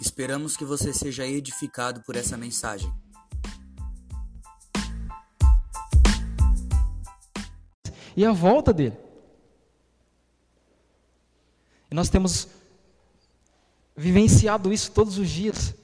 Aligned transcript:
Esperamos 0.00 0.56
que 0.56 0.64
você 0.64 0.92
seja 0.92 1.26
edificado 1.26 2.02
por 2.02 2.14
essa 2.14 2.36
mensagem. 2.36 2.92
E 8.16 8.24
a 8.24 8.32
volta 8.32 8.72
dele. 8.72 8.96
E 11.90 11.94
nós 11.94 12.08
temos 12.08 12.48
vivenciado 13.96 14.72
isso 14.72 14.92
todos 14.92 15.18
os 15.18 15.28
dias. 15.28 15.74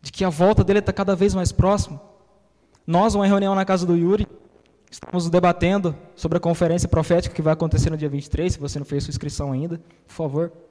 De 0.00 0.12
que 0.12 0.24
a 0.24 0.30
volta 0.30 0.62
dele 0.62 0.78
está 0.78 0.92
cada 0.92 1.16
vez 1.16 1.34
mais 1.34 1.50
próximo. 1.50 2.00
Nós, 2.86 3.14
uma 3.14 3.26
reunião 3.26 3.54
na 3.54 3.64
casa 3.64 3.84
do 3.84 3.96
Yuri, 3.96 4.26
estamos 4.90 5.28
debatendo 5.28 5.94
sobre 6.14 6.38
a 6.38 6.40
conferência 6.40 6.88
profética 6.88 7.34
que 7.34 7.42
vai 7.42 7.52
acontecer 7.52 7.90
no 7.90 7.96
dia 7.96 8.08
23. 8.08 8.52
Se 8.52 8.58
você 8.58 8.78
não 8.78 8.86
fez 8.86 9.04
sua 9.04 9.10
inscrição 9.10 9.52
ainda, 9.52 9.80
por 10.06 10.14
favor. 10.14 10.67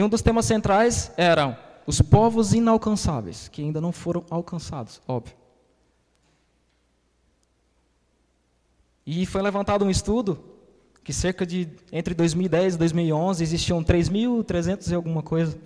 E 0.00 0.02
um 0.02 0.08
dos 0.08 0.22
temas 0.22 0.46
centrais 0.46 1.12
eram 1.14 1.54
os 1.86 2.00
povos 2.00 2.54
inalcançáveis, 2.54 3.48
que 3.48 3.60
ainda 3.60 3.82
não 3.82 3.92
foram 3.92 4.24
alcançados, 4.30 4.98
óbvio. 5.06 5.36
E 9.04 9.26
foi 9.26 9.42
levantado 9.42 9.84
um 9.84 9.90
estudo 9.90 10.42
que 11.04 11.12
cerca 11.12 11.44
de 11.44 11.68
entre 11.92 12.14
2010 12.14 12.76
e 12.76 12.78
2011 12.78 13.42
existiam 13.42 13.84
3.300 13.84 14.90
e 14.90 14.94
alguma 14.94 15.22
coisa 15.22 15.60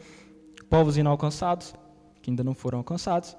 povos 0.69 0.97
inalcançados, 0.97 1.73
que 2.21 2.29
ainda 2.29 2.43
não 2.43 2.55
foram 2.55 2.79
alcançados. 2.79 3.37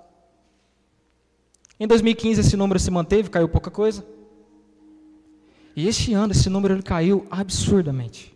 Em 1.78 1.88
2015 1.88 2.40
esse 2.40 2.56
número 2.56 2.80
se 2.80 2.90
manteve, 2.90 3.30
caiu 3.30 3.50
pouca 3.50 3.70
coisa. 3.70 4.08
E 5.76 5.90
este 5.90 6.14
ano 6.14 6.32
esse 6.32 6.50
número 6.50 6.74
ele 6.74 6.84
caiu 6.84 7.28
absurdamente. 7.30 8.35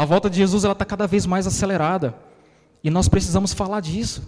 A 0.00 0.04
volta 0.06 0.30
de 0.30 0.38
Jesus 0.38 0.64
está 0.64 0.82
cada 0.82 1.06
vez 1.06 1.26
mais 1.26 1.46
acelerada 1.46 2.14
e 2.82 2.88
nós 2.88 3.06
precisamos 3.06 3.52
falar 3.52 3.80
disso. 3.80 4.26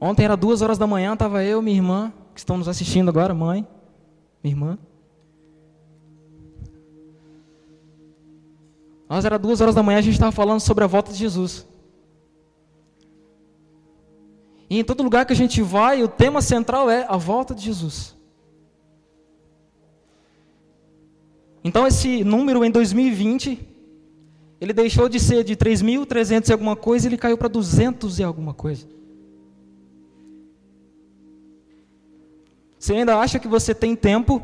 Ontem 0.00 0.22
era 0.22 0.36
duas 0.36 0.62
horas 0.62 0.78
da 0.78 0.86
manhã, 0.86 1.14
estava 1.14 1.42
eu, 1.42 1.60
minha 1.60 1.76
irmã, 1.76 2.12
que 2.32 2.38
estão 2.38 2.56
nos 2.56 2.68
assistindo 2.68 3.08
agora, 3.08 3.34
mãe, 3.34 3.66
minha 4.44 4.54
irmã. 4.54 4.78
Nós 9.08 9.24
era 9.24 9.36
duas 9.36 9.60
horas 9.60 9.74
da 9.74 9.82
manhã, 9.82 9.98
a 9.98 10.02
gente 10.02 10.14
estava 10.14 10.30
falando 10.30 10.60
sobre 10.60 10.84
a 10.84 10.86
volta 10.86 11.10
de 11.10 11.18
Jesus. 11.18 11.66
E 14.70 14.78
em 14.78 14.84
todo 14.84 15.02
lugar 15.02 15.26
que 15.26 15.32
a 15.32 15.36
gente 15.36 15.60
vai, 15.62 16.00
o 16.04 16.06
tema 16.06 16.40
central 16.40 16.88
é 16.88 17.04
a 17.08 17.16
volta 17.16 17.56
de 17.56 17.64
Jesus. 17.64 18.16
Então 21.62 21.86
esse 21.86 22.22
número 22.24 22.64
em 22.64 22.70
2020, 22.70 23.58
ele 24.60 24.72
deixou 24.72 25.08
de 25.08 25.18
ser 25.18 25.44
de 25.44 25.56
3.300 25.56 26.48
e 26.48 26.52
alguma 26.52 26.76
coisa, 26.76 27.06
ele 27.06 27.16
caiu 27.16 27.36
para 27.36 27.48
200 27.48 28.18
e 28.18 28.22
alguma 28.22 28.54
coisa. 28.54 28.86
Você 32.78 32.94
ainda 32.94 33.18
acha 33.18 33.38
que 33.38 33.48
você 33.48 33.74
tem 33.74 33.96
tempo 33.96 34.42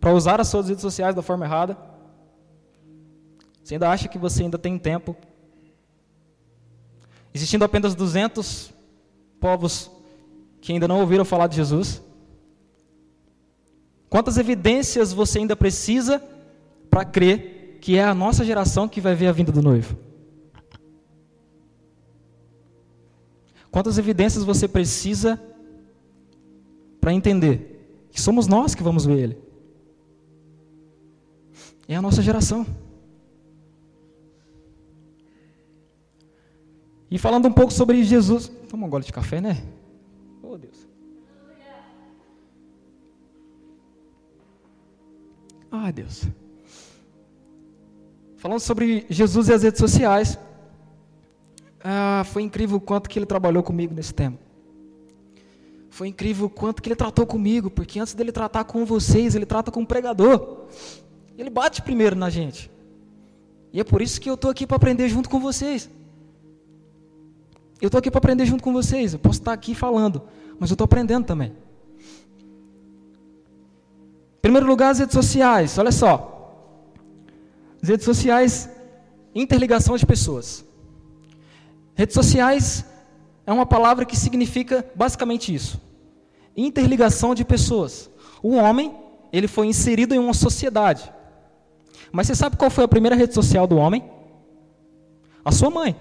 para 0.00 0.14
usar 0.14 0.40
as 0.40 0.48
suas 0.48 0.68
redes 0.68 0.82
sociais 0.82 1.14
da 1.14 1.22
forma 1.22 1.44
errada? 1.44 1.76
Você 3.62 3.74
ainda 3.74 3.90
acha 3.90 4.08
que 4.08 4.18
você 4.18 4.44
ainda 4.44 4.56
tem 4.56 4.78
tempo? 4.78 5.16
Existindo 7.34 7.64
apenas 7.64 7.94
200 7.94 8.72
povos 9.38 9.90
que 10.60 10.72
ainda 10.72 10.88
não 10.88 11.00
ouviram 11.00 11.24
falar 11.24 11.46
de 11.46 11.56
Jesus? 11.56 12.02
Quantas 14.10 14.36
evidências 14.36 15.12
você 15.12 15.38
ainda 15.38 15.54
precisa 15.54 16.20
para 16.90 17.04
crer 17.04 17.78
que 17.80 17.96
é 17.96 18.04
a 18.04 18.12
nossa 18.12 18.44
geração 18.44 18.88
que 18.88 19.00
vai 19.00 19.14
ver 19.14 19.28
a 19.28 19.32
vinda 19.32 19.52
do 19.52 19.62
noivo? 19.62 19.96
Quantas 23.70 23.98
evidências 23.98 24.42
você 24.42 24.66
precisa 24.66 25.40
para 27.00 27.14
entender 27.14 28.08
que 28.10 28.20
somos 28.20 28.48
nós 28.48 28.74
que 28.74 28.82
vamos 28.82 29.06
ver 29.06 29.18
ele? 29.18 29.38
É 31.86 31.94
a 31.94 32.02
nossa 32.02 32.20
geração. 32.20 32.66
E 37.08 37.16
falando 37.16 37.46
um 37.46 37.52
pouco 37.52 37.72
sobre 37.72 38.02
Jesus. 38.02 38.50
Toma 38.68 38.86
um 38.86 38.90
gole 38.90 39.04
de 39.04 39.12
café, 39.12 39.40
né? 39.40 39.62
Oh, 40.42 40.58
Deus. 40.58 40.89
Ai, 45.70 45.92
Deus. 45.92 46.24
Falando 48.36 48.60
sobre 48.60 49.06
Jesus 49.08 49.48
e 49.48 49.52
as 49.52 49.62
redes 49.62 49.78
sociais. 49.78 50.38
Ah, 51.82 52.22
foi 52.26 52.42
incrível 52.42 52.78
o 52.78 52.80
quanto 52.80 53.08
que 53.08 53.18
ele 53.18 53.26
trabalhou 53.26 53.62
comigo 53.62 53.94
nesse 53.94 54.12
tema. 54.12 54.38
Foi 55.88 56.08
incrível 56.08 56.46
o 56.46 56.50
quanto 56.50 56.80
que 56.80 56.88
ele 56.88 56.96
tratou 56.96 57.26
comigo, 57.26 57.70
porque 57.70 57.98
antes 57.98 58.14
dele 58.14 58.32
tratar 58.32 58.64
com 58.64 58.84
vocês, 58.84 59.34
ele 59.34 59.46
trata 59.46 59.70
com 59.70 59.82
o 59.82 59.86
pregador. 59.86 60.66
Ele 61.36 61.50
bate 61.50 61.82
primeiro 61.82 62.16
na 62.16 62.30
gente. 62.30 62.70
E 63.72 63.80
é 63.80 63.84
por 63.84 64.00
isso 64.02 64.20
que 64.20 64.28
eu 64.28 64.34
estou 64.34 64.50
aqui 64.50 64.66
para 64.66 64.76
aprender 64.76 65.08
junto 65.08 65.28
com 65.28 65.40
vocês. 65.40 65.90
Eu 67.80 67.86
estou 67.86 67.98
aqui 67.98 68.10
para 68.10 68.18
aprender 68.18 68.44
junto 68.44 68.62
com 68.62 68.72
vocês. 68.72 69.12
Eu 69.12 69.18
posso 69.18 69.38
estar 69.38 69.52
aqui 69.52 69.74
falando, 69.74 70.22
mas 70.58 70.70
eu 70.70 70.74
estou 70.74 70.84
aprendendo 70.84 71.24
também. 71.24 71.52
Primeiro 74.40 74.66
lugar, 74.66 74.90
as 74.90 74.98
redes 74.98 75.14
sociais. 75.14 75.76
Olha 75.78 75.92
só. 75.92 76.26
As 77.82 77.88
redes 77.88 78.04
sociais, 78.04 78.68
interligação 79.34 79.96
de 79.96 80.06
pessoas. 80.06 80.64
Redes 81.94 82.14
sociais 82.14 82.84
é 83.46 83.52
uma 83.52 83.66
palavra 83.66 84.04
que 84.04 84.16
significa 84.16 84.84
basicamente 84.94 85.54
isso: 85.54 85.80
interligação 86.56 87.34
de 87.34 87.44
pessoas. 87.44 88.10
O 88.42 88.54
homem, 88.54 88.94
ele 89.32 89.48
foi 89.48 89.66
inserido 89.66 90.14
em 90.14 90.18
uma 90.18 90.34
sociedade. 90.34 91.12
Mas 92.12 92.26
você 92.26 92.34
sabe 92.34 92.56
qual 92.56 92.70
foi 92.70 92.84
a 92.84 92.88
primeira 92.88 93.16
rede 93.16 93.34
social 93.34 93.66
do 93.66 93.76
homem? 93.76 94.04
A 95.44 95.52
sua 95.52 95.70
mãe. 95.70 95.96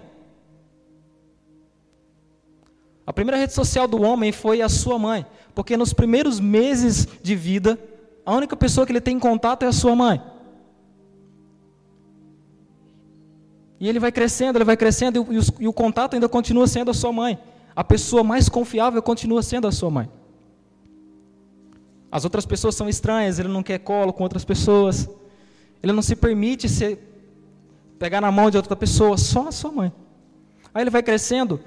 A 3.06 3.14
primeira 3.14 3.38
rede 3.38 3.54
social 3.54 3.88
do 3.88 4.02
homem 4.02 4.32
foi 4.32 4.62
a 4.62 4.70
sua 4.70 5.00
mãe, 5.00 5.26
porque 5.56 5.76
nos 5.76 5.94
primeiros 5.94 6.40
meses 6.40 7.08
de 7.24 7.36
vida, 7.36 7.80
a 8.30 8.36
única 8.36 8.56
pessoa 8.56 8.86
que 8.86 8.92
ele 8.92 9.02
tem 9.02 9.18
contato 9.18 9.64
é 9.64 9.68
a 9.68 9.72
sua 9.72 9.96
mãe. 9.96 10.22
E 13.80 13.90
ele 13.90 13.98
vai 13.98 14.12
crescendo, 14.12 14.58
ele 14.58 14.66
vai 14.66 14.78
crescendo, 14.78 15.18
e 15.18 15.40
o, 15.40 15.44
e 15.62 15.68
o, 15.68 15.74
contato 15.74 16.14
ainda 16.14 16.30
continua 16.30 16.68
sendo 16.68 16.92
a 16.92 16.94
sua 16.94 17.12
mãe. 17.12 17.40
A 17.76 17.84
pessoa 17.84 18.24
mais 18.24 18.48
confiável 18.48 19.02
continua 19.02 19.42
sendo 19.42 19.68
a 19.68 19.72
sua 19.72 19.90
mãe. 19.90 20.08
As 22.12 22.24
outras 22.24 22.46
pessoas 22.46 22.76
são 22.76 22.88
estranhas, 22.88 23.40
ele 23.40 23.48
não 23.48 23.64
quer 23.64 23.80
colo 23.80 24.14
com 24.14 24.22
outras 24.22 24.46
pessoas. 24.46 25.10
Ele 25.82 25.92
não 25.92 26.04
se 26.04 26.16
permite 26.16 26.70
ser, 26.70 27.00
pegar 27.98 28.22
na 28.22 28.32
mão 28.32 28.52
de 28.52 28.58
outra 28.58 28.76
pessoa, 28.76 29.18
só 29.18 29.48
a 29.48 29.52
sua 29.52 29.72
mãe. 29.72 29.92
Aí 30.72 30.84
ele 30.84 30.92
vai 30.92 31.02
crescendo 31.02 31.60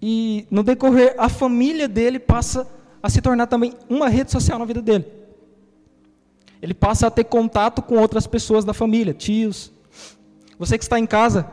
e 0.00 0.46
no 0.50 0.62
decorrer, 0.62 1.14
a 1.16 1.28
família 1.28 1.88
dele 1.88 2.18
passa 2.18 2.68
a 3.02 3.08
se 3.08 3.20
tornar 3.20 3.46
também 3.46 3.74
uma 3.88 4.08
rede 4.08 4.30
social 4.30 4.58
na 4.58 4.64
vida 4.64 4.82
dele. 4.82 5.06
Ele 6.60 6.74
passa 6.74 7.06
a 7.06 7.10
ter 7.10 7.24
contato 7.24 7.82
com 7.82 7.96
outras 7.96 8.26
pessoas 8.26 8.64
da 8.64 8.72
família, 8.72 9.12
tios. 9.12 9.70
Você 10.58 10.78
que 10.78 10.84
está 10.84 10.98
em 10.98 11.06
casa, 11.06 11.44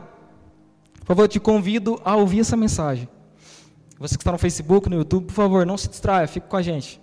por 1.00 1.08
favor, 1.08 1.22
eu 1.22 1.28
te 1.28 1.38
convido 1.38 2.00
a 2.04 2.16
ouvir 2.16 2.40
essa 2.40 2.56
mensagem. 2.56 3.08
Você 3.98 4.16
que 4.16 4.22
está 4.22 4.32
no 4.32 4.38
Facebook, 4.38 4.88
no 4.88 4.96
YouTube, 4.96 5.26
por 5.26 5.34
favor, 5.34 5.66
não 5.66 5.76
se 5.76 5.88
distraia, 5.88 6.26
fique 6.26 6.48
com 6.48 6.56
a 6.56 6.62
gente. 6.62 7.00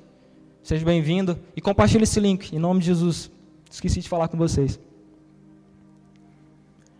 Seja 0.63 0.85
bem-vindo 0.85 1.39
e 1.55 1.61
compartilhe 1.61 2.03
esse 2.03 2.19
link, 2.19 2.55
em 2.55 2.59
nome 2.59 2.79
de 2.79 2.87
Jesus. 2.87 3.31
Esqueci 3.69 4.01
de 4.01 4.09
falar 4.09 4.27
com 4.27 4.37
vocês. 4.37 4.79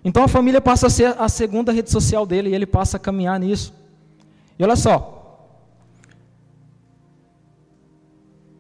Então 0.04 0.24
a 0.24 0.28
família 0.28 0.60
passa 0.60 0.88
a 0.88 0.90
ser 0.90 1.16
a 1.20 1.30
segunda 1.30 1.72
rede 1.72 1.92
social 1.92 2.26
dele 2.26 2.50
e 2.50 2.56
ele 2.56 2.66
passa 2.66 2.98
a 2.98 3.00
caminhar 3.00 3.40
nisso. 3.40 3.74
E 4.58 4.64
olha 4.64 4.76
só. 4.76 5.21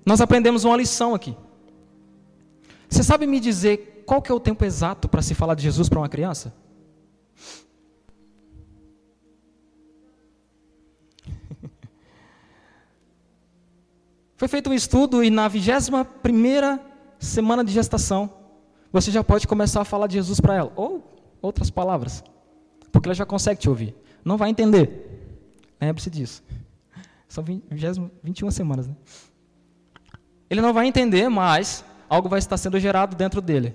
Nós 0.06 0.22
aprendemos 0.22 0.64
uma 0.64 0.78
lição 0.78 1.14
aqui. 1.16 1.36
Você 2.90 3.04
sabe 3.04 3.26
me 3.28 3.40
dizer 3.40 4.04
qual 4.06 4.22
que 4.22 4.32
é 4.32 4.36
o 4.36 4.40
tempo 4.40 4.66
exato 4.66 5.08
para 5.08 5.22
se 5.22 5.34
falar 5.34 5.56
de 5.56 5.64
Jesus 5.64 5.88
para 5.88 6.00
uma 6.00 6.10
criança? 6.10 6.54
Foi 14.36 14.48
feito 14.48 14.70
um 14.70 14.74
estudo 14.74 15.24
e 15.24 15.30
na 15.30 15.48
21 15.48 16.04
primeira 16.22 16.80
semana 17.20 17.64
de 17.64 17.72
gestação, 17.72 18.34
você 18.92 19.12
já 19.12 19.24
pode 19.24 19.48
começar 19.48 19.82
a 19.82 19.86
falar 19.86 20.08
de 20.08 20.16
Jesus 20.16 20.42
para 20.42 20.56
ela. 20.56 20.74
Ou 20.76 21.08
outras 21.42 21.70
palavras. 21.70 22.24
Porque 22.92 23.08
ela 23.08 23.16
já 23.16 23.26
consegue 23.26 23.62
te 23.62 23.70
ouvir. 23.70 23.96
Não 24.26 24.36
vai 24.36 24.50
entender. 24.50 25.40
Lembre-se 25.80 26.10
disso. 26.10 26.44
São 27.28 27.44
20, 27.44 27.64
21 28.22 28.52
semanas, 28.52 28.88
né? 28.88 28.96
Ele 30.52 30.60
não 30.60 30.74
vai 30.74 30.86
entender, 30.86 31.30
mas 31.30 31.82
algo 32.10 32.28
vai 32.28 32.38
estar 32.38 32.58
sendo 32.58 32.78
gerado 32.78 33.16
dentro 33.16 33.40
dele. 33.40 33.74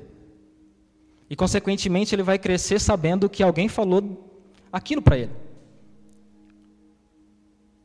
E, 1.31 1.35
consequentemente, 1.35 2.15
ele 2.15 2.23
vai 2.23 2.39
crescer 2.39 2.79
sabendo 2.79 3.31
que 3.31 3.43
alguém 3.43 3.67
falou 3.67 4.31
aquilo 4.71 5.01
para 5.01 5.17
ele. 5.17 5.33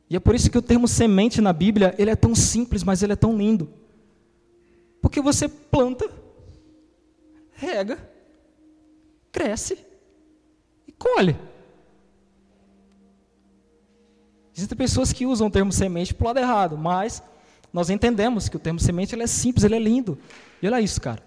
E 0.10 0.16
é 0.18 0.20
por 0.20 0.36
isso 0.36 0.52
que 0.52 0.58
o 0.58 0.62
termo 0.62 0.90
semente 0.90 1.40
na 1.40 1.54
Bíblia, 1.54 1.96
ele 1.98 2.12
é 2.12 2.18
tão 2.18 2.36
simples, 2.36 2.84
mas 2.84 3.02
ele 3.02 3.14
é 3.14 3.16
tão 3.16 3.38
lindo. 3.38 3.70
Porque 5.02 5.22
você 5.22 5.48
planta, 5.48 6.12
rega, 7.54 7.98
cresce 9.32 9.78
e 10.86 10.92
colhe. 10.92 11.38
Existem 14.54 14.78
pessoas 14.78 15.14
que 15.14 15.26
usam 15.26 15.48
o 15.48 15.52
termo 15.52 15.72
semente 15.72 16.14
para 16.14 16.26
o 16.26 16.28
lado 16.28 16.40
errado, 16.40 16.78
mas 16.78 17.24
nós 17.74 17.90
entendemos 17.90 18.50
que 18.50 18.58
o 18.58 18.60
termo 18.60 18.80
semente 18.80 19.16
ele 19.16 19.24
é 19.24 19.28
simples, 19.28 19.64
ele 19.64 19.76
é 19.76 19.80
lindo. 19.80 20.18
E 20.62 20.68
olha 20.68 20.82
isso, 20.82 21.00
cara. 21.00 21.24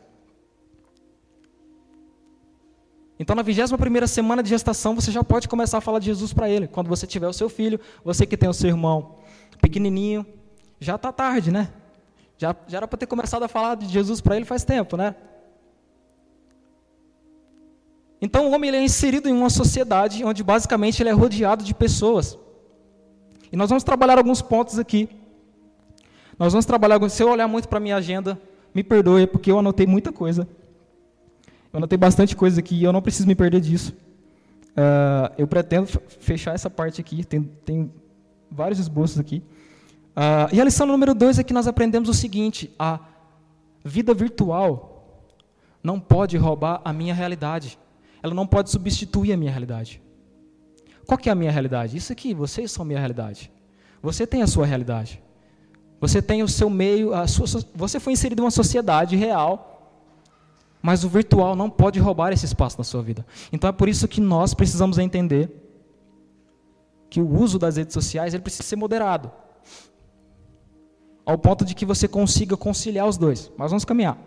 Então, 3.19 3.35
na 3.37 3.43
21 3.43 4.07
semana 4.07 4.43
de 4.43 4.49
gestação, 4.51 4.95
você 4.95 5.11
já 5.11 5.23
pode 5.23 5.49
começar 5.49 5.79
a 5.79 5.81
falar 5.81 6.01
de 6.01 6.07
Jesus 6.07 6.33
para 6.33 6.51
ele. 6.51 6.67
Quando 6.67 6.89
você 6.89 7.07
tiver 7.07 7.29
o 7.29 7.33
seu 7.33 7.49
filho, 7.49 7.81
você 8.05 8.27
que 8.27 8.37
tem 8.37 8.49
o 8.49 8.53
seu 8.53 8.69
irmão 8.69 9.17
pequenininho, 9.61 10.27
já 10.81 10.97
está 10.97 11.13
tarde, 11.13 11.51
né? 11.51 11.73
Já, 12.37 12.55
já 12.67 12.79
era 12.79 12.89
para 12.89 12.99
ter 12.99 13.07
começado 13.07 13.45
a 13.45 13.49
falar 13.49 13.77
de 13.77 13.87
Jesus 13.87 14.21
para 14.21 14.37
ele 14.37 14.45
faz 14.45 14.65
tempo, 14.65 14.97
né? 14.97 15.15
Então, 18.21 18.49
o 18.49 18.53
homem 18.53 18.69
ele 18.69 18.79
é 18.79 18.83
inserido 18.83 19.29
em 19.29 19.33
uma 19.33 19.51
sociedade 19.51 20.25
onde, 20.25 20.43
basicamente, 20.43 21.01
ele 21.01 21.11
é 21.11 21.13
rodeado 21.13 21.63
de 21.63 21.73
pessoas. 21.73 22.39
E 23.53 23.57
nós 23.57 23.69
vamos 23.69 23.85
trabalhar 23.85 24.19
alguns 24.19 24.43
pontos 24.43 24.79
aqui. 24.79 25.09
Nós 26.39 26.53
vamos 26.53 26.67
trabalhar, 26.67 27.09
se 27.09 27.23
eu 27.23 27.29
olhar 27.29 27.47
muito 27.47 27.69
para 27.69 27.79
a 27.79 27.81
minha 27.81 27.97
agenda, 27.97 28.41
me 28.75 28.83
perdoe, 28.83 29.27
porque 29.27 29.51
eu 29.51 29.59
anotei 29.59 29.87
muita 29.87 30.13
coisa. 30.13 30.49
Eu 31.73 31.79
anotei 31.79 31.97
bastante 31.97 32.35
coisa 32.35 32.61
aqui 32.61 32.77
e 32.77 32.85
eu 32.85 32.93
não 32.93 33.03
preciso 33.03 33.27
me 33.27 33.35
perder 33.35 33.61
disso. 33.61 33.93
Uh, 34.73 35.33
eu 35.39 35.47
pretendo 35.47 35.87
fechar 36.19 36.55
essa 36.55 36.69
parte 36.69 37.01
aqui, 37.01 37.25
tem, 37.25 37.43
tem 37.65 37.93
vários 38.51 38.79
esboços 38.79 39.19
aqui. 39.19 39.43
Uh, 40.17 40.53
e 40.53 40.61
a 40.61 40.65
lição 40.65 40.87
número 40.87 41.15
dois 41.15 41.39
é 41.39 41.45
que 41.45 41.53
nós 41.53 41.67
aprendemos 41.67 42.09
o 42.09 42.15
seguinte: 42.15 42.73
a 42.79 42.99
vida 43.85 44.13
virtual 44.15 45.23
não 45.83 46.01
pode 46.01 46.37
roubar 46.37 46.81
a 46.85 46.93
minha 46.93 47.15
realidade. 47.15 47.79
Ela 48.23 48.35
não 48.35 48.47
pode 48.47 48.71
substituir 48.71 49.33
a 49.33 49.37
minha 49.37 49.51
realidade. 49.51 50.01
Qual 51.07 51.19
que 51.19 51.29
é 51.29 51.33
a 51.33 51.35
minha 51.35 51.53
realidade? 51.53 51.97
Isso 51.97 52.13
aqui, 52.13 52.33
vocês 52.33 52.73
são 52.73 52.83
a 52.83 52.87
minha 52.87 52.99
realidade. 52.99 53.53
Você 54.03 54.27
tem 54.27 54.43
a 54.43 54.47
sua 54.47 54.65
realidade. 54.65 55.23
Você 56.05 56.21
tem 56.21 56.43
o 56.43 56.49
seu 56.49 56.69
meio, 56.69 57.11
sua, 57.27 57.47
você 57.75 57.99
foi 57.99 58.13
inserido 58.13 58.41
em 58.41 58.45
uma 58.45 58.51
sociedade 58.51 59.17
real 59.17 59.75
mas 60.87 61.03
o 61.03 61.09
virtual 61.09 61.57
não 61.57 61.71
pode 61.71 61.99
roubar 61.99 62.31
esse 62.31 62.45
espaço 62.45 62.77
na 62.77 62.85
sua 62.85 63.01
vida. 63.01 63.25
Então 63.51 63.71
é 63.71 63.73
por 63.73 63.89
isso 63.89 64.07
que 64.07 64.21
nós 64.21 64.53
precisamos 64.53 64.99
entender 64.99 65.51
que 67.09 67.23
o 67.23 67.27
uso 67.27 67.59
das 67.59 67.79
redes 67.79 67.95
sociais 67.95 68.35
ele 68.35 68.43
precisa 68.43 68.65
ser 68.65 68.77
moderado. 68.77 69.33
Ao 71.25 71.39
ponto 71.39 71.65
de 71.65 71.75
que 71.75 71.87
você 71.87 72.07
consiga 72.07 72.55
conciliar 72.55 73.09
os 73.09 73.17
dois. 73.17 73.51
Mas 73.57 73.71
vamos 73.71 73.83
caminhar. 73.87 74.19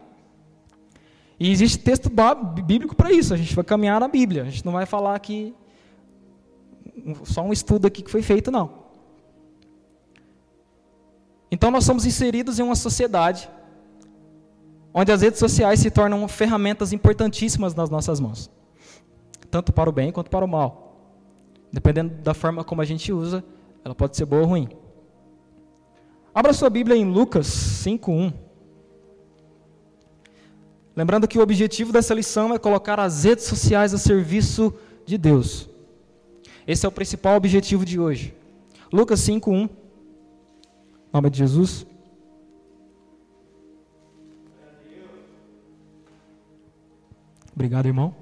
E 1.39 1.51
existe 1.51 1.77
texto 1.77 2.09
bíblico 2.65 2.95
para 2.95 3.12
isso. 3.12 3.35
A 3.35 3.38
gente 3.38 3.53
vai 3.53 3.63
caminhar 3.63 4.00
na 4.00 4.07
Bíblia. 4.07 4.41
A 4.41 4.45
gente 4.45 4.65
não 4.65 4.73
vai 4.73 4.88
falar 4.88 5.13
aqui 5.13 5.53
só 7.23 7.44
um 7.44 7.53
estudo 7.53 7.85
aqui 7.85 8.01
que 8.01 8.09
foi 8.09 8.23
feito, 8.23 8.50
não. 8.50 8.86
Então 11.51 11.71
nós 11.71 11.83
somos 11.83 12.05
inseridos 12.05 12.59
em 12.59 12.63
uma 12.63 12.75
sociedade 12.75 13.49
onde 14.94 15.11
as 15.11 15.21
redes 15.21 15.39
sociais 15.39 15.79
se 15.79 15.91
tornam 15.91 16.27
ferramentas 16.27 16.91
importantíssimas 16.91 17.75
nas 17.75 17.89
nossas 17.89 18.19
mãos, 18.19 18.49
tanto 19.51 19.71
para 19.71 19.89
o 19.89 19.94
bem 19.94 20.11
quanto 20.11 20.31
para 20.31 20.44
o 20.44 20.47
mal. 20.47 20.88
Dependendo 21.71 22.15
da 22.15 22.33
forma 22.33 22.63
como 22.63 22.81
a 22.81 22.85
gente 22.85 23.13
usa, 23.13 23.44
ela 23.85 23.94
pode 23.94 24.17
ser 24.17 24.25
boa 24.25 24.41
ou 24.41 24.47
ruim. 24.47 24.67
Abra 26.33 26.51
sua 26.53 26.69
Bíblia 26.69 26.95
em 26.97 27.05
Lucas 27.05 27.47
5:1. 27.47 28.33
Lembrando 30.95 31.27
que 31.27 31.38
o 31.38 31.41
objetivo 31.44 31.91
dessa 31.91 32.13
lição 32.13 32.53
é 32.53 32.57
colocar 32.57 32.99
as 32.99 33.23
redes 33.23 33.45
sociais 33.45 33.94
a 33.94 33.99
serviço 33.99 34.73
de 35.05 35.17
Deus. 35.17 35.69
Esse 36.65 36.85
é 36.85 36.89
o 36.89 36.91
principal 36.91 37.38
objetivo 37.38 37.85
de 37.85 37.99
hoje. 37.99 38.33
Lucas 38.91 39.19
5:1. 39.19 39.69
Nome 41.17 41.31
de 41.31 41.39
Jesus. 41.39 41.83
Obrigado, 47.55 47.87
irmão. 47.87 48.13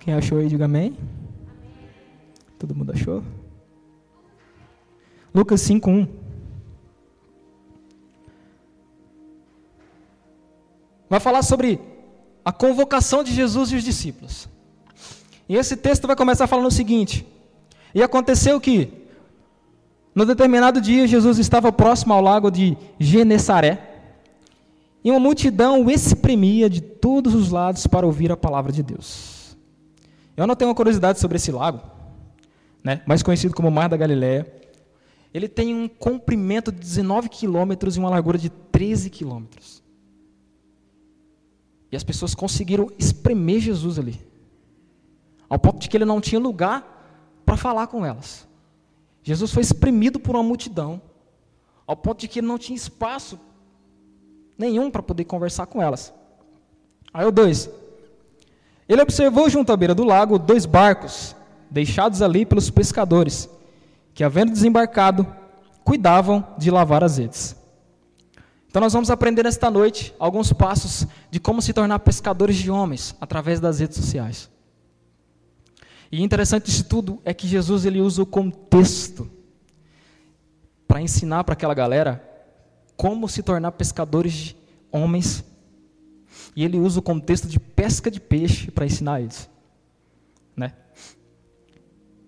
Quem 0.00 0.14
achou 0.14 0.38
aí, 0.38 0.48
diga 0.48 0.64
amém. 0.64 0.96
amém. 0.96 0.98
Todo 2.58 2.74
mundo 2.74 2.92
achou? 2.92 3.22
Lucas 5.34 5.60
5:1. 5.60 6.21
Vai 11.12 11.20
falar 11.20 11.42
sobre 11.42 11.78
a 12.42 12.50
convocação 12.50 13.22
de 13.22 13.34
Jesus 13.34 13.70
e 13.70 13.76
os 13.76 13.84
discípulos. 13.84 14.48
E 15.46 15.54
esse 15.54 15.76
texto 15.76 16.06
vai 16.06 16.16
começar 16.16 16.46
falando 16.46 16.68
o 16.68 16.70
seguinte: 16.70 17.26
E 17.94 18.02
aconteceu 18.02 18.58
que, 18.58 18.90
no 20.14 20.24
determinado 20.24 20.80
dia, 20.80 21.06
Jesus 21.06 21.36
estava 21.36 21.70
próximo 21.70 22.14
ao 22.14 22.22
lago 22.22 22.50
de 22.50 22.78
Genessaré, 22.98 23.90
e 25.04 25.10
uma 25.10 25.20
multidão 25.20 25.84
o 25.84 25.90
exprimia 25.90 26.70
de 26.70 26.80
todos 26.80 27.34
os 27.34 27.50
lados 27.50 27.86
para 27.86 28.06
ouvir 28.06 28.32
a 28.32 28.36
palavra 28.36 28.72
de 28.72 28.82
Deus. 28.82 29.54
Eu 30.34 30.46
não 30.46 30.56
tenho 30.56 30.70
uma 30.70 30.74
curiosidade 30.74 31.20
sobre 31.20 31.36
esse 31.36 31.52
lago, 31.52 31.82
né, 32.82 33.02
mais 33.04 33.22
conhecido 33.22 33.54
como 33.54 33.70
Mar 33.70 33.90
da 33.90 33.98
Galileia. 33.98 34.50
Ele 35.34 35.46
tem 35.46 35.74
um 35.74 35.88
comprimento 35.88 36.72
de 36.72 36.80
19 36.80 37.28
quilômetros 37.28 37.96
e 37.96 37.98
uma 37.98 38.08
largura 38.08 38.38
de 38.38 38.48
13 38.48 39.10
quilômetros. 39.10 39.82
E 41.92 41.96
as 41.96 42.02
pessoas 42.02 42.34
conseguiram 42.34 42.90
espremer 42.98 43.60
Jesus 43.60 43.98
ali 43.98 44.32
ao 45.52 45.58
ponto 45.58 45.80
de 45.80 45.86
que 45.90 45.94
ele 45.98 46.06
não 46.06 46.18
tinha 46.18 46.40
lugar 46.40 46.82
para 47.44 47.58
falar 47.58 47.86
com 47.86 48.06
elas. 48.06 48.48
Jesus 49.22 49.52
foi 49.52 49.62
exprimido 49.62 50.18
por 50.18 50.34
uma 50.34 50.42
multidão, 50.42 50.98
ao 51.86 51.94
ponto 51.94 52.20
de 52.20 52.28
que 52.28 52.40
ele 52.40 52.46
não 52.46 52.56
tinha 52.56 52.74
espaço 52.74 53.38
nenhum 54.56 54.90
para 54.90 55.02
poder 55.02 55.24
conversar 55.24 55.66
com 55.66 55.82
elas. 55.82 56.10
Aí 57.12 57.26
o 57.26 57.30
2. 57.30 57.68
Ele 58.88 59.02
observou 59.02 59.50
junto 59.50 59.70
à 59.70 59.76
beira 59.76 59.94
do 59.94 60.04
lago 60.04 60.38
dois 60.38 60.64
barcos, 60.64 61.36
deixados 61.70 62.22
ali 62.22 62.46
pelos 62.46 62.70
pescadores, 62.70 63.46
que, 64.14 64.24
havendo 64.24 64.52
desembarcado, 64.52 65.26
cuidavam 65.84 66.42
de 66.56 66.70
lavar 66.70 67.04
as 67.04 67.18
redes. 67.18 67.54
Então, 68.72 68.80
nós 68.80 68.94
vamos 68.94 69.10
aprender 69.10 69.44
esta 69.44 69.70
noite 69.70 70.14
alguns 70.18 70.50
passos 70.50 71.06
de 71.30 71.38
como 71.38 71.60
se 71.60 71.74
tornar 71.74 71.98
pescadores 71.98 72.56
de 72.56 72.70
homens 72.70 73.14
através 73.20 73.60
das 73.60 73.80
redes 73.80 73.98
sociais. 73.98 74.48
E 76.10 76.22
interessante 76.22 76.64
disso 76.64 76.84
tudo 76.84 77.20
é 77.22 77.34
que 77.34 77.46
Jesus 77.46 77.84
ele 77.84 78.00
usa 78.00 78.22
o 78.22 78.26
contexto 78.26 79.30
para 80.88 81.02
ensinar 81.02 81.44
para 81.44 81.52
aquela 81.52 81.74
galera 81.74 82.26
como 82.96 83.28
se 83.28 83.42
tornar 83.42 83.72
pescadores 83.72 84.32
de 84.32 84.56
homens. 84.90 85.44
E 86.56 86.64
ele 86.64 86.78
usa 86.78 86.98
o 86.98 87.02
contexto 87.02 87.46
de 87.48 87.60
pesca 87.60 88.10
de 88.10 88.22
peixe 88.22 88.70
para 88.70 88.86
ensinar 88.86 89.20
eles. 89.20 89.50
Né? 90.56 90.72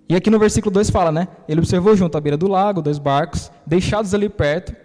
E 0.07 0.15
aqui 0.15 0.29
no 0.29 0.39
versículo 0.39 0.75
2 0.75 0.91
fala, 0.91 1.11
né? 1.11 1.27
Ele 1.49 1.61
observou 1.61 1.97
junto 1.97 2.19
à 2.19 2.21
beira 2.21 2.37
do 2.37 2.49
lago 2.49 2.83
dois 2.83 2.99
barcos, 2.99 3.51
deixados 3.67 4.13
ali 4.13 4.29
perto 4.29 4.77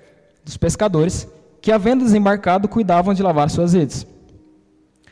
dos 0.45 0.55
pescadores, 0.55 1.27
que 1.61 1.71
havendo 1.71 2.03
desembarcado, 2.03 2.67
cuidavam 2.67 3.13
de 3.13 3.21
lavar 3.21 3.49
suas 3.49 3.73
redes. 3.73 4.05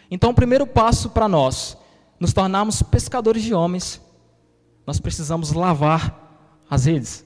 Então, 0.09 0.29
o 0.29 0.33
primeiro 0.33 0.65
passo 0.65 1.09
para 1.09 1.27
nós 1.27 1.77
nos 2.19 2.33
tornarmos 2.33 2.81
pescadores 2.81 3.43
de 3.43 3.53
homens, 3.53 4.01
nós 4.85 4.99
precisamos 4.99 5.51
lavar 5.51 6.63
as 6.69 6.85
redes. 6.85 7.25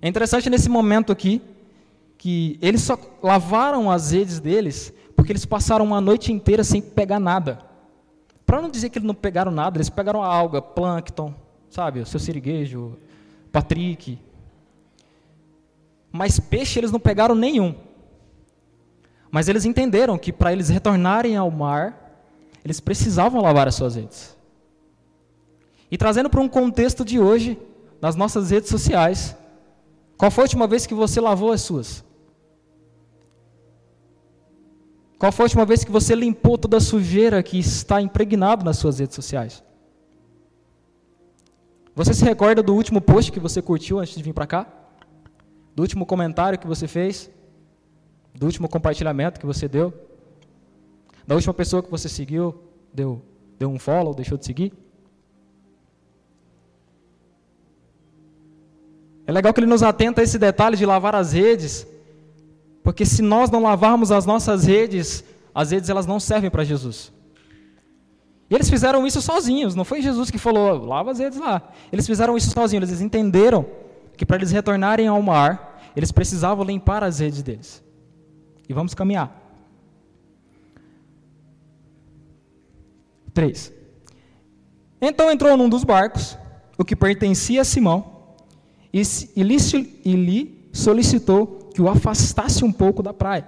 É 0.00 0.08
interessante 0.08 0.48
nesse 0.48 0.68
momento 0.68 1.10
aqui 1.10 1.42
que 2.16 2.58
eles 2.62 2.82
só 2.82 2.98
lavaram 3.22 3.90
as 3.90 4.12
redes 4.12 4.38
deles 4.38 4.92
porque 5.16 5.32
eles 5.32 5.44
passaram 5.44 5.84
uma 5.84 6.00
noite 6.00 6.32
inteira 6.32 6.64
sem 6.64 6.80
pegar 6.80 7.20
nada. 7.20 7.58
Para 8.44 8.60
não 8.60 8.68
dizer 8.68 8.90
que 8.90 8.98
eles 8.98 9.06
não 9.06 9.14
pegaram 9.14 9.50
nada, 9.50 9.76
eles 9.76 9.88
pegaram 9.88 10.22
a 10.22 10.26
alga, 10.26 10.60
plâncton, 10.60 11.34
sabe, 11.70 12.00
o 12.00 12.06
seu 12.06 12.20
siriguejo, 12.20 12.98
Patrick. 13.50 14.18
Mas 16.16 16.38
peixe 16.38 16.78
eles 16.78 16.92
não 16.92 17.00
pegaram 17.00 17.34
nenhum. 17.34 17.74
Mas 19.32 19.48
eles 19.48 19.64
entenderam 19.64 20.16
que 20.16 20.32
para 20.32 20.52
eles 20.52 20.68
retornarem 20.68 21.36
ao 21.36 21.50
mar, 21.50 22.22
eles 22.64 22.78
precisavam 22.78 23.42
lavar 23.42 23.66
as 23.66 23.74
suas 23.74 23.96
redes. 23.96 24.36
E 25.90 25.98
trazendo 25.98 26.30
para 26.30 26.40
um 26.40 26.48
contexto 26.48 27.04
de 27.04 27.18
hoje, 27.18 27.58
nas 28.00 28.14
nossas 28.14 28.52
redes 28.52 28.70
sociais, 28.70 29.36
qual 30.16 30.30
foi 30.30 30.42
a 30.42 30.46
última 30.46 30.68
vez 30.68 30.86
que 30.86 30.94
você 30.94 31.20
lavou 31.20 31.50
as 31.50 31.62
suas? 31.62 32.04
Qual 35.18 35.32
foi 35.32 35.42
a 35.42 35.46
última 35.46 35.66
vez 35.66 35.82
que 35.82 35.90
você 35.90 36.14
limpou 36.14 36.56
toda 36.56 36.76
a 36.76 36.80
sujeira 36.80 37.42
que 37.42 37.58
está 37.58 38.00
impregnado 38.00 38.64
nas 38.64 38.78
suas 38.78 39.00
redes 39.00 39.16
sociais? 39.16 39.64
Você 41.92 42.14
se 42.14 42.24
recorda 42.24 42.62
do 42.62 42.72
último 42.72 43.00
post 43.00 43.32
que 43.32 43.40
você 43.40 43.60
curtiu 43.60 43.98
antes 43.98 44.14
de 44.14 44.22
vir 44.22 44.32
para 44.32 44.46
cá? 44.46 44.83
Do 45.74 45.82
último 45.82 46.06
comentário 46.06 46.58
que 46.58 46.66
você 46.66 46.86
fez? 46.86 47.30
Do 48.34 48.46
último 48.46 48.68
compartilhamento 48.68 49.40
que 49.40 49.46
você 49.46 49.66
deu? 49.66 49.92
Da 51.26 51.34
última 51.34 51.54
pessoa 51.54 51.82
que 51.82 51.90
você 51.90 52.08
seguiu, 52.08 52.54
deu, 52.92 53.22
deu 53.58 53.68
um 53.68 53.78
follow, 53.78 54.14
deixou 54.14 54.38
de 54.38 54.44
seguir? 54.44 54.72
É 59.26 59.32
legal 59.32 59.52
que 59.52 59.60
ele 59.60 59.66
nos 59.66 59.82
atenta 59.82 60.20
a 60.20 60.24
esse 60.24 60.38
detalhe 60.38 60.76
de 60.76 60.84
lavar 60.84 61.14
as 61.14 61.32
redes, 61.32 61.86
porque 62.82 63.06
se 63.06 63.22
nós 63.22 63.50
não 63.50 63.62
lavarmos 63.62 64.12
as 64.12 64.26
nossas 64.26 64.64
redes, 64.64 65.24
as 65.54 65.70
redes 65.70 65.88
elas 65.88 66.06
não 66.06 66.20
servem 66.20 66.50
para 66.50 66.62
Jesus. 66.62 67.10
E 68.50 68.54
eles 68.54 68.68
fizeram 68.68 69.06
isso 69.06 69.22
sozinhos, 69.22 69.74
não 69.74 69.84
foi 69.84 70.02
Jesus 70.02 70.30
que 70.30 70.36
falou, 70.36 70.84
lava 70.84 71.10
as 71.10 71.18
redes 71.18 71.38
lá. 71.38 71.72
Eles 71.90 72.06
fizeram 72.06 72.36
isso 72.36 72.50
sozinhos, 72.50 72.88
eles 72.88 73.00
entenderam 73.00 73.64
que 74.16 74.26
para 74.26 74.36
eles 74.36 74.50
retornarem 74.50 75.06
ao 75.06 75.20
mar, 75.20 75.80
eles 75.96 76.12
precisavam 76.12 76.64
limpar 76.64 77.02
as 77.04 77.18
redes 77.18 77.42
deles. 77.42 77.82
E 78.68 78.72
vamos 78.72 78.94
caminhar. 78.94 79.42
3. 83.32 83.72
Então 85.00 85.30
entrou 85.30 85.56
num 85.56 85.68
dos 85.68 85.84
barcos, 85.84 86.38
o 86.78 86.84
que 86.84 86.96
pertencia 86.96 87.60
a 87.60 87.64
Simão, 87.64 88.34
e, 88.92 89.02
lhe 89.42 90.68
solicitou 90.72 91.70
que 91.74 91.82
o 91.82 91.88
afastasse 91.88 92.64
um 92.64 92.72
pouco 92.72 93.02
da 93.02 93.12
praia. 93.12 93.46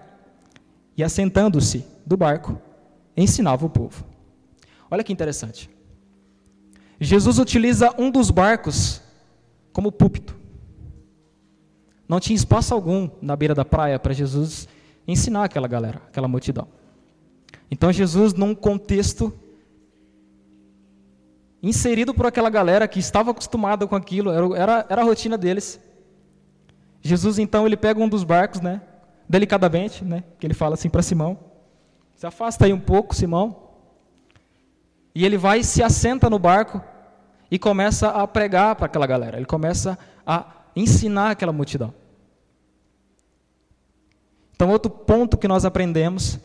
E 0.96 1.04
assentando-se 1.04 1.84
do 2.04 2.16
barco, 2.16 2.60
ensinava 3.16 3.64
o 3.64 3.70
povo. 3.70 4.04
Olha 4.90 5.04
que 5.04 5.12
interessante. 5.12 5.70
Jesus 7.00 7.38
utiliza 7.38 7.94
um 7.98 8.10
dos 8.10 8.30
barcos 8.30 9.00
como 9.72 9.92
púlpito. 9.92 10.35
Não 12.08 12.20
tinha 12.20 12.36
espaço 12.36 12.72
algum 12.72 13.10
na 13.20 13.34
beira 13.34 13.54
da 13.54 13.64
praia 13.64 13.98
para 13.98 14.12
Jesus 14.12 14.68
ensinar 15.06 15.44
aquela 15.44 15.68
galera, 15.68 16.00
aquela 16.08 16.28
multidão. 16.28 16.68
Então 17.70 17.92
Jesus, 17.92 18.32
num 18.34 18.54
contexto 18.54 19.32
inserido 21.62 22.14
por 22.14 22.26
aquela 22.26 22.50
galera 22.50 22.86
que 22.86 22.98
estava 22.98 23.30
acostumada 23.30 23.86
com 23.86 23.96
aquilo, 23.96 24.30
era, 24.30 24.86
era, 24.88 25.02
a 25.02 25.04
rotina 25.04 25.36
deles. 25.36 25.80
Jesus 27.02 27.38
então 27.38 27.66
ele 27.66 27.76
pega 27.76 28.00
um 28.00 28.08
dos 28.08 28.24
barcos, 28.24 28.60
né, 28.60 28.80
delicadamente, 29.28 30.04
né, 30.04 30.22
que 30.38 30.46
ele 30.46 30.54
fala 30.54 30.74
assim 30.74 30.88
para 30.88 31.02
Simão: 31.02 31.38
"Se 32.14 32.26
afasta 32.26 32.64
aí 32.64 32.72
um 32.72 32.80
pouco, 32.80 33.14
Simão". 33.14 33.64
E 35.14 35.24
ele 35.24 35.36
vai 35.36 35.62
se 35.62 35.82
assenta 35.82 36.28
no 36.30 36.38
barco 36.38 36.80
e 37.50 37.58
começa 37.58 38.08
a 38.10 38.26
pregar 38.26 38.76
para 38.76 38.86
aquela 38.86 39.06
galera. 39.06 39.36
Ele 39.36 39.46
começa 39.46 39.98
a 40.26 40.55
ensinar 40.76 41.30
aquela 41.30 41.52
multidão. 41.52 41.92
Então, 44.54 44.70
outro 44.70 44.90
ponto 44.90 45.36
que 45.36 45.48
nós 45.48 45.64
aprendemos 45.64 46.38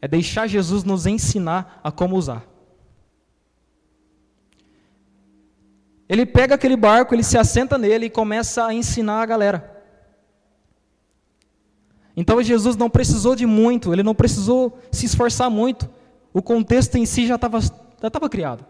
é 0.00 0.08
deixar 0.08 0.46
Jesus 0.46 0.82
nos 0.82 1.06
ensinar 1.06 1.80
a 1.84 1.92
como 1.92 2.16
usar. 2.16 2.44
Ele 6.08 6.26
pega 6.26 6.56
aquele 6.56 6.76
barco, 6.76 7.14
ele 7.14 7.22
se 7.22 7.38
assenta 7.38 7.78
nele 7.78 8.06
e 8.06 8.10
começa 8.10 8.66
a 8.66 8.74
ensinar 8.74 9.22
a 9.22 9.26
galera. 9.26 9.72
Então 12.14 12.42
Jesus 12.42 12.76
não 12.76 12.90
precisou 12.90 13.34
de 13.34 13.46
muito, 13.46 13.92
ele 13.92 14.02
não 14.02 14.14
precisou 14.14 14.78
se 14.90 15.06
esforçar 15.06 15.48
muito. 15.48 15.88
O 16.34 16.42
contexto 16.42 16.96
em 16.96 17.06
si 17.06 17.26
já 17.26 17.36
estava 17.36 17.60
já 17.60 18.08
estava 18.08 18.28
criado. 18.28 18.66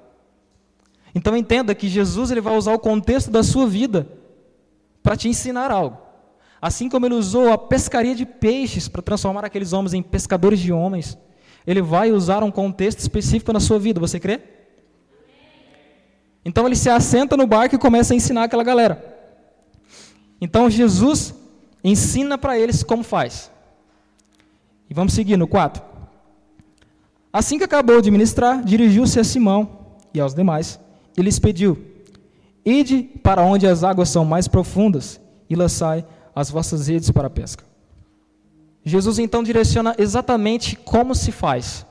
Então 1.14 1.36
entenda 1.36 1.74
que 1.74 1.88
Jesus 1.88 2.30
ele 2.30 2.40
vai 2.40 2.56
usar 2.56 2.74
o 2.74 2.78
contexto 2.78 3.30
da 3.30 3.42
sua 3.42 3.66
vida 3.66 4.06
para 5.02 5.16
te 5.16 5.28
ensinar 5.28 5.70
algo. 5.70 5.98
Assim 6.60 6.88
como 6.88 7.06
ele 7.06 7.14
usou 7.14 7.52
a 7.52 7.58
pescaria 7.58 8.14
de 8.14 8.24
peixes 8.24 8.86
para 8.86 9.02
transformar 9.02 9.44
aqueles 9.44 9.72
homens 9.72 9.94
em 9.94 10.02
pescadores 10.02 10.60
de 10.60 10.72
homens, 10.72 11.18
ele 11.66 11.82
vai 11.82 12.12
usar 12.12 12.42
um 12.42 12.50
contexto 12.50 13.00
específico 13.00 13.52
na 13.52 13.60
sua 13.60 13.78
vida. 13.78 13.98
Você 13.98 14.20
crê? 14.20 14.40
Então 16.44 16.66
ele 16.66 16.76
se 16.76 16.88
assenta 16.88 17.36
no 17.36 17.46
barco 17.46 17.74
e 17.74 17.78
começa 17.78 18.14
a 18.14 18.16
ensinar 18.16 18.44
aquela 18.44 18.64
galera. 18.64 19.12
Então 20.40 20.70
Jesus 20.70 21.34
ensina 21.82 22.36
para 22.38 22.58
eles 22.58 22.82
como 22.82 23.02
faz. 23.02 23.50
E 24.88 24.94
vamos 24.94 25.14
seguir 25.14 25.36
no 25.36 25.46
4. 25.46 25.82
Assim 27.32 27.58
que 27.58 27.64
acabou 27.64 28.00
de 28.02 28.10
ministrar, 28.10 28.62
dirigiu-se 28.62 29.18
a 29.18 29.24
Simão 29.24 29.96
e 30.12 30.20
aos 30.20 30.34
demais 30.34 30.78
e 31.16 31.22
lhes 31.22 31.38
pediu: 31.38 31.91
Ide 32.64 33.02
para 33.22 33.42
onde 33.42 33.66
as 33.66 33.82
águas 33.82 34.08
são 34.08 34.24
mais 34.24 34.46
profundas 34.46 35.20
e 35.50 35.56
lançai 35.56 36.04
as 36.34 36.50
vossas 36.50 36.88
redes 36.88 37.10
para 37.10 37.26
a 37.26 37.30
pesca. 37.30 37.64
Jesus 38.84 39.18
então 39.18 39.42
direciona 39.42 39.94
exatamente 39.98 40.76
como 40.76 41.14
se 41.14 41.30
faz. 41.30 41.86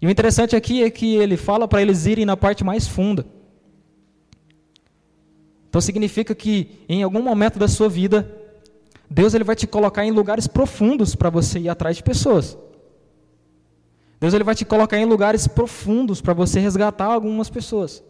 E 0.00 0.06
o 0.06 0.10
interessante 0.10 0.54
aqui 0.54 0.82
é 0.82 0.90
que 0.90 1.14
ele 1.14 1.36
fala 1.36 1.66
para 1.66 1.82
eles 1.82 2.06
irem 2.06 2.24
na 2.24 2.36
parte 2.36 2.62
mais 2.62 2.86
funda. 2.86 3.26
Então 5.68 5.80
significa 5.80 6.34
que 6.34 6.84
em 6.88 7.02
algum 7.02 7.22
momento 7.22 7.58
da 7.58 7.68
sua 7.68 7.88
vida, 7.88 8.30
Deus 9.10 9.34
ele 9.34 9.44
vai 9.44 9.56
te 9.56 9.66
colocar 9.66 10.04
em 10.04 10.10
lugares 10.10 10.46
profundos 10.46 11.14
para 11.14 11.30
você 11.30 11.58
ir 11.58 11.68
atrás 11.68 11.96
de 11.96 12.02
pessoas. 12.02 12.56
Deus 14.20 14.32
ele 14.32 14.44
vai 14.44 14.54
te 14.54 14.64
colocar 14.64 14.98
em 14.98 15.04
lugares 15.04 15.46
profundos 15.46 16.20
para 16.20 16.32
você 16.32 16.58
resgatar 16.60 17.06
algumas 17.06 17.50
pessoas. 17.50 18.02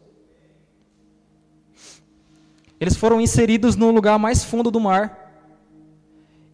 Eles 2.81 2.97
foram 2.97 3.21
inseridos 3.21 3.77
no 3.77 3.91
lugar 3.91 4.19
mais 4.19 4.45
fundo 4.45 4.71
do 4.71 4.81
mar. 4.81 5.23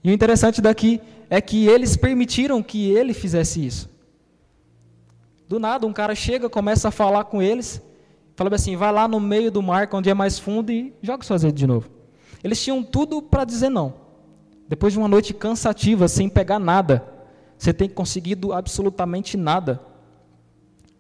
E 0.05 0.11
o 0.11 0.13
interessante 0.13 0.61
daqui 0.61 1.01
é 1.29 1.41
que 1.41 1.67
eles 1.67 1.97
permitiram 1.97 2.63
que 2.63 2.91
ele 2.91 3.13
fizesse 3.13 3.65
isso. 3.65 3.91
Do 5.49 5.59
nada, 5.59 5.87
um 5.87 5.93
cara 5.93 6.15
chega, 6.15 6.49
começa 6.49 6.89
a 6.89 6.91
falar 6.91 7.25
com 7.25 7.43
eles, 7.43 7.83
Falava 8.35 8.57
assim: 8.57 8.77
vai 8.77 8.93
lá 8.93 9.07
no 9.07 9.21
meio 9.21 9.51
do 9.51 9.63
mar, 9.63 9.89
onde 9.93 10.11
é 10.11 10.15
mais 10.15 10.39
fundo, 10.39 10.73
e 10.73 10.95
joga 11.03 11.25
suas 11.25 11.43
redes 11.43 11.59
de 11.59 11.67
novo. 11.67 11.89
Eles 12.43 12.63
tinham 12.63 12.83
tudo 12.83 13.23
para 13.23 13.45
dizer 13.45 13.69
não. 13.69 13.95
Depois 14.69 14.93
de 14.93 14.99
uma 14.99 15.09
noite 15.09 15.35
cansativa, 15.35 16.09
sem 16.09 16.29
pegar 16.29 16.59
nada, 16.59 17.07
você 17.59 17.73
tem 17.73 17.89
conseguido 17.89 18.53
absolutamente 18.53 19.37
nada. 19.37 19.81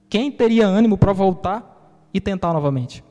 Quem 0.08 0.30
teria 0.30 0.66
ânimo 0.66 0.98
para 0.98 1.12
voltar 1.12 2.08
e 2.12 2.20
tentar 2.20 2.52
novamente? 2.52 3.02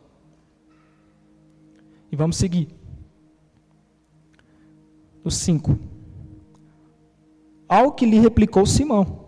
E 2.12 2.16
vamos 2.16 2.36
seguir. 2.36 2.68
O 5.24 5.32
5. 5.32 5.78
Ao 7.70 7.92
que 7.94 8.06
lhe 8.06 8.20
replicou 8.20 8.66
Simão: 8.66 9.26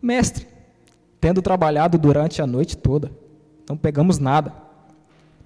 Mestre, 0.00 0.46
tendo 1.20 1.40
trabalhado 1.40 1.96
durante 1.96 2.42
a 2.42 2.46
noite 2.46 2.76
toda, 2.76 3.10
não 3.68 3.76
pegamos 3.76 4.18
nada. 4.18 4.52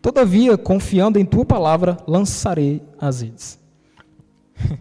Todavia, 0.03 0.57
confiando 0.59 1.19
em 1.19 1.25
tua 1.25 1.45
palavra, 1.45 1.97
lançarei 2.07 2.83
as 3.01 3.21
redes. 3.21 3.59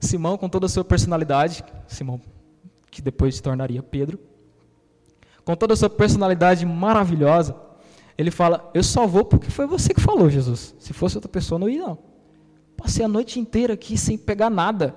Simão, 0.00 0.38
com 0.38 0.48
toda 0.48 0.66
a 0.66 0.68
sua 0.68 0.84
personalidade, 0.84 1.64
Simão, 1.86 2.20
que 2.90 3.02
depois 3.02 3.36
se 3.36 3.42
tornaria 3.42 3.82
Pedro, 3.82 4.18
com 5.44 5.56
toda 5.56 5.74
a 5.74 5.76
sua 5.76 5.90
personalidade 5.90 6.64
maravilhosa, 6.66 7.56
ele 8.18 8.32
fala: 8.32 8.68
Eu 8.74 8.82
só 8.82 9.06
vou 9.06 9.24
porque 9.24 9.48
foi 9.48 9.64
você 9.64 9.94
que 9.94 10.00
falou, 10.00 10.28
Jesus. 10.28 10.74
Se 10.80 10.92
fosse 10.92 11.16
outra 11.16 11.30
pessoa, 11.30 11.58
não 11.58 11.68
ia, 11.68 11.86
não. 11.86 11.98
Passei 12.76 13.04
a 13.04 13.08
noite 13.08 13.38
inteira 13.38 13.74
aqui 13.74 13.96
sem 13.96 14.18
pegar 14.18 14.50
nada. 14.50 14.94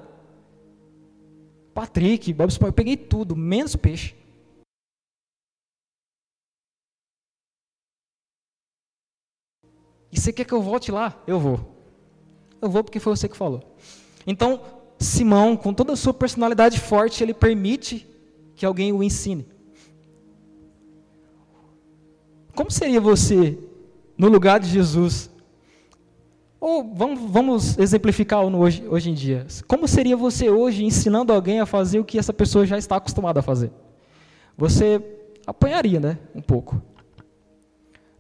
Patrick, 1.74 2.34
Bob 2.34 2.50
Esponja, 2.50 2.70
eu 2.70 2.74
peguei 2.74 2.98
tudo, 2.98 3.36
menos 3.36 3.76
peixe. 3.76 4.16
E 10.12 10.20
você 10.20 10.34
quer 10.34 10.44
que 10.44 10.54
eu 10.54 10.62
volte 10.62 10.92
lá? 10.92 11.22
Eu 11.26 11.40
vou. 11.40 11.60
Eu 12.62 12.70
vou 12.70 12.84
porque 12.84 13.00
foi 13.00 13.16
você 13.16 13.30
que 13.30 13.38
falou. 13.38 13.76
Então, 14.28 14.62
Simão, 15.00 15.56
com 15.56 15.74
toda 15.74 15.94
a 15.94 15.96
sua 15.96 16.14
personalidade 16.14 16.80
forte, 16.80 17.24
ele 17.24 17.34
permite 17.34 18.08
que 18.56 18.66
alguém 18.66 18.92
o 18.92 19.02
ensine. 19.02 19.48
Como 22.62 22.70
seria 22.70 23.02
você 23.02 23.58
no 24.16 24.28
lugar 24.28 24.60
de 24.60 24.68
Jesus? 24.68 25.32
Ou 26.60 26.94
vamos, 26.94 27.20
vamos 27.32 27.78
exemplificar 27.80 28.40
hoje, 28.46 28.88
hoje 28.88 29.10
em 29.10 29.16
dia. 29.16 29.48
Como 29.68 29.88
seria 29.88 30.16
você 30.16 30.48
hoje 30.48 30.86
ensinando 30.86 31.34
alguém 31.34 31.60
a 31.60 31.66
fazer 31.66 31.98
o 31.98 32.06
que 32.06 32.20
essa 32.20 32.32
pessoa 32.32 32.64
já 32.64 32.78
está 32.78 32.98
acostumada 32.98 33.40
a 33.40 33.42
fazer? 33.42 33.72
Você 34.56 35.04
apanharia, 35.48 36.00
né? 36.00 36.20
Um 36.36 36.42
pouco. 36.42 36.80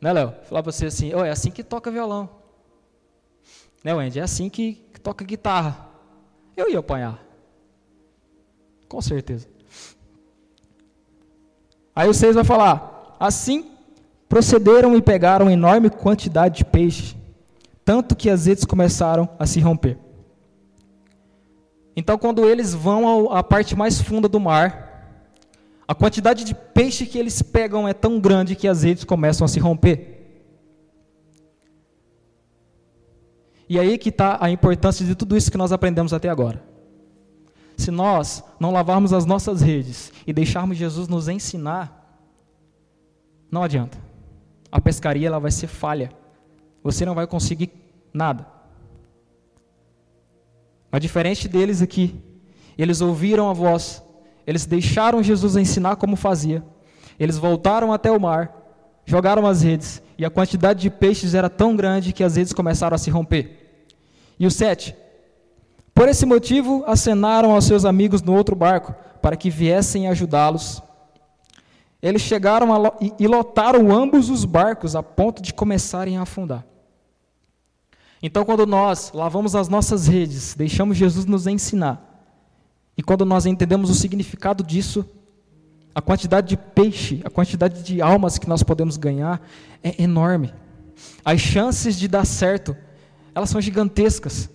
Né, 0.01 0.11
Léo? 0.11 0.33
Falar 0.45 0.63
para 0.63 0.71
você 0.71 0.87
assim, 0.87 1.13
oh, 1.13 1.23
é 1.23 1.29
assim 1.29 1.51
que 1.51 1.63
toca 1.63 1.91
violão. 1.91 2.27
Né, 3.83 3.93
Wendy? 3.93 4.17
É 4.17 4.23
assim 4.23 4.49
que, 4.49 4.73
que 4.91 4.99
toca 4.99 5.23
guitarra. 5.23 5.87
Eu 6.57 6.67
ia 6.67 6.79
apanhar. 6.79 7.23
Com 8.89 9.01
certeza. 9.03 9.47
Aí 11.95 12.07
vocês 12.07 12.33
vão 12.33 12.43
falar, 12.43 13.15
assim 13.19 13.70
procederam 14.31 14.95
e 14.95 15.01
pegaram 15.01 15.51
enorme 15.51 15.89
quantidade 15.89 16.59
de 16.59 16.63
peixe, 16.63 17.17
tanto 17.83 18.15
que 18.15 18.29
as 18.29 18.45
redes 18.45 18.63
começaram 18.63 19.27
a 19.37 19.45
se 19.45 19.59
romper. 19.59 19.97
Então, 21.97 22.17
quando 22.17 22.45
eles 22.45 22.73
vão 22.73 23.29
à 23.29 23.43
parte 23.43 23.75
mais 23.75 23.99
funda 23.99 24.29
do 24.29 24.39
mar, 24.39 25.27
a 25.85 25.93
quantidade 25.93 26.45
de 26.45 26.55
peixe 26.55 27.05
que 27.05 27.17
eles 27.19 27.41
pegam 27.41 27.85
é 27.85 27.93
tão 27.93 28.21
grande 28.21 28.55
que 28.55 28.69
as 28.69 28.83
redes 28.83 29.03
começam 29.03 29.43
a 29.43 29.49
se 29.49 29.59
romper. 29.59 30.39
E 33.67 33.77
aí 33.77 33.97
que 33.97 34.07
está 34.07 34.37
a 34.39 34.49
importância 34.49 35.05
de 35.05 35.13
tudo 35.13 35.35
isso 35.35 35.51
que 35.51 35.57
nós 35.57 35.73
aprendemos 35.73 36.13
até 36.13 36.29
agora. 36.29 36.63
Se 37.75 37.91
nós 37.91 38.41
não 38.57 38.71
lavarmos 38.71 39.11
as 39.11 39.25
nossas 39.25 39.59
redes 39.59 40.09
e 40.25 40.31
deixarmos 40.31 40.77
Jesus 40.77 41.09
nos 41.09 41.27
ensinar, 41.27 42.17
não 43.51 43.61
adianta. 43.61 44.10
A 44.71 44.79
pescaria 44.79 45.27
ela 45.27 45.39
vai 45.39 45.51
ser 45.51 45.67
falha. 45.67 46.11
Você 46.83 47.05
não 47.05 47.15
vai 47.15 47.27
conseguir 47.27 47.71
nada. 48.13 48.45
Mas 50.91 51.01
diferente 51.01 51.47
deles 51.47 51.81
aqui, 51.81 52.19
eles 52.77 53.01
ouviram 53.01 53.49
a 53.49 53.53
voz 53.53 54.03
eles 54.45 54.65
deixaram 54.65 55.23
Jesus 55.23 55.55
ensinar 55.55 55.95
como 55.95 56.15
fazia. 56.15 56.63
Eles 57.19 57.37
voltaram 57.37 57.93
até 57.93 58.11
o 58.11 58.19
mar, 58.19 58.51
jogaram 59.05 59.45
as 59.45 59.61
redes, 59.61 60.01
e 60.17 60.25
a 60.25 60.29
quantidade 60.29 60.81
de 60.81 60.89
peixes 60.89 61.33
era 61.33 61.49
tão 61.49 61.75
grande 61.75 62.13
que 62.13 62.23
as 62.23 62.35
redes 62.35 62.53
começaram 62.53 62.95
a 62.95 62.97
se 62.97 63.09
romper. 63.09 63.85
E 64.39 64.45
o 64.45 64.51
sete. 64.51 64.95
Por 65.93 66.09
esse 66.09 66.25
motivo, 66.25 66.83
acenaram 66.87 67.51
aos 67.51 67.65
seus 67.65 67.85
amigos 67.85 68.21
no 68.21 68.33
outro 68.33 68.55
barco, 68.55 68.95
para 69.21 69.35
que 69.35 69.49
viessem 69.49 70.07
ajudá-los. 70.07 70.81
Eles 72.01 72.21
chegaram 72.21 72.69
e 73.19 73.27
lotaram 73.27 73.91
ambos 73.91 74.29
os 74.29 74.43
barcos 74.43 74.95
a 74.95 75.03
ponto 75.03 75.41
de 75.41 75.53
começarem 75.53 76.17
a 76.17 76.23
afundar. 76.23 76.65
Então, 78.23 78.43
quando 78.45 78.65
nós 78.65 79.11
lavamos 79.13 79.55
as 79.55 79.67
nossas 79.67 80.07
redes, 80.07 80.55
deixamos 80.55 80.97
Jesus 80.97 81.25
nos 81.25 81.47
ensinar, 81.47 82.07
e 82.97 83.01
quando 83.01 83.25
nós 83.25 83.45
entendemos 83.45 83.89
o 83.89 83.95
significado 83.95 84.63
disso, 84.63 85.05
a 85.93 86.01
quantidade 86.01 86.49
de 86.49 86.57
peixe, 86.57 87.21
a 87.23 87.29
quantidade 87.29 87.83
de 87.83 88.01
almas 88.01 88.37
que 88.37 88.47
nós 88.47 88.63
podemos 88.63 88.95
ganhar 88.95 89.41
é 89.83 90.01
enorme. 90.01 90.53
As 91.25 91.39
chances 91.39 91.97
de 91.97 92.07
dar 92.07 92.25
certo, 92.25 92.75
elas 93.33 93.49
são 93.49 93.59
gigantescas. 93.59 94.49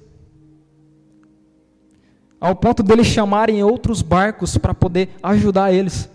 Ao 2.40 2.54
ponto 2.54 2.82
deles 2.82 3.06
chamarem 3.06 3.62
outros 3.62 4.00
barcos 4.00 4.56
para 4.56 4.74
poder 4.74 5.10
ajudar 5.22 5.72
eles. 5.72 6.08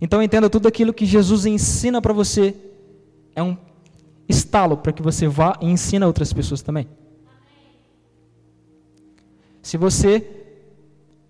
Então 0.00 0.22
entenda 0.22 0.50
tudo 0.50 0.68
aquilo 0.68 0.92
que 0.92 1.06
Jesus 1.06 1.46
ensina 1.46 2.00
para 2.02 2.12
você 2.12 2.54
é 3.34 3.42
um 3.42 3.56
estalo 4.28 4.76
para 4.76 4.92
que 4.92 5.02
você 5.02 5.28
vá 5.28 5.58
e 5.60 5.66
ensine 5.66 6.04
a 6.04 6.06
outras 6.06 6.32
pessoas 6.32 6.62
também. 6.62 6.88
Se 9.62 9.76
você 9.76 10.44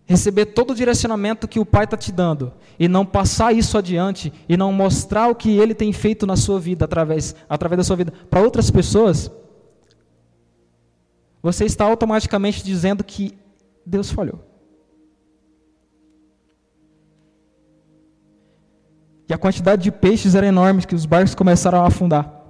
receber 0.07 0.47
todo 0.47 0.73
o 0.73 0.75
direcionamento 0.75 1.49
que 1.49 1.59
o 1.59 1.65
Pai 1.65 1.85
está 1.85 1.97
te 1.97 2.13
dando 2.13 2.53
e 2.79 2.89
não 2.89 3.07
passar 3.07 3.55
isso 3.55 3.79
adiante 3.79 4.33
e 4.49 4.57
não 4.57 4.73
mostrar 4.73 5.29
o 5.29 5.35
que 5.35 5.57
Ele 5.57 5.75
tem 5.75 5.93
feito 5.93 6.27
na 6.27 6.37
sua 6.37 6.61
vida 6.61 6.85
através, 6.85 7.35
através 7.49 7.79
da 7.79 7.85
sua 7.85 7.97
vida 7.97 8.13
para 8.29 8.43
outras 8.43 8.71
pessoas, 8.71 9.31
você 11.43 11.65
está 11.65 11.85
automaticamente 11.85 12.63
dizendo 12.65 13.05
que 13.05 13.37
Deus 13.85 14.11
falhou. 14.11 14.54
E 19.29 19.33
a 19.33 19.39
quantidade 19.39 19.83
de 19.83 19.91
peixes 19.91 20.35
era 20.35 20.47
enorme 20.47 20.87
que 20.87 20.95
os 20.95 21.07
barcos 21.07 21.35
começaram 21.35 21.83
a 21.83 21.87
afundar. 21.87 22.43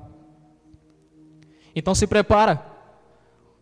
Então 1.75 1.95
se 1.95 2.07
prepara. 2.07 2.65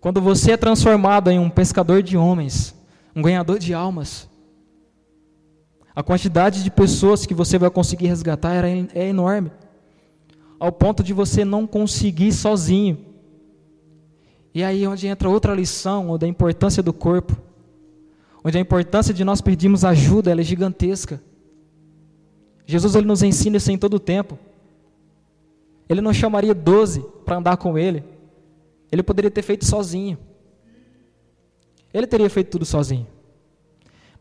Quando 0.01 0.21
você 0.21 0.53
é 0.53 0.57
transformado 0.57 1.31
em 1.31 1.39
um 1.39 1.49
pescador 1.49 2.03
de 2.03 2.17
homens, 2.17 2.75
um 3.15 3.23
ganhador 3.23 3.59
de 3.59 3.73
almas. 3.73 4.29
A 5.95 6.03
quantidade 6.03 6.65
de 6.65 6.71
pessoas 6.71 7.27
que 7.27 7.35
você 7.35 7.59
vai 7.59 7.71
conseguir 7.71 8.07
resgatar 8.07 8.55
era, 8.55 8.69
é 8.69 9.09
enorme, 9.09 9.53
ao 10.59 10.73
ponto 10.73 11.03
de 11.03 11.13
você 11.13 11.45
não 11.45 11.67
conseguir 11.67 12.33
sozinho. 12.33 12.99
E 14.55 14.65
aí 14.65 14.87
onde 14.87 15.07
entra 15.07 15.29
outra 15.29 15.55
lição, 15.55 16.11
onde 16.11 16.25
a 16.25 16.29
importância 16.29 16.83
do 16.83 16.93
corpo, 16.93 17.37
onde 18.43 18.57
a 18.57 18.61
importância 18.61 19.13
de 19.13 19.23
nós 19.23 19.41
pedirmos 19.41 19.85
ajuda, 19.85 20.33
é 20.33 20.43
gigantesca. 20.43 21.23
Jesus 22.67 22.95
ele 22.95 23.07
nos 23.07 23.23
ensina 23.23 23.57
isso 23.57 23.71
em 23.71 23.79
todo 23.79 23.95
o 23.95 24.01
tempo. 24.01 24.39
Ele 25.89 26.01
não 26.01 26.13
chamaria 26.13 26.55
doze 26.55 27.05
para 27.25 27.37
andar 27.37 27.57
com 27.57 27.77
ele. 27.77 28.05
Ele 28.91 29.03
poderia 29.03 29.31
ter 29.31 29.43
feito 29.43 29.65
sozinho. 29.65 30.19
Ele 31.93 32.07
teria 32.07 32.31
feito 32.31 32.51
tudo 32.51 32.65
sozinho. 32.65 33.07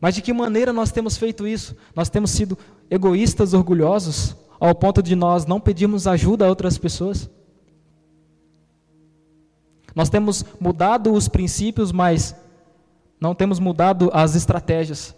Mas 0.00 0.14
de 0.14 0.22
que 0.22 0.32
maneira 0.32 0.72
nós 0.72 0.90
temos 0.90 1.16
feito 1.16 1.46
isso? 1.46 1.76
Nós 1.94 2.10
temos 2.10 2.30
sido 2.32 2.58
egoístas, 2.90 3.54
orgulhosos, 3.54 4.36
ao 4.58 4.74
ponto 4.74 5.02
de 5.02 5.14
nós 5.14 5.46
não 5.46 5.60
pedirmos 5.60 6.06
ajuda 6.06 6.44
a 6.44 6.48
outras 6.48 6.76
pessoas? 6.76 7.30
Nós 9.94 10.08
temos 10.08 10.44
mudado 10.60 11.12
os 11.12 11.28
princípios, 11.28 11.92
mas 11.92 12.34
não 13.20 13.34
temos 13.34 13.58
mudado 13.58 14.10
as 14.12 14.34
estratégias. 14.34 15.14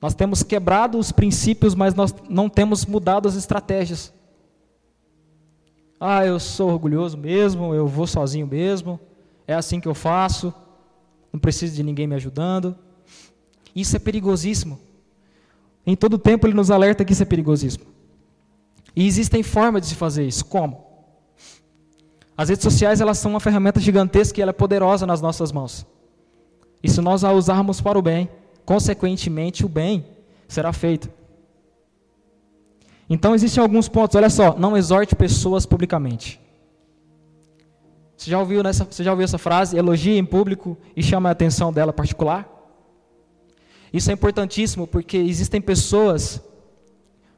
Nós 0.00 0.14
temos 0.14 0.42
quebrado 0.42 0.98
os 0.98 1.10
princípios, 1.10 1.74
mas 1.74 1.94
nós 1.94 2.14
não 2.28 2.48
temos 2.48 2.86
mudado 2.86 3.26
as 3.26 3.34
estratégias. 3.34 4.12
Ah, 6.00 6.24
eu 6.24 6.38
sou 6.38 6.70
orgulhoso 6.70 7.18
mesmo, 7.18 7.74
eu 7.74 7.86
vou 7.88 8.06
sozinho 8.06 8.46
mesmo, 8.46 9.00
é 9.46 9.54
assim 9.54 9.80
que 9.80 9.88
eu 9.88 9.94
faço, 9.94 10.54
não 11.32 11.40
preciso 11.40 11.74
de 11.74 11.82
ninguém 11.82 12.06
me 12.06 12.14
ajudando. 12.14 12.76
Isso 13.74 13.96
é 13.96 13.98
perigosíssimo. 13.98 14.78
Em 15.84 15.96
todo 15.96 16.18
tempo 16.18 16.46
ele 16.46 16.54
nos 16.54 16.70
alerta 16.70 17.04
que 17.04 17.12
isso 17.12 17.22
é 17.22 17.26
perigosíssimo. 17.26 17.86
E 18.94 19.06
existem 19.06 19.42
formas 19.42 19.82
de 19.82 19.88
se 19.88 19.94
fazer 19.94 20.26
isso. 20.26 20.44
Como? 20.44 20.86
As 22.36 22.48
redes 22.48 22.62
sociais 22.62 23.00
elas 23.00 23.18
são 23.18 23.32
uma 23.32 23.40
ferramenta 23.40 23.80
gigantesca 23.80 24.38
e 24.38 24.42
ela 24.42 24.50
é 24.50 24.52
poderosa 24.52 25.06
nas 25.06 25.20
nossas 25.20 25.50
mãos. 25.50 25.84
E 26.82 26.88
se 26.88 27.00
nós 27.00 27.24
a 27.24 27.32
usarmos 27.32 27.80
para 27.80 27.98
o 27.98 28.02
bem, 28.02 28.28
consequentemente 28.68 29.64
o 29.64 29.68
bem 29.68 30.04
será 30.46 30.74
feito. 30.74 31.08
Então 33.08 33.34
existem 33.34 33.62
alguns 33.62 33.88
pontos, 33.88 34.14
olha 34.14 34.28
só, 34.28 34.58
não 34.58 34.76
exorte 34.76 35.16
pessoas 35.16 35.64
publicamente. 35.64 36.38
Você 38.14 38.30
já 38.30 38.38
ouviu, 38.38 38.62
nessa, 38.62 38.84
você 38.84 39.02
já 39.02 39.10
ouviu 39.10 39.24
essa 39.24 39.38
frase? 39.38 39.74
Elogie 39.74 40.18
em 40.18 40.24
público 40.24 40.76
e 40.94 41.02
chama 41.02 41.30
a 41.30 41.32
atenção 41.32 41.72
dela 41.72 41.94
particular? 41.94 42.46
Isso 43.90 44.10
é 44.10 44.12
importantíssimo 44.12 44.86
porque 44.86 45.16
existem 45.16 45.62
pessoas, 45.62 46.38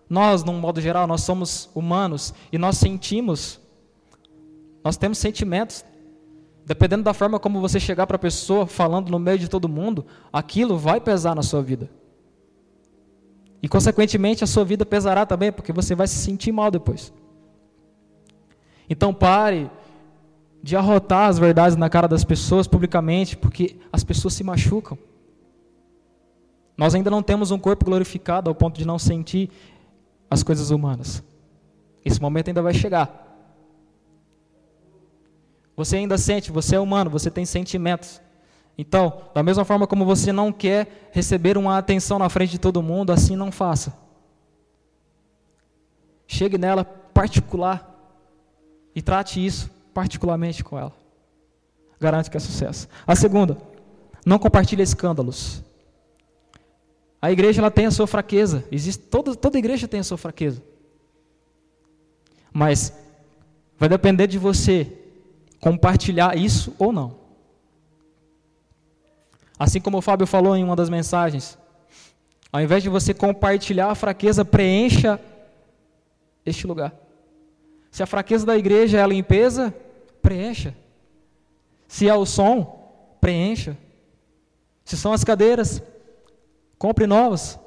nós, 0.08 0.42
num 0.42 0.58
modo 0.58 0.80
geral, 0.80 1.06
nós 1.06 1.20
somos 1.20 1.70
humanos 1.76 2.34
e 2.50 2.58
nós 2.58 2.76
sentimos, 2.76 3.60
nós 4.82 4.96
temos 4.96 5.18
sentimentos. 5.18 5.84
Dependendo 6.64 7.02
da 7.02 7.14
forma 7.14 7.38
como 7.38 7.60
você 7.60 7.80
chegar 7.80 8.06
para 8.06 8.16
a 8.16 8.18
pessoa 8.18 8.66
falando 8.66 9.10
no 9.10 9.18
meio 9.18 9.38
de 9.38 9.48
todo 9.48 9.68
mundo, 9.68 10.06
aquilo 10.32 10.76
vai 10.76 11.00
pesar 11.00 11.34
na 11.34 11.42
sua 11.42 11.62
vida. 11.62 11.90
E, 13.62 13.68
consequentemente, 13.68 14.42
a 14.44 14.46
sua 14.46 14.64
vida 14.64 14.86
pesará 14.86 15.26
também, 15.26 15.52
porque 15.52 15.72
você 15.72 15.94
vai 15.94 16.06
se 16.06 16.16
sentir 16.16 16.52
mal 16.52 16.70
depois. 16.70 17.12
Então, 18.88 19.12
pare 19.12 19.70
de 20.62 20.76
arrotar 20.76 21.28
as 21.28 21.38
verdades 21.38 21.76
na 21.76 21.88
cara 21.88 22.06
das 22.06 22.24
pessoas 22.24 22.66
publicamente, 22.66 23.36
porque 23.36 23.76
as 23.92 24.04
pessoas 24.04 24.34
se 24.34 24.44
machucam. 24.44 24.98
Nós 26.76 26.94
ainda 26.94 27.10
não 27.10 27.22
temos 27.22 27.50
um 27.50 27.58
corpo 27.58 27.84
glorificado 27.84 28.48
ao 28.48 28.54
ponto 28.54 28.78
de 28.78 28.86
não 28.86 28.98
sentir 28.98 29.50
as 30.30 30.42
coisas 30.42 30.70
humanas. 30.70 31.22
Esse 32.04 32.20
momento 32.20 32.48
ainda 32.48 32.62
vai 32.62 32.72
chegar. 32.72 33.29
Você 35.80 35.96
ainda 35.96 36.18
sente, 36.18 36.52
você 36.52 36.76
é 36.76 36.78
humano, 36.78 37.08
você 37.08 37.30
tem 37.30 37.46
sentimentos. 37.46 38.20
Então, 38.76 39.22
da 39.34 39.42
mesma 39.42 39.64
forma 39.64 39.86
como 39.86 40.04
você 40.04 40.30
não 40.30 40.52
quer 40.52 41.08
receber 41.10 41.56
uma 41.56 41.78
atenção 41.78 42.18
na 42.18 42.28
frente 42.28 42.50
de 42.50 42.58
todo 42.58 42.82
mundo, 42.82 43.10
assim 43.10 43.34
não 43.34 43.50
faça. 43.50 43.96
Chegue 46.26 46.58
nela 46.58 46.84
particular 46.84 47.98
e 48.94 49.00
trate 49.00 49.42
isso 49.42 49.70
particularmente 49.94 50.62
com 50.62 50.78
ela. 50.78 50.92
Garanto 51.98 52.30
que 52.30 52.36
é 52.36 52.40
sucesso. 52.40 52.86
A 53.06 53.16
segunda, 53.16 53.56
não 54.26 54.38
compartilhe 54.38 54.82
escândalos. 54.82 55.64
A 57.22 57.32
igreja 57.32 57.62
ela 57.62 57.70
tem 57.70 57.86
a 57.86 57.90
sua 57.90 58.06
fraqueza. 58.06 58.66
Existe, 58.70 59.02
toda, 59.04 59.34
toda 59.34 59.58
igreja 59.58 59.88
tem 59.88 60.00
a 60.00 60.04
sua 60.04 60.18
fraqueza. 60.18 60.62
Mas 62.52 62.92
vai 63.78 63.88
depender 63.88 64.26
de 64.26 64.36
você 64.36 64.99
compartilhar 65.60 66.36
isso 66.36 66.74
ou 66.78 66.92
não. 66.92 67.18
Assim 69.58 69.80
como 69.80 69.98
o 69.98 70.02
Fábio 70.02 70.26
falou 70.26 70.56
em 70.56 70.64
uma 70.64 70.74
das 70.74 70.88
mensagens, 70.88 71.58
ao 72.50 72.60
invés 72.60 72.82
de 72.82 72.88
você 72.88 73.12
compartilhar 73.12 73.90
a 73.90 73.94
fraqueza, 73.94 74.44
preencha 74.44 75.20
este 76.44 76.66
lugar. 76.66 76.94
Se 77.90 78.02
a 78.02 78.06
fraqueza 78.06 78.46
da 78.46 78.56
igreja 78.56 78.98
é 78.98 79.02
a 79.02 79.06
limpeza, 79.06 79.74
preencha. 80.22 80.74
Se 81.86 82.08
é 82.08 82.14
o 82.14 82.24
som, 82.24 83.16
preencha. 83.20 83.76
Se 84.84 84.96
são 84.96 85.12
as 85.12 85.22
cadeiras, 85.22 85.82
compre 86.78 87.06
novas. 87.06 87.58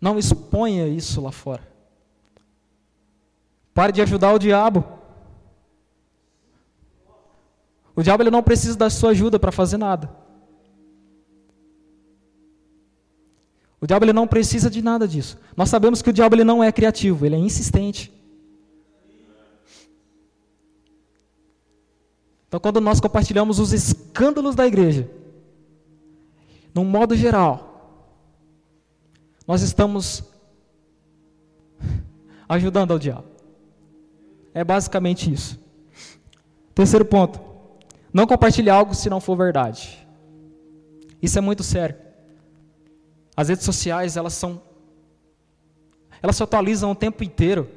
Não 0.00 0.18
exponha 0.18 0.86
isso 0.86 1.20
lá 1.20 1.32
fora. 1.32 1.66
Pare 3.78 3.92
de 3.92 4.02
ajudar 4.02 4.32
o 4.32 4.40
diabo. 4.40 4.84
O 7.94 8.02
diabo 8.02 8.24
ele 8.24 8.30
não 8.30 8.42
precisa 8.42 8.76
da 8.76 8.90
sua 8.90 9.10
ajuda 9.10 9.38
para 9.38 9.52
fazer 9.52 9.76
nada. 9.76 10.12
O 13.80 13.86
diabo 13.86 14.04
ele 14.04 14.12
não 14.12 14.26
precisa 14.26 14.68
de 14.68 14.82
nada 14.82 15.06
disso. 15.06 15.38
Nós 15.56 15.68
sabemos 15.68 16.02
que 16.02 16.10
o 16.10 16.12
diabo 16.12 16.34
ele 16.34 16.42
não 16.42 16.64
é 16.64 16.72
criativo, 16.72 17.24
ele 17.24 17.36
é 17.36 17.38
insistente. 17.38 18.12
Então, 22.48 22.58
quando 22.58 22.80
nós 22.80 22.98
compartilhamos 22.98 23.60
os 23.60 23.72
escândalos 23.72 24.56
da 24.56 24.66
igreja, 24.66 25.08
num 26.74 26.84
modo 26.84 27.14
geral, 27.14 28.10
nós 29.46 29.62
estamos 29.62 30.24
ajudando 32.48 32.90
ao 32.90 32.98
diabo. 32.98 33.37
É 34.58 34.64
basicamente 34.64 35.32
isso. 35.32 35.58
Terceiro 36.74 37.04
ponto: 37.04 37.40
não 38.12 38.26
compartilhe 38.26 38.68
algo 38.68 38.94
se 38.94 39.08
não 39.08 39.20
for 39.20 39.36
verdade. 39.36 40.06
Isso 41.22 41.38
é 41.38 41.40
muito 41.40 41.62
sério. 41.62 41.96
As 43.36 43.48
redes 43.48 43.64
sociais, 43.64 44.16
elas 44.16 44.32
são 44.32 44.60
elas 46.20 46.34
se 46.34 46.42
atualizam 46.42 46.90
o 46.90 46.94
tempo 46.94 47.22
inteiro. 47.22 47.68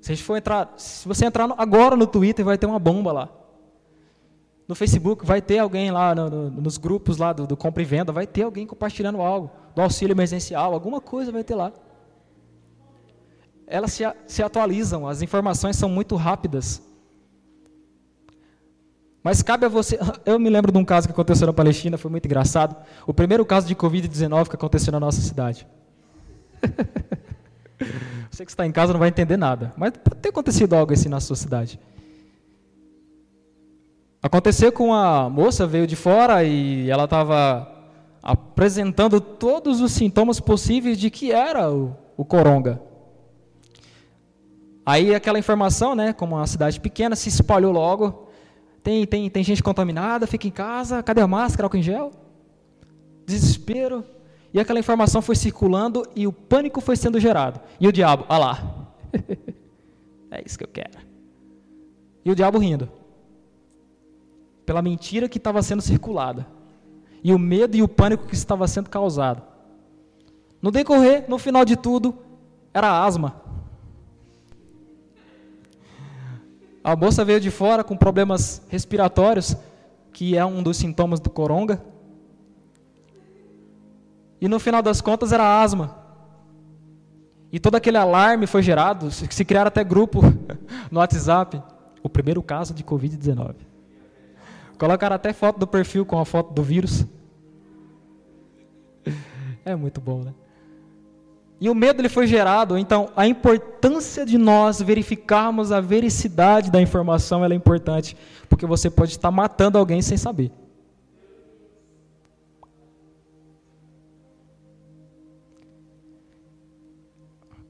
Se 0.00 0.16
for 0.16 0.36
entrar, 0.38 0.72
se 0.78 1.06
você 1.06 1.26
entrar 1.26 1.52
agora 1.58 1.94
no 1.94 2.06
Twitter, 2.06 2.44
vai 2.44 2.56
ter 2.56 2.64
uma 2.64 2.78
bomba 2.78 3.12
lá. 3.12 3.28
No 4.66 4.74
Facebook 4.74 5.26
vai 5.26 5.42
ter 5.42 5.58
alguém 5.58 5.90
lá 5.90 6.14
no, 6.14 6.30
no, 6.30 6.50
nos 6.50 6.78
grupos 6.78 7.18
lá 7.18 7.34
do, 7.34 7.46
do 7.46 7.56
compra 7.56 7.82
e 7.82 7.84
venda, 7.84 8.10
vai 8.12 8.26
ter 8.26 8.42
alguém 8.42 8.66
compartilhando 8.66 9.20
algo, 9.20 9.50
do 9.74 9.82
auxílio 9.82 10.14
emergencial, 10.14 10.72
alguma 10.72 11.00
coisa 11.00 11.30
vai 11.30 11.44
ter 11.44 11.54
lá. 11.54 11.72
Elas 13.70 13.92
se, 13.92 14.02
se 14.26 14.42
atualizam, 14.42 15.06
as 15.06 15.22
informações 15.22 15.76
são 15.76 15.88
muito 15.88 16.16
rápidas. 16.16 16.82
Mas 19.22 19.42
cabe 19.42 19.64
a 19.64 19.68
você. 19.68 19.96
Eu 20.26 20.40
me 20.40 20.50
lembro 20.50 20.72
de 20.72 20.78
um 20.78 20.84
caso 20.84 21.06
que 21.06 21.12
aconteceu 21.12 21.46
na 21.46 21.52
Palestina, 21.52 21.96
foi 21.96 22.10
muito 22.10 22.26
engraçado. 22.26 22.74
O 23.06 23.14
primeiro 23.14 23.46
caso 23.46 23.68
de 23.68 23.76
Covid-19 23.76 24.48
que 24.48 24.56
aconteceu 24.56 24.90
na 24.92 24.98
nossa 24.98 25.20
cidade. 25.20 25.68
Você 28.28 28.44
que 28.44 28.50
está 28.50 28.66
em 28.66 28.72
casa 28.72 28.92
não 28.92 29.00
vai 29.00 29.08
entender 29.08 29.36
nada, 29.36 29.72
mas 29.76 29.92
pode 29.92 30.20
ter 30.20 30.28
acontecido 30.30 30.74
algo 30.74 30.92
assim 30.92 31.08
na 31.08 31.20
sua 31.20 31.36
cidade. 31.36 31.80
Aconteceu 34.22 34.70
com 34.70 34.92
a 34.92 35.30
moça, 35.30 35.66
veio 35.66 35.86
de 35.86 35.96
fora 35.96 36.44
e 36.44 36.90
ela 36.90 37.04
estava 37.04 37.70
apresentando 38.22 39.20
todos 39.20 39.80
os 39.80 39.92
sintomas 39.92 40.40
possíveis 40.40 40.98
de 40.98 41.08
que 41.08 41.32
era 41.32 41.70
o, 41.70 41.96
o 42.16 42.24
coronga. 42.24 42.89
Aí 44.84 45.14
aquela 45.14 45.38
informação, 45.38 45.94
né, 45.94 46.12
como 46.12 46.36
uma 46.36 46.46
cidade 46.46 46.80
pequena, 46.80 47.14
se 47.14 47.28
espalhou 47.28 47.72
logo. 47.72 48.28
Tem, 48.82 49.06
tem, 49.06 49.28
tem 49.28 49.44
gente 49.44 49.62
contaminada, 49.62 50.26
fica 50.26 50.46
em 50.46 50.50
casa, 50.50 51.02
cadê 51.02 51.20
a 51.20 51.26
máscara, 51.26 51.66
álcool 51.66 51.76
em 51.76 51.82
gel? 51.82 52.10
Desespero. 53.26 54.04
E 54.52 54.58
aquela 54.58 54.80
informação 54.80 55.22
foi 55.22 55.36
circulando 55.36 56.04
e 56.16 56.26
o 56.26 56.32
pânico 56.32 56.80
foi 56.80 56.96
sendo 56.96 57.20
gerado. 57.20 57.60
E 57.78 57.86
o 57.86 57.92
diabo, 57.92 58.24
ah 58.28 58.38
lá. 58.38 58.86
é 60.30 60.42
isso 60.44 60.58
que 60.58 60.64
eu 60.64 60.68
quero. 60.68 60.98
E 62.24 62.30
o 62.30 62.34
diabo 62.34 62.58
rindo 62.58 62.88
pela 64.64 64.82
mentira 64.82 65.28
que 65.28 65.38
estava 65.38 65.62
sendo 65.62 65.82
circulada 65.82 66.46
e 67.24 67.34
o 67.34 67.38
medo 67.38 67.76
e 67.76 67.82
o 67.82 67.88
pânico 67.88 68.26
que 68.26 68.34
estava 68.34 68.66
sendo 68.68 68.88
causado. 68.88 69.42
No 70.62 70.70
decorrer, 70.70 71.24
no 71.28 71.38
final 71.38 71.64
de 71.64 71.76
tudo, 71.76 72.16
era 72.72 73.04
asma. 73.04 73.39
A 76.82 76.96
moça 76.96 77.24
veio 77.24 77.40
de 77.40 77.50
fora 77.50 77.84
com 77.84 77.96
problemas 77.96 78.62
respiratórios, 78.68 79.56
que 80.12 80.36
é 80.36 80.44
um 80.44 80.62
dos 80.62 80.76
sintomas 80.76 81.20
do 81.20 81.28
coronga. 81.28 81.82
E 84.40 84.48
no 84.48 84.58
final 84.58 84.82
das 84.82 85.00
contas 85.00 85.32
era 85.32 85.62
asma. 85.62 85.98
E 87.52 87.58
todo 87.58 87.74
aquele 87.74 87.98
alarme 87.98 88.46
foi 88.46 88.62
gerado, 88.62 89.10
se 89.10 89.44
criaram 89.44 89.68
até 89.68 89.84
grupo 89.84 90.20
no 90.90 91.00
WhatsApp. 91.00 91.62
O 92.02 92.08
primeiro 92.08 92.42
caso 92.42 92.72
de 92.72 92.82
Covid-19. 92.82 93.56
Colocaram 94.78 95.14
até 95.14 95.34
foto 95.34 95.58
do 95.58 95.66
perfil 95.66 96.06
com 96.06 96.18
a 96.18 96.24
foto 96.24 96.52
do 96.52 96.62
vírus. 96.62 97.04
É 99.62 99.76
muito 99.76 100.00
bom, 100.00 100.22
né? 100.22 100.32
E 101.60 101.68
o 101.68 101.74
medo 101.74 102.00
ele 102.00 102.08
foi 102.08 102.26
gerado, 102.26 102.78
então 102.78 103.10
a 103.14 103.26
importância 103.26 104.24
de 104.24 104.38
nós 104.38 104.80
verificarmos 104.80 105.70
a 105.70 105.80
vericidade 105.80 106.70
da 106.70 106.80
informação 106.80 107.44
é 107.44 107.54
importante, 107.54 108.16
porque 108.48 108.64
você 108.64 108.88
pode 108.88 109.10
estar 109.10 109.30
matando 109.30 109.76
alguém 109.76 110.00
sem 110.00 110.16
saber. 110.16 110.50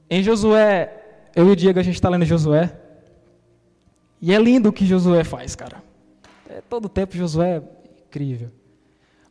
Em 0.09 0.23
Josué, 0.23 1.29
eu 1.35 1.49
e 1.49 1.51
o 1.51 1.55
Diego 1.55 1.79
a 1.79 1.83
gente 1.83 1.95
está 1.95 2.07
lendo 2.07 2.23
Josué, 2.23 2.73
e 4.21 4.33
é 4.33 4.39
lindo 4.39 4.69
o 4.69 4.73
que 4.73 4.85
Josué 4.85 5.25
faz, 5.25 5.53
cara. 5.53 5.83
É, 6.49 6.61
todo 6.61 6.87
tempo 6.87 7.17
Josué 7.17 7.57
é 7.57 7.63
incrível. 8.07 8.51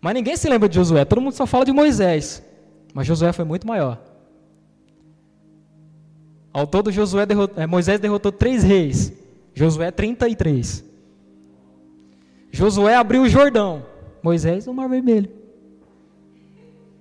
Mas 0.03 0.13
ninguém 0.13 0.37
se 0.37 0.49
lembra 0.51 0.69
de 0.69 0.75
Josué, 0.75 1.07
todo 1.07 1.21
mundo 1.23 1.33
só 1.33 1.47
fala 1.47 1.65
de 1.65 1.73
Moisés. 1.73 2.43
Mas 2.93 3.07
Josué 3.07 3.33
foi 3.33 3.45
muito 3.45 3.67
maior. 3.67 4.10
Ao 6.53 6.67
todo, 6.67 6.91
Josué 6.91 7.27
derrotou, 7.27 7.63
é, 7.63 7.67
Moisés 7.67 8.01
derrotou 8.01 8.33
três 8.33 8.63
reis. 8.63 9.13
Josué 9.55 9.91
33. 9.91 10.85
Josué 12.51 12.97
abriu 12.97 13.23
o 13.23 13.29
Jordão. 13.29 13.87
Moisés 14.23 14.67
o 14.67 14.75
Mar 14.75 14.89
Vermelho. 14.89 15.31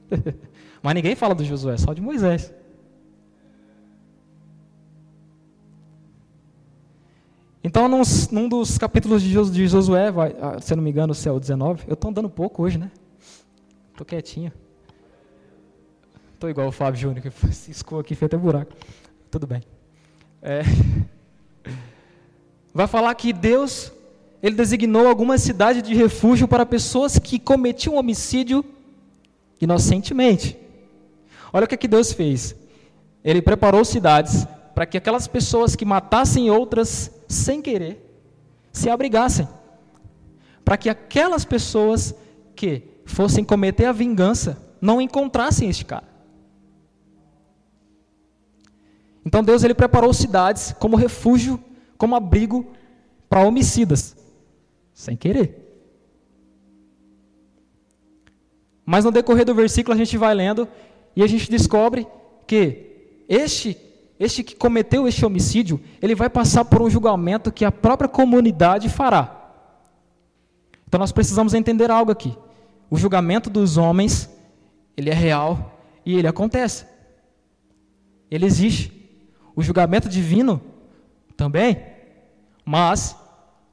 Mas 0.81 0.95
ninguém 0.95 1.15
fala 1.15 1.35
do 1.35 1.43
Josué, 1.43 1.77
só 1.77 1.93
de 1.93 2.01
Moisés. 2.01 2.53
Então, 7.63 7.89
num, 7.89 8.01
num 8.31 8.47
dos 8.47 8.77
capítulos 8.77 9.21
de, 9.21 9.67
Josué, 9.67 10.11
vai, 10.11 10.35
ah, 10.39 10.61
se 10.61 10.73
não 10.75 10.81
me 10.81 10.89
engano, 10.89 11.13
o 11.13 11.39
19, 11.39 11.83
eu 11.87 11.93
estou 11.93 12.09
andando 12.09 12.29
pouco 12.29 12.63
hoje, 12.63 12.77
né? 12.77 12.89
Estou 13.91 14.05
quietinho. 14.05 14.53
Estou 16.33 16.49
igual 16.49 16.67
o 16.69 16.71
Fábio 16.71 17.01
Júnior, 17.01 17.21
que 17.21 17.29
ciscou 17.51 17.99
aqui, 17.99 18.15
fez 18.15 18.27
até 18.27 18.37
buraco. 18.37 18.71
Tudo 19.31 19.45
bem. 19.45 19.61
É, 20.41 20.63
vai 22.73 22.87
falar 22.87 23.13
que 23.13 23.31
Deus, 23.31 23.91
Ele 24.41 24.55
designou 24.55 25.07
alguma 25.07 25.37
cidade 25.37 25.81
de 25.81 25.93
refúgio 25.93 26.47
para 26.47 26.65
pessoas 26.65 27.19
que 27.19 27.37
cometiam 27.37 27.95
homicídio 27.95 28.65
inocentemente. 29.61 30.57
Olha 31.53 31.65
o 31.65 31.67
que, 31.67 31.75
é 31.75 31.77
que 31.77 31.87
Deus 31.87 32.11
fez. 32.11 32.55
Ele 33.23 33.41
preparou 33.41 33.85
cidades 33.85 34.47
para 34.73 34.85
que 34.85 34.97
aquelas 34.97 35.27
pessoas 35.27 35.75
que 35.75 35.85
matassem 35.85 36.49
outras 36.49 37.11
sem 37.27 37.61
querer 37.61 38.03
se 38.71 38.89
abrigassem. 38.89 39.47
Para 40.63 40.77
que 40.77 40.89
aquelas 40.89 41.45
pessoas 41.45 42.15
que 42.55 42.83
fossem 43.05 43.43
cometer 43.43 43.85
a 43.85 43.91
vingança 43.91 44.57
não 44.81 45.01
encontrassem 45.01 45.69
este 45.69 45.85
cara. 45.85 46.08
Então 49.29 49.43
Deus 49.43 49.63
ele 49.63 49.75
preparou 49.75 50.11
cidades 50.11 50.73
como 50.79 50.97
refúgio, 50.97 51.63
como 51.99 52.15
abrigo 52.15 52.65
para 53.29 53.45
homicidas, 53.45 54.17
sem 54.91 55.15
querer. 55.15 55.55
Mas 58.83 59.05
no 59.05 59.11
decorrer 59.11 59.45
do 59.45 59.53
versículo 59.53 59.93
a 59.93 59.97
gente 59.97 60.17
vai 60.17 60.33
lendo 60.33 60.67
e 61.15 61.21
a 61.21 61.27
gente 61.27 61.47
descobre 61.47 62.07
que 62.47 63.21
este 63.29 63.77
este 64.19 64.43
que 64.43 64.55
cometeu 64.55 65.07
este 65.07 65.23
homicídio, 65.23 65.79
ele 66.01 66.15
vai 66.15 66.27
passar 66.27 66.65
por 66.65 66.81
um 66.81 66.89
julgamento 66.89 67.51
que 67.51 67.63
a 67.63 67.71
própria 67.71 68.09
comunidade 68.09 68.89
fará. 68.89 69.53
Então 70.87 70.99
nós 70.99 71.11
precisamos 71.11 71.53
entender 71.53 71.91
algo 71.91 72.11
aqui. 72.11 72.35
O 72.89 72.97
julgamento 72.97 73.47
dos 73.47 73.77
homens, 73.77 74.27
ele 74.97 75.11
é 75.11 75.13
real 75.13 75.79
e 76.03 76.17
ele 76.17 76.27
acontece. 76.27 76.87
Ele 78.31 78.47
existe. 78.47 78.98
O 79.59 79.61
julgamento 79.61 80.07
divino 80.07 80.61
também. 81.35 81.83
Mas 82.63 83.13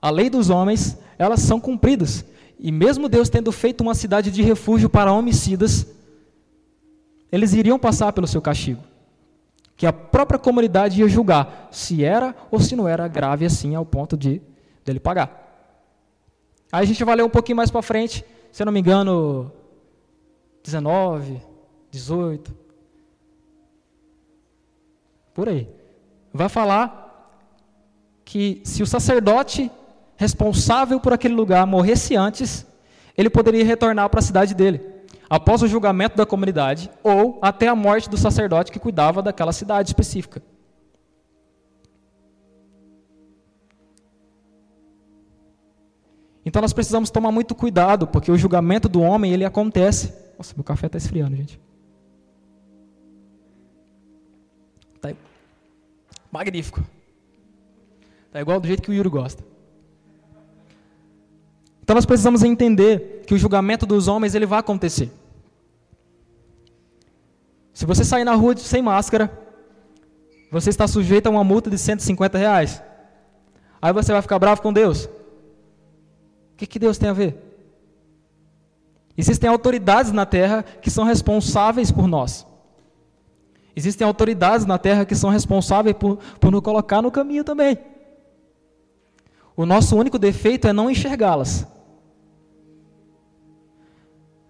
a 0.02 0.10
lei 0.10 0.28
dos 0.28 0.50
homens, 0.50 0.98
elas 1.16 1.38
são 1.38 1.60
cumpridas. 1.60 2.24
E 2.58 2.72
mesmo 2.72 3.08
Deus 3.08 3.28
tendo 3.28 3.52
feito 3.52 3.82
uma 3.82 3.94
cidade 3.94 4.32
de 4.32 4.42
refúgio 4.42 4.90
para 4.90 5.12
homicidas, 5.12 5.86
eles 7.30 7.52
iriam 7.52 7.78
passar 7.78 8.12
pelo 8.12 8.26
seu 8.26 8.42
castigo. 8.42 8.82
Que 9.76 9.86
a 9.86 9.92
própria 9.92 10.40
comunidade 10.40 11.00
ia 11.00 11.06
julgar 11.06 11.68
se 11.70 12.02
era 12.02 12.34
ou 12.50 12.58
se 12.58 12.74
não 12.74 12.88
era 12.88 13.06
grave 13.06 13.46
assim 13.46 13.76
ao 13.76 13.86
ponto 13.86 14.16
de 14.16 14.42
dele 14.84 14.98
pagar. 14.98 15.70
Aí 16.72 16.82
a 16.82 16.84
gente 16.86 17.04
vai 17.04 17.14
ler 17.14 17.22
um 17.22 17.30
pouquinho 17.30 17.58
mais 17.58 17.70
para 17.70 17.80
frente, 17.80 18.24
se 18.50 18.60
eu 18.60 18.66
não 18.66 18.72
me 18.72 18.80
engano, 18.80 19.52
19, 20.64 21.40
18. 21.92 22.52
Por 25.32 25.48
aí. 25.48 25.75
Vai 26.36 26.48
falar 26.48 27.04
que 28.24 28.60
se 28.64 28.82
o 28.82 28.86
sacerdote 28.86 29.70
responsável 30.16 31.00
por 31.00 31.12
aquele 31.12 31.34
lugar 31.34 31.66
morresse 31.66 32.14
antes, 32.16 32.66
ele 33.16 33.30
poderia 33.30 33.64
retornar 33.64 34.08
para 34.10 34.20
a 34.20 34.22
cidade 34.22 34.54
dele, 34.54 34.80
após 35.28 35.62
o 35.62 35.68
julgamento 35.68 36.16
da 36.16 36.26
comunidade 36.26 36.90
ou 37.02 37.38
até 37.40 37.68
a 37.68 37.74
morte 37.74 38.08
do 38.10 38.16
sacerdote 38.16 38.70
que 38.70 38.78
cuidava 38.78 39.22
daquela 39.22 39.52
cidade 39.52 39.88
específica. 39.88 40.42
Então 46.44 46.62
nós 46.62 46.72
precisamos 46.72 47.10
tomar 47.10 47.32
muito 47.32 47.56
cuidado, 47.56 48.06
porque 48.06 48.30
o 48.30 48.38
julgamento 48.38 48.88
do 48.88 49.00
homem 49.00 49.32
ele 49.32 49.44
acontece. 49.44 50.14
Nossa, 50.38 50.54
meu 50.54 50.62
café 50.62 50.86
está 50.86 50.96
esfriando, 50.96 51.34
gente. 51.34 51.65
Magnífico. 56.36 56.84
Tá 58.30 58.40
igual 58.40 58.60
do 58.60 58.66
jeito 58.66 58.82
que 58.82 58.90
o 58.90 58.94
Yuri 58.94 59.08
gosta. 59.08 59.42
Então 61.82 61.94
nós 61.94 62.04
precisamos 62.04 62.42
entender 62.42 63.22
que 63.26 63.34
o 63.34 63.38
julgamento 63.38 63.86
dos 63.86 64.06
homens 64.06 64.34
ele 64.34 64.44
vai 64.44 64.58
acontecer. 64.58 65.10
Se 67.72 67.86
você 67.86 68.04
sair 68.04 68.24
na 68.24 68.34
rua 68.34 68.56
sem 68.56 68.82
máscara, 68.82 69.30
você 70.50 70.70
está 70.70 70.86
sujeito 70.86 71.26
a 71.26 71.30
uma 71.30 71.44
multa 71.44 71.70
de 71.70 71.78
150 71.78 72.36
reais. 72.36 72.82
Aí 73.80 73.92
você 73.92 74.12
vai 74.12 74.22
ficar 74.22 74.38
bravo 74.38 74.62
com 74.62 74.72
Deus. 74.72 75.04
O 75.04 75.10
que, 76.56 76.66
que 76.66 76.78
Deus 76.78 76.98
tem 76.98 77.08
a 77.08 77.12
ver? 77.12 77.42
Existem 79.16 79.48
autoridades 79.48 80.12
na 80.12 80.26
terra 80.26 80.62
que 80.62 80.90
são 80.90 81.04
responsáveis 81.04 81.90
por 81.90 82.06
nós. 82.06 82.45
Existem 83.76 84.06
autoridades 84.06 84.64
na 84.64 84.78
terra 84.78 85.04
que 85.04 85.14
são 85.14 85.28
responsáveis 85.28 85.94
por, 85.94 86.16
por 86.40 86.50
nos 86.50 86.62
colocar 86.62 87.02
no 87.02 87.10
caminho 87.10 87.44
também. 87.44 87.78
O 89.54 89.66
nosso 89.66 89.94
único 89.94 90.18
defeito 90.18 90.66
é 90.66 90.72
não 90.72 90.90
enxergá-las. 90.90 91.66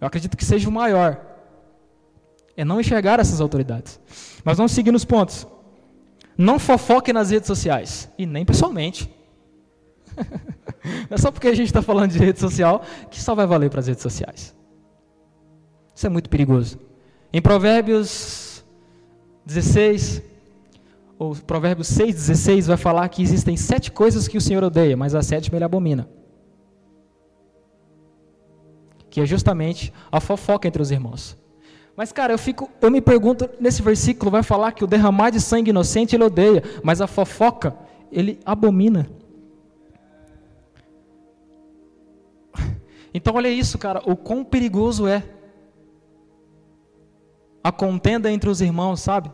Eu 0.00 0.06
acredito 0.06 0.36
que 0.36 0.44
seja 0.44 0.68
o 0.68 0.72
maior. 0.72 1.20
É 2.56 2.64
não 2.64 2.80
enxergar 2.80 3.18
essas 3.18 3.40
autoridades. 3.40 3.98
Mas 4.44 4.58
vamos 4.58 4.70
seguir 4.70 4.92
nos 4.92 5.04
pontos. 5.04 5.44
Não 6.38 6.58
fofoque 6.58 7.12
nas 7.12 7.30
redes 7.30 7.48
sociais. 7.48 8.08
E 8.16 8.26
nem 8.26 8.44
pessoalmente. 8.44 9.12
Não 11.10 11.16
é 11.16 11.18
só 11.18 11.32
porque 11.32 11.48
a 11.48 11.54
gente 11.54 11.66
está 11.66 11.82
falando 11.82 12.12
de 12.12 12.18
rede 12.18 12.38
social 12.38 12.82
que 13.10 13.20
só 13.20 13.34
vai 13.34 13.46
valer 13.46 13.70
para 13.70 13.80
as 13.80 13.88
redes 13.88 14.02
sociais. 14.02 14.54
Isso 15.94 16.06
é 16.06 16.10
muito 16.10 16.30
perigoso. 16.30 16.78
Em 17.32 17.42
Provérbios 17.42 18.45
16, 19.46 20.22
ou 21.18 21.34
Provérbios 21.34 21.88
6, 21.88 22.14
16, 22.14 22.66
vai 22.66 22.76
falar 22.76 23.08
que 23.08 23.22
existem 23.22 23.56
sete 23.56 23.90
coisas 23.90 24.28
que 24.28 24.36
o 24.36 24.40
Senhor 24.40 24.62
odeia, 24.62 24.96
mas 24.96 25.14
a 25.14 25.22
sétima 25.22 25.56
ele 25.56 25.64
abomina 25.64 26.06
que 29.16 29.20
é 29.22 29.24
justamente 29.24 29.90
a 30.12 30.20
fofoca 30.20 30.68
entre 30.68 30.82
os 30.82 30.90
irmãos. 30.90 31.38
Mas, 31.96 32.12
cara, 32.12 32.34
eu, 32.34 32.38
fico, 32.38 32.70
eu 32.82 32.90
me 32.90 33.00
pergunto, 33.00 33.48
nesse 33.58 33.80
versículo 33.80 34.30
vai 34.30 34.42
falar 34.42 34.72
que 34.72 34.84
o 34.84 34.86
derramar 34.86 35.30
de 35.30 35.40
sangue 35.40 35.70
inocente 35.70 36.14
ele 36.14 36.24
odeia, 36.24 36.62
mas 36.82 37.00
a 37.00 37.06
fofoca 37.06 37.74
ele 38.12 38.38
abomina. 38.44 39.08
Então, 43.14 43.36
olha 43.36 43.48
isso, 43.48 43.78
cara, 43.78 44.02
o 44.04 44.14
quão 44.14 44.44
perigoso 44.44 45.06
é 45.06 45.22
a 47.66 47.72
contenda 47.72 48.30
entre 48.30 48.48
os 48.48 48.60
irmãos, 48.60 49.00
sabe? 49.00 49.28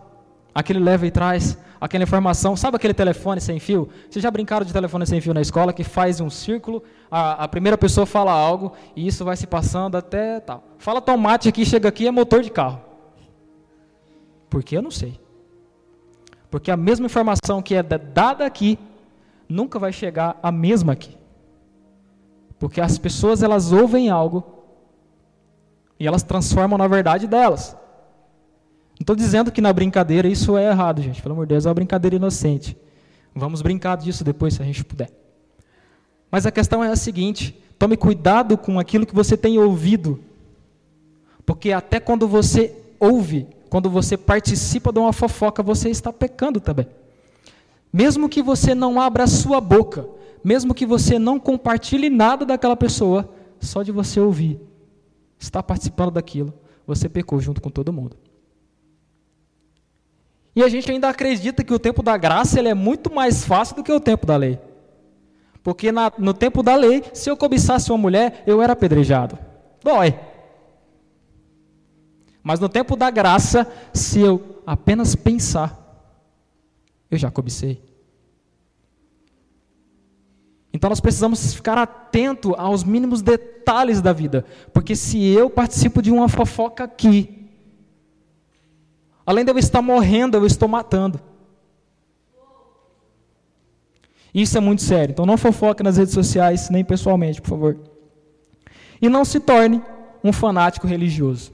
Aquele 0.55 0.79
leva 0.79 1.07
e 1.07 1.11
traz, 1.11 1.59
aquela 1.79 2.03
informação. 2.03 2.57
Sabe 2.57 2.77
aquele 2.79 2.95
telefone 2.95 3.43
sem 3.43 3.61
fio? 3.61 3.91
Vocês 4.09 4.23
já 4.23 4.31
brincaram 4.31 4.65
de 4.65 4.73
telefone 4.73 5.07
sem 5.07 5.21
fio 5.21 5.35
na 5.35 5.43
escola 5.43 5.71
que 5.71 5.85
faz 5.85 6.19
um 6.19 6.31
círculo, 6.31 6.83
a, 7.11 7.45
a 7.45 7.47
primeira 7.47 7.77
pessoa 7.77 8.07
fala 8.07 8.33
algo 8.33 8.73
e 8.97 9.07
isso 9.07 9.23
vai 9.23 9.37
se 9.37 9.47
passando 9.47 9.97
até 9.99 10.41
tal. 10.41 10.65
Fala 10.79 11.03
tomate 11.03 11.47
aqui, 11.47 11.67
chega 11.67 11.91
aqui, 11.91 12.07
é 12.07 12.11
motor 12.11 12.41
de 12.41 12.51
carro. 12.51 12.81
Por 14.49 14.63
que 14.63 14.79
eu 14.79 14.81
não 14.81 14.91
sei. 14.91 15.21
Porque 16.51 16.71
a 16.71 16.77
mesma 16.77 17.05
informação 17.05 17.61
que 17.61 17.75
é 17.75 17.83
dada 17.83 18.47
aqui 18.47 18.79
nunca 19.47 19.79
vai 19.79 19.93
chegar 19.93 20.41
a 20.43 20.51
mesma 20.51 20.95
aqui. 20.95 21.19
Porque 22.59 22.81
as 22.81 22.97
pessoas 22.97 23.43
elas 23.43 23.73
ouvem 23.73 24.09
algo 24.09 24.43
e 26.01 26.07
elas 26.07 26.23
transformam 26.23 26.79
na 26.79 26.89
verdade 26.89 27.27
delas. 27.27 27.77
Não 29.03 29.05
estou 29.05 29.17
dizendo 29.17 29.51
que 29.51 29.61
na 29.61 29.73
brincadeira 29.73 30.29
isso 30.29 30.57
é 30.57 30.69
errado, 30.69 31.03
gente. 31.03 31.21
Pelo 31.21 31.33
amor 31.33 31.45
de 31.45 31.55
Deus, 31.55 31.67
é 31.67 31.69
uma 31.69 31.75
brincadeira 31.75 32.15
inocente. 32.15 32.77
Vamos 33.35 33.61
brincar 33.61 33.97
disso 33.97 34.23
depois, 34.23 34.55
se 34.55 34.63
a 34.63 34.65
gente 34.65 34.85
puder. 34.85 35.11
Mas 36.31 36.47
a 36.47 36.53
questão 36.53 36.85
é 36.85 36.89
a 36.89 36.95
seguinte: 36.95 37.61
tome 37.77 37.97
cuidado 37.97 38.57
com 38.57 38.79
aquilo 38.79 39.05
que 39.05 39.13
você 39.13 39.37
tem 39.37 39.59
ouvido. 39.59 40.21
Porque 41.45 41.73
até 41.73 41.99
quando 41.99 42.29
você 42.29 42.77
ouve, 43.01 43.49
quando 43.69 43.91
você 43.91 44.17
participa 44.17 44.93
de 44.93 45.01
uma 45.01 45.13
fofoca, 45.13 45.65
você 45.65 45.91
está 45.91 46.13
pecando 46.13 46.61
também. 46.61 46.87
Mesmo 47.93 48.29
que 48.29 48.41
você 48.41 48.73
não 48.73 49.01
abra 49.01 49.25
a 49.25 49.27
sua 49.27 49.61
boca, 49.61 50.07
mesmo 50.45 50.73
que 50.73 50.87
você 50.87 51.19
não 51.19 51.41
compartilhe 51.41 52.09
nada 52.09 52.47
daquela 52.47 52.77
pessoa, 52.77 53.29
só 53.59 53.83
de 53.83 53.91
você 53.91 54.21
ouvir, 54.21 54.61
está 55.41 55.61
participando 55.61 56.13
daquilo, 56.13 56.55
você 56.87 57.09
pecou 57.09 57.41
junto 57.41 57.61
com 57.61 57.69
todo 57.69 57.93
mundo. 57.93 58.22
E 60.55 60.63
a 60.63 60.69
gente 60.69 60.91
ainda 60.91 61.09
acredita 61.09 61.65
que 61.65 61.73
o 61.73 61.79
tempo 61.79 62.03
da 62.03 62.17
graça 62.17 62.59
ele 62.59 62.69
é 62.69 62.75
muito 62.75 63.13
mais 63.13 63.45
fácil 63.45 63.77
do 63.77 63.83
que 63.83 63.93
o 63.93 64.01
tempo 64.01 64.27
da 64.27 64.37
lei. 64.37 64.59
Porque 65.63 65.91
na, 65.91 66.13
no 66.19 66.35
tempo 66.35 66.63
da 66.63 66.75
lei, 66.75 67.03
se 67.15 67.31
eu 67.31 67.37
cobiçasse 67.37 67.91
uma 67.91 67.99
mulher, 67.99 68.43
eu 68.47 68.61
era 68.61 68.73
apedrejado. 68.73 69.39
Dói. 69.83 70.19
Mas 72.43 72.59
no 72.59 72.69
tempo 72.69 72.97
da 72.97 73.11
graça, 73.11 73.71
se 73.95 74.21
eu 74.21 74.61
apenas 74.67 75.15
pensar, 75.15 75.79
eu 77.11 77.17
já 77.17 77.31
cobicei. 77.31 77.81
Então 80.73 80.91
nós 80.91 81.01
precisamos 81.01 81.55
ficar 81.55 81.79
atento 81.79 82.55
aos 82.57 82.83
mínimos 82.83 83.23
detalhes 83.23 84.01
da 84.01 84.13
vida, 84.13 84.45
porque 84.73 84.97
se 84.97 85.25
eu 85.25 85.49
participo 85.51 86.03
de 86.03 86.11
uma 86.11 86.29
fofoca 86.29 86.85
aqui, 86.85 87.42
Além 89.25 89.45
de 89.45 89.51
eu 89.51 89.59
estar 89.59 89.81
morrendo, 89.81 90.37
eu 90.37 90.47
estou 90.47 90.69
matando. 90.69 91.21
Isso 94.35 94.57
é 94.57 94.61
muito 94.61 94.83
sério. 94.83 95.13
Então 95.13 95.27
não 95.27 95.37
fofoque 95.37 95.83
nas 95.83 95.97
redes 95.97 96.15
sociais, 96.15 96.71
nem 96.71 96.85
pessoalmente, 96.85 97.41
por 97.41 97.51
favor. 97.51 97.79
E 99.01 99.09
não 99.09 99.25
se 99.25 99.41
torne 99.41 99.83
um 100.25 100.33
fanático 100.33 100.87
religioso. 100.87 101.53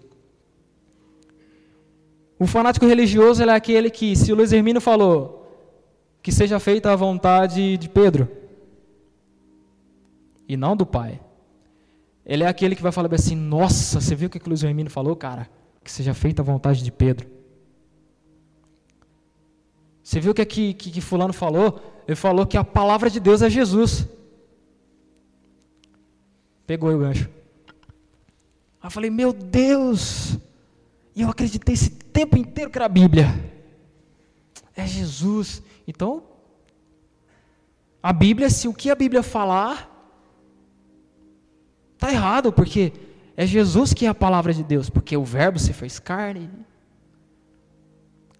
O 2.39 2.47
fanático 2.47 2.87
religioso 2.87 3.43
é 3.43 3.51
aquele 3.51 3.91
que, 3.91 4.15
se 4.15 4.33
o 4.33 4.37
Luiz 4.37 4.53
Hermínio 4.53 4.81
falou 4.81 5.37
que 6.23 6.31
seja 6.31 6.61
feita 6.61 6.93
a 6.93 6.97
vontade 6.97 7.77
de 7.77 7.89
Pedro 7.89 8.29
e 10.47 10.57
não 10.57 10.77
do 10.77 10.87
Pai, 10.87 11.21
ele 12.25 12.45
é 12.45 12.47
aquele 12.47 12.77
que 12.77 12.83
vai 12.83 12.93
falar 12.93 13.13
assim: 13.13 13.35
Nossa, 13.35 14.01
você 14.01 14.15
viu 14.15 14.29
o 14.29 14.31
que 14.31 14.39
o 14.39 14.49
Luiz 14.49 14.63
Hermínio 14.63 14.91
falou, 14.91 15.17
cara? 15.17 15.49
Que 15.83 15.91
seja 15.91 16.15
feita 16.15 16.43
a 16.43 16.45
vontade 16.45 16.85
de 16.85 16.93
Pedro. 16.93 17.38
Você 20.09 20.21
viu 20.21 20.33
o 20.33 20.35
que, 20.35 20.47
que, 20.47 20.73
que 20.73 21.01
Fulano 21.03 21.35
falou? 21.35 22.03
Ele 22.07 22.17
falou 22.17 22.47
que 22.47 22.57
a 22.57 22.65
palavra 22.65 23.11
de 23.11 23.21
Deus 23.21 23.43
é 23.43 23.51
Jesus. 23.51 24.09
Pegou 26.67 26.91
o 26.91 26.99
gancho. 26.99 27.29
Aí 28.81 28.87
eu 28.87 28.91
falei, 28.91 29.11
meu 29.11 29.35
Deus! 29.35 30.39
E 31.15 31.21
eu 31.21 31.29
acreditei 31.29 31.75
esse 31.75 31.91
tempo 31.91 32.39
inteiro 32.39 32.71
que 32.71 32.79
era 32.79 32.87
a 32.87 32.89
Bíblia. 32.89 33.27
é 34.75 34.87
Jesus. 34.87 35.63
Então, 35.87 36.23
a 38.03 38.11
Bíblia, 38.11 38.49
se 38.49 38.67
o 38.67 38.73
que 38.73 38.89
a 38.89 38.95
Bíblia 38.95 39.23
falar, 39.23 39.95
está 41.93 42.11
errado, 42.11 42.51
porque 42.51 42.95
é 43.37 43.45
Jesus 43.45 43.93
que 43.93 44.07
é 44.07 44.09
a 44.09 44.15
palavra 44.15 44.55
de 44.55 44.65
Deus, 44.65 44.89
porque 44.89 45.19
o 45.19 45.25
Verbo 45.25 45.59
se 45.59 45.75
fez 45.75 45.99
carne. 45.99 46.49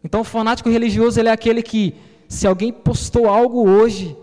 Então, 0.03 0.21
o 0.21 0.25
fanático 0.25 0.69
religioso 0.69 1.19
ele 1.19 1.29
é 1.29 1.33
aquele 1.33 1.63
que, 1.63 1.95
se 2.29 2.47
alguém 2.47 2.73
postou 2.73 3.29
algo 3.29 3.69
hoje, 3.69 4.17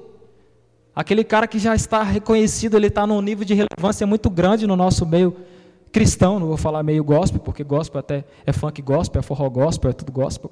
aquele 0.95 1.23
cara 1.23 1.47
que 1.47 1.59
já 1.59 1.75
está 1.75 2.01
reconhecido, 2.01 2.77
ele 2.77 2.87
está 2.87 3.05
num 3.05 3.21
nível 3.21 3.45
de 3.45 3.53
relevância 3.53 4.07
muito 4.07 4.29
grande 4.29 4.65
no 4.65 4.75
nosso 4.75 5.05
meio 5.05 5.35
cristão, 5.91 6.39
não 6.39 6.47
vou 6.47 6.57
falar 6.57 6.83
meio 6.83 7.03
gospel, 7.03 7.39
porque 7.39 7.63
gospel 7.63 7.99
até 7.99 8.25
é 8.45 8.51
funk 8.51 8.81
gospel, 8.81 9.19
é 9.19 9.23
forró 9.23 9.49
gospel, 9.49 9.91
é 9.91 9.93
tudo 9.93 10.11
gospel. 10.11 10.51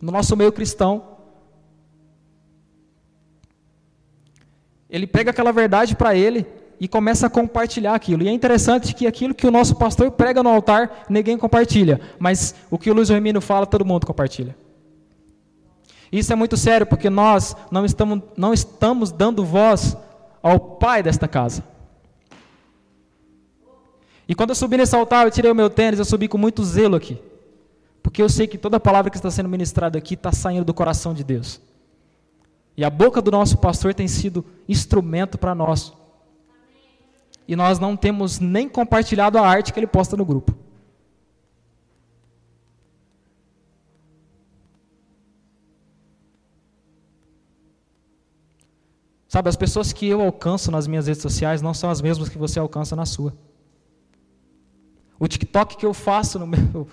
No 0.00 0.12
nosso 0.12 0.36
meio 0.36 0.52
cristão, 0.52 1.16
ele 4.88 5.06
pega 5.06 5.30
aquela 5.30 5.52
verdade 5.52 5.96
para 5.96 6.14
ele 6.14 6.46
e 6.78 6.86
começa 6.86 7.26
a 7.26 7.30
compartilhar 7.30 7.94
aquilo. 7.94 8.22
E 8.22 8.28
é 8.28 8.32
interessante 8.32 8.94
que 8.94 9.06
aquilo 9.06 9.34
que 9.34 9.46
o 9.46 9.50
nosso 9.50 9.76
pastor 9.76 10.10
prega 10.10 10.42
no 10.42 10.50
altar, 10.50 11.04
ninguém 11.08 11.38
compartilha, 11.38 12.00
mas 12.18 12.54
o 12.70 12.78
que 12.78 12.90
o 12.90 12.94
Luiz 12.94 13.10
Hermínio 13.10 13.40
fala, 13.40 13.66
todo 13.66 13.84
mundo 13.84 14.06
compartilha. 14.06 14.56
Isso 16.10 16.32
é 16.32 16.36
muito 16.36 16.56
sério, 16.56 16.86
porque 16.86 17.10
nós 17.10 17.56
não 17.70 17.84
estamos, 17.84 18.22
não 18.36 18.52
estamos 18.52 19.10
dando 19.10 19.44
voz 19.44 19.96
ao 20.42 20.58
pai 20.58 21.02
desta 21.02 21.26
casa. 21.26 21.64
E 24.28 24.34
quando 24.34 24.50
eu 24.50 24.56
subi 24.56 24.76
nesse 24.76 24.94
altar, 24.94 25.26
eu 25.26 25.30
tirei 25.30 25.50
o 25.50 25.54
meu 25.54 25.70
tênis, 25.70 25.98
eu 25.98 26.04
subi 26.04 26.28
com 26.28 26.38
muito 26.38 26.64
zelo 26.64 26.96
aqui. 26.96 27.18
Porque 28.02 28.22
eu 28.22 28.28
sei 28.28 28.46
que 28.46 28.58
toda 28.58 28.78
palavra 28.78 29.10
que 29.10 29.16
está 29.16 29.30
sendo 29.30 29.48
ministrada 29.48 29.98
aqui 29.98 30.14
está 30.14 30.32
saindo 30.32 30.64
do 30.64 30.74
coração 30.74 31.12
de 31.12 31.24
Deus. 31.24 31.60
E 32.76 32.84
a 32.84 32.90
boca 32.90 33.22
do 33.22 33.30
nosso 33.30 33.58
pastor 33.58 33.94
tem 33.94 34.06
sido 34.06 34.44
instrumento 34.68 35.38
para 35.38 35.54
nós. 35.54 35.92
E 37.48 37.54
nós 37.54 37.78
não 37.78 37.96
temos 37.96 38.40
nem 38.40 38.68
compartilhado 38.68 39.38
a 39.38 39.46
arte 39.46 39.72
que 39.72 39.78
ele 39.78 39.86
posta 39.86 40.16
no 40.16 40.24
grupo. 40.24 40.54
Sabe, 49.28 49.48
as 49.48 49.56
pessoas 49.56 49.92
que 49.92 50.06
eu 50.06 50.22
alcanço 50.22 50.70
nas 50.70 50.86
minhas 50.86 51.06
redes 51.06 51.20
sociais 51.20 51.60
não 51.60 51.74
são 51.74 51.90
as 51.90 52.00
mesmas 52.00 52.28
que 52.28 52.38
você 52.38 52.58
alcança 52.58 52.96
na 52.96 53.04
sua. 53.04 53.36
O 55.18 55.28
TikTok 55.28 55.76
que 55.76 55.84
eu 55.84 55.92
faço 55.92 56.38
no 56.38 56.46
meu, 56.46 56.88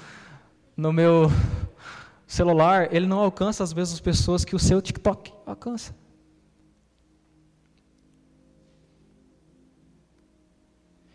no 0.76 0.92
meu 0.92 1.32
celular, 2.28 2.94
ele 2.94 3.06
não 3.06 3.20
alcança 3.20 3.64
as 3.64 3.74
mesmas 3.74 4.00
pessoas 4.00 4.44
que 4.44 4.56
o 4.56 4.60
seu 4.60 4.82
TikTok 4.82 5.34
alcança. 5.46 5.96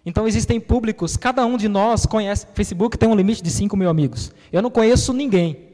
Então 0.09 0.27
existem 0.27 0.59
públicos, 0.59 1.19
cada 1.19 1.45
um 1.45 1.59
de 1.59 1.69
nós 1.69 2.07
conhece. 2.07 2.47
Facebook 2.55 2.97
tem 2.97 3.07
um 3.07 3.15
limite 3.15 3.43
de 3.43 3.51
5 3.51 3.77
mil 3.77 3.91
amigos. 3.91 4.33
Eu 4.51 4.63
não 4.63 4.71
conheço 4.71 5.13
ninguém. 5.13 5.69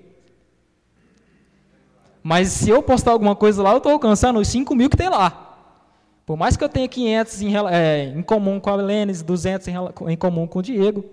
Mas 2.20 2.48
se 2.48 2.68
eu 2.68 2.82
postar 2.82 3.12
alguma 3.12 3.36
coisa 3.36 3.62
lá, 3.62 3.70
eu 3.70 3.76
estou 3.76 3.92
alcançando 3.92 4.40
os 4.40 4.48
5 4.48 4.74
mil 4.74 4.90
que 4.90 4.96
tem 4.96 5.08
lá. 5.08 5.56
Por 6.26 6.36
mais 6.36 6.56
que 6.56 6.64
eu 6.64 6.68
tenha 6.68 6.88
500 6.88 7.42
em, 7.42 7.56
é, 7.68 8.06
em 8.06 8.22
comum 8.24 8.58
com 8.58 8.70
a 8.70 8.74
Lênis, 8.74 9.22
200 9.22 9.68
em, 9.68 9.74
em 10.08 10.16
comum 10.16 10.48
com 10.48 10.58
o 10.58 10.62
Diego, 10.62 11.04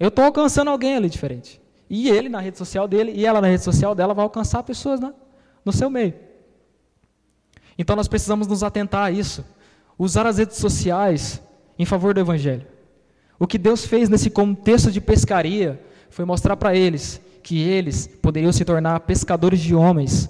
eu 0.00 0.08
estou 0.08 0.24
alcançando 0.24 0.72
alguém 0.72 0.96
ali 0.96 1.08
diferente. 1.08 1.60
E 1.88 2.10
ele 2.10 2.28
na 2.28 2.40
rede 2.40 2.58
social 2.58 2.88
dele, 2.88 3.12
e 3.14 3.24
ela 3.24 3.40
na 3.40 3.46
rede 3.46 3.62
social 3.62 3.94
dela, 3.94 4.12
vai 4.12 4.24
alcançar 4.24 4.64
pessoas 4.64 4.98
né, 4.98 5.14
no 5.64 5.70
seu 5.70 5.88
meio. 5.88 6.14
Então 7.78 7.94
nós 7.94 8.08
precisamos 8.08 8.48
nos 8.48 8.64
atentar 8.64 9.04
a 9.04 9.10
isso. 9.12 9.44
Usar 9.96 10.26
as 10.26 10.38
redes 10.38 10.56
sociais 10.56 11.40
em 11.78 11.84
favor 11.84 12.12
do 12.12 12.20
Evangelho. 12.20 12.66
O 13.38 13.46
que 13.46 13.56
Deus 13.56 13.84
fez 13.84 14.08
nesse 14.08 14.30
contexto 14.30 14.90
de 14.90 15.00
pescaria 15.00 15.80
foi 16.10 16.24
mostrar 16.24 16.56
para 16.56 16.74
eles 16.74 17.20
que 17.42 17.60
eles 17.60 18.06
poderiam 18.06 18.52
se 18.52 18.64
tornar 18.64 19.00
pescadores 19.00 19.60
de 19.60 19.74
homens. 19.74 20.28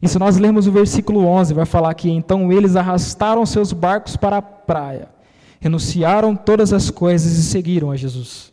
E 0.00 0.08
se 0.08 0.18
nós 0.18 0.36
lermos 0.38 0.66
o 0.66 0.72
versículo 0.72 1.24
11, 1.26 1.54
vai 1.54 1.66
falar 1.66 1.92
que 1.94 2.10
então 2.10 2.52
eles 2.52 2.76
arrastaram 2.76 3.44
seus 3.44 3.72
barcos 3.72 4.16
para 4.16 4.38
a 4.38 4.42
praia, 4.42 5.08
renunciaram 5.60 6.34
todas 6.34 6.72
as 6.72 6.90
coisas 6.90 7.32
e 7.38 7.42
seguiram 7.42 7.90
a 7.90 7.96
Jesus. 7.96 8.52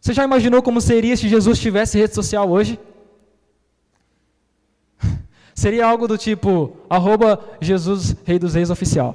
Você 0.00 0.12
já 0.12 0.24
imaginou 0.24 0.62
como 0.62 0.80
seria 0.80 1.16
se 1.16 1.28
Jesus 1.28 1.58
tivesse 1.58 1.98
rede 1.98 2.14
social 2.14 2.50
hoje? 2.50 2.78
Seria 5.60 5.84
algo 5.84 6.08
do 6.08 6.16
tipo, 6.16 6.74
arroba 6.88 7.38
Jesus 7.60 8.16
Rei 8.24 8.38
dos 8.38 8.54
Reis 8.54 8.70
Oficial. 8.70 9.14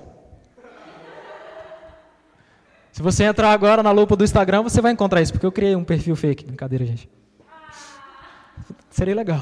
Se 2.92 3.02
você 3.02 3.24
entrar 3.24 3.52
agora 3.52 3.82
na 3.82 3.90
lupa 3.90 4.16
do 4.16 4.24
Instagram, 4.24 4.62
você 4.62 4.80
vai 4.80 4.92
encontrar 4.92 5.24
isso, 5.24 5.34
porque 5.34 5.46
eu 5.48 5.52
criei 5.52 5.76
um 5.76 5.84
perfil 5.84 6.16
fake. 6.16 6.46
Brincadeira, 6.46 6.86
gente. 6.86 7.10
Seria 8.92 9.16
legal. 9.16 9.42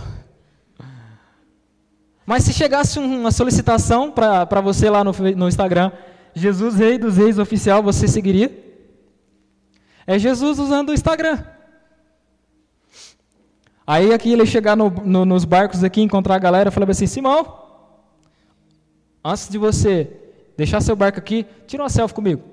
Mas 2.26 2.46
se 2.46 2.54
chegasse 2.54 2.98
uma 2.98 3.32
solicitação 3.32 4.10
para 4.10 4.62
você 4.62 4.90
lá 4.90 5.04
no, 5.04 5.12
no 5.36 5.50
Instagram, 5.50 5.92
Jesus 6.34 6.76
Rei 6.76 6.98
dos 6.98 7.18
Reis 7.18 7.38
Oficial, 7.38 7.84
você 7.84 8.08
seguiria? 8.08 8.50
É 10.08 10.18
Jesus 10.18 10.58
usando 10.58 10.88
o 10.88 10.94
Instagram. 10.94 11.44
Aí 13.86 14.14
aqui 14.14 14.32
ele 14.32 14.46
chegar 14.46 14.78
no, 14.78 14.90
no, 14.90 15.26
nos 15.26 15.44
barcos 15.44 15.84
aqui, 15.84 16.02
encontrar 16.02 16.36
a 16.36 16.40
galera, 16.40 16.72
falava 16.72 16.92
assim, 16.92 17.06
Simão, 17.06 17.62
antes 19.24 19.50
de 19.50 19.58
você 19.58 20.10
deixar 20.56 20.82
seu 20.82 20.96
barco 20.96 21.20
aqui, 21.20 21.46
tira 21.68 21.84
uma 21.84 21.90
selfie 21.90 22.16
comigo. 22.16 22.44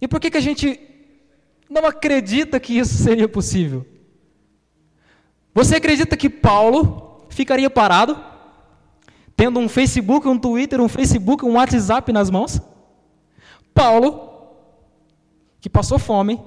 E 0.00 0.08
por 0.08 0.18
que, 0.18 0.30
que 0.30 0.38
a 0.38 0.42
gente 0.42 0.80
não 1.68 1.86
acredita 1.86 2.58
que 2.58 2.76
isso 2.76 2.94
seria 2.94 3.28
possível? 3.28 3.86
Você 5.54 5.76
acredita 5.76 6.16
que 6.16 6.30
Paulo 6.30 7.26
ficaria 7.28 7.68
parado, 7.68 8.18
tendo 9.36 9.60
um 9.60 9.68
Facebook, 9.68 10.26
um 10.26 10.38
Twitter, 10.38 10.80
um 10.80 10.88
Facebook, 10.88 11.44
um 11.44 11.54
WhatsApp 11.54 12.12
nas 12.12 12.30
mãos? 12.30 12.60
Paulo, 13.74 14.30
que 15.60 15.68
passou 15.68 15.98
fome, 15.98 16.40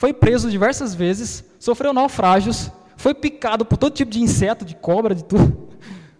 foi 0.00 0.14
preso 0.14 0.50
diversas 0.50 0.94
vezes, 0.94 1.44
sofreu 1.58 1.92
naufrágios, 1.92 2.70
foi 2.96 3.12
picado 3.12 3.66
por 3.66 3.76
todo 3.76 3.92
tipo 3.92 4.10
de 4.10 4.18
inseto, 4.18 4.64
de 4.64 4.74
cobra, 4.74 5.14
de 5.14 5.22
tudo. 5.22 5.68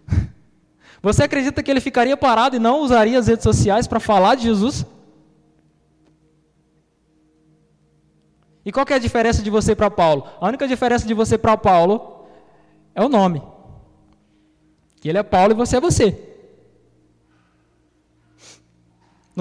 Você 1.01 1.23
acredita 1.23 1.63
que 1.63 1.71
ele 1.71 1.81
ficaria 1.81 2.15
parado 2.15 2.55
e 2.55 2.59
não 2.59 2.81
usaria 2.81 3.17
as 3.17 3.25
redes 3.25 3.41
sociais 3.41 3.87
para 3.87 3.99
falar 3.99 4.35
de 4.35 4.43
Jesus? 4.43 4.85
E 8.63 8.71
qual 8.71 8.85
é 8.87 8.93
a 8.93 8.99
diferença 8.99 9.41
de 9.41 9.49
você 9.49 9.75
para 9.75 9.89
Paulo? 9.89 10.27
A 10.39 10.47
única 10.47 10.67
diferença 10.67 11.07
de 11.07 11.15
você 11.15 11.35
para 11.35 11.57
Paulo 11.57 12.27
é 12.93 13.03
o 13.03 13.09
nome. 13.09 13.41
Que 14.97 15.09
ele 15.09 15.17
é 15.17 15.23
Paulo 15.23 15.53
e 15.53 15.55
você 15.55 15.77
é 15.77 15.81
você. 15.81 16.30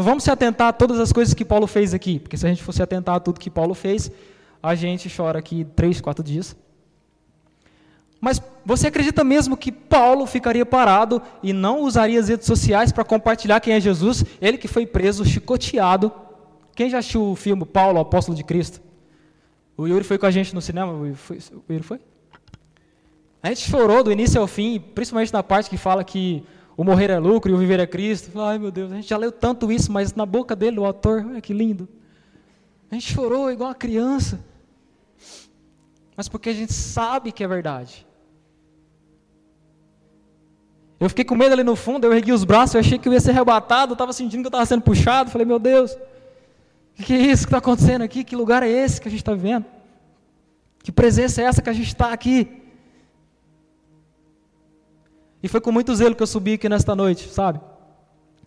Não 0.00 0.04
vamos 0.04 0.24
se 0.24 0.30
atentar 0.30 0.68
a 0.68 0.72
todas 0.72 0.98
as 0.98 1.12
coisas 1.12 1.34
que 1.34 1.44
Paulo 1.44 1.66
fez 1.66 1.92
aqui, 1.92 2.18
porque 2.18 2.34
se 2.34 2.46
a 2.46 2.48
gente 2.48 2.62
fosse 2.62 2.82
atentar 2.82 3.16
a 3.16 3.20
tudo 3.20 3.38
que 3.38 3.50
Paulo 3.50 3.74
fez, 3.74 4.10
a 4.62 4.74
gente 4.74 5.14
chora 5.14 5.38
aqui 5.38 5.62
três, 5.76 6.00
quatro 6.00 6.24
dias. 6.24 6.56
Mas 8.18 8.40
você 8.64 8.86
acredita 8.86 9.22
mesmo 9.22 9.58
que 9.58 9.70
Paulo 9.70 10.24
ficaria 10.24 10.64
parado 10.64 11.20
e 11.42 11.52
não 11.52 11.82
usaria 11.82 12.18
as 12.18 12.30
redes 12.30 12.46
sociais 12.46 12.90
para 12.90 13.04
compartilhar 13.04 13.60
quem 13.60 13.74
é 13.74 13.80
Jesus? 13.80 14.24
Ele 14.40 14.56
que 14.56 14.66
foi 14.66 14.86
preso, 14.86 15.22
chicoteado. 15.22 16.10
Quem 16.74 16.88
já 16.88 16.96
assistiu 16.96 17.32
o 17.32 17.36
filme 17.36 17.66
Paulo, 17.66 17.98
o 17.98 18.00
Apóstolo 18.00 18.34
de 18.34 18.42
Cristo? 18.42 18.80
O 19.76 19.86
Yuri 19.86 20.02
foi 20.02 20.16
com 20.16 20.24
a 20.24 20.30
gente 20.30 20.54
no 20.54 20.62
cinema. 20.62 20.94
O 20.94 21.04
Yuri 21.70 21.82
foi? 21.82 22.00
A 23.42 23.48
gente 23.48 23.70
chorou 23.70 24.02
do 24.02 24.10
início 24.10 24.40
ao 24.40 24.46
fim, 24.46 24.80
principalmente 24.80 25.30
na 25.30 25.42
parte 25.42 25.68
que 25.68 25.76
fala 25.76 26.02
que 26.02 26.42
o 26.80 26.84
morrer 26.84 27.10
é 27.10 27.18
lucro 27.18 27.50
e 27.50 27.54
o 27.54 27.58
viver 27.58 27.78
é 27.78 27.86
Cristo. 27.86 28.40
Ai 28.40 28.58
meu 28.58 28.70
Deus, 28.70 28.90
a 28.90 28.94
gente 28.94 29.06
já 29.06 29.18
leu 29.18 29.30
tanto 29.30 29.70
isso, 29.70 29.92
mas 29.92 30.14
na 30.14 30.24
boca 30.24 30.56
dele, 30.56 30.80
o 30.80 30.86
autor, 30.86 31.22
olha 31.28 31.38
que 31.38 31.52
lindo. 31.52 31.86
A 32.90 32.94
gente 32.94 33.12
chorou 33.12 33.52
igual 33.52 33.68
uma 33.68 33.74
criança. 33.74 34.42
Mas 36.16 36.26
porque 36.26 36.48
a 36.48 36.54
gente 36.54 36.72
sabe 36.72 37.32
que 37.32 37.44
é 37.44 37.46
verdade. 37.46 38.06
Eu 40.98 41.10
fiquei 41.10 41.22
com 41.22 41.34
medo 41.34 41.52
ali 41.52 41.62
no 41.62 41.76
fundo, 41.76 42.06
eu 42.06 42.14
ergui 42.14 42.32
os 42.32 42.44
braços, 42.44 42.74
eu 42.74 42.80
achei 42.80 42.98
que 42.98 43.06
eu 43.06 43.12
ia 43.12 43.20
ser 43.20 43.32
arrebatado, 43.32 43.92
eu 43.92 43.94
estava 43.94 44.14
sentindo 44.14 44.40
que 44.40 44.46
eu 44.46 44.48
estava 44.48 44.64
sendo 44.64 44.80
puxado. 44.80 45.30
Falei, 45.30 45.46
meu 45.46 45.58
Deus, 45.58 45.92
o 46.98 47.02
que 47.02 47.12
é 47.12 47.18
isso 47.18 47.42
que 47.42 47.48
está 47.48 47.58
acontecendo 47.58 48.00
aqui? 48.00 48.24
Que 48.24 48.34
lugar 48.34 48.62
é 48.62 48.70
esse 48.70 48.98
que 48.98 49.06
a 49.06 49.10
gente 49.10 49.20
está 49.20 49.34
vivendo? 49.34 49.66
Que 50.82 50.90
presença 50.90 51.42
é 51.42 51.44
essa 51.44 51.60
que 51.60 51.68
a 51.68 51.74
gente 51.74 51.88
está 51.88 52.10
aqui? 52.10 52.59
E 55.42 55.48
foi 55.48 55.60
com 55.60 55.72
muito 55.72 55.94
zelo 55.94 56.14
que 56.14 56.22
eu 56.22 56.26
subi 56.26 56.54
aqui 56.54 56.68
nesta 56.68 56.94
noite, 56.94 57.28
sabe? 57.28 57.60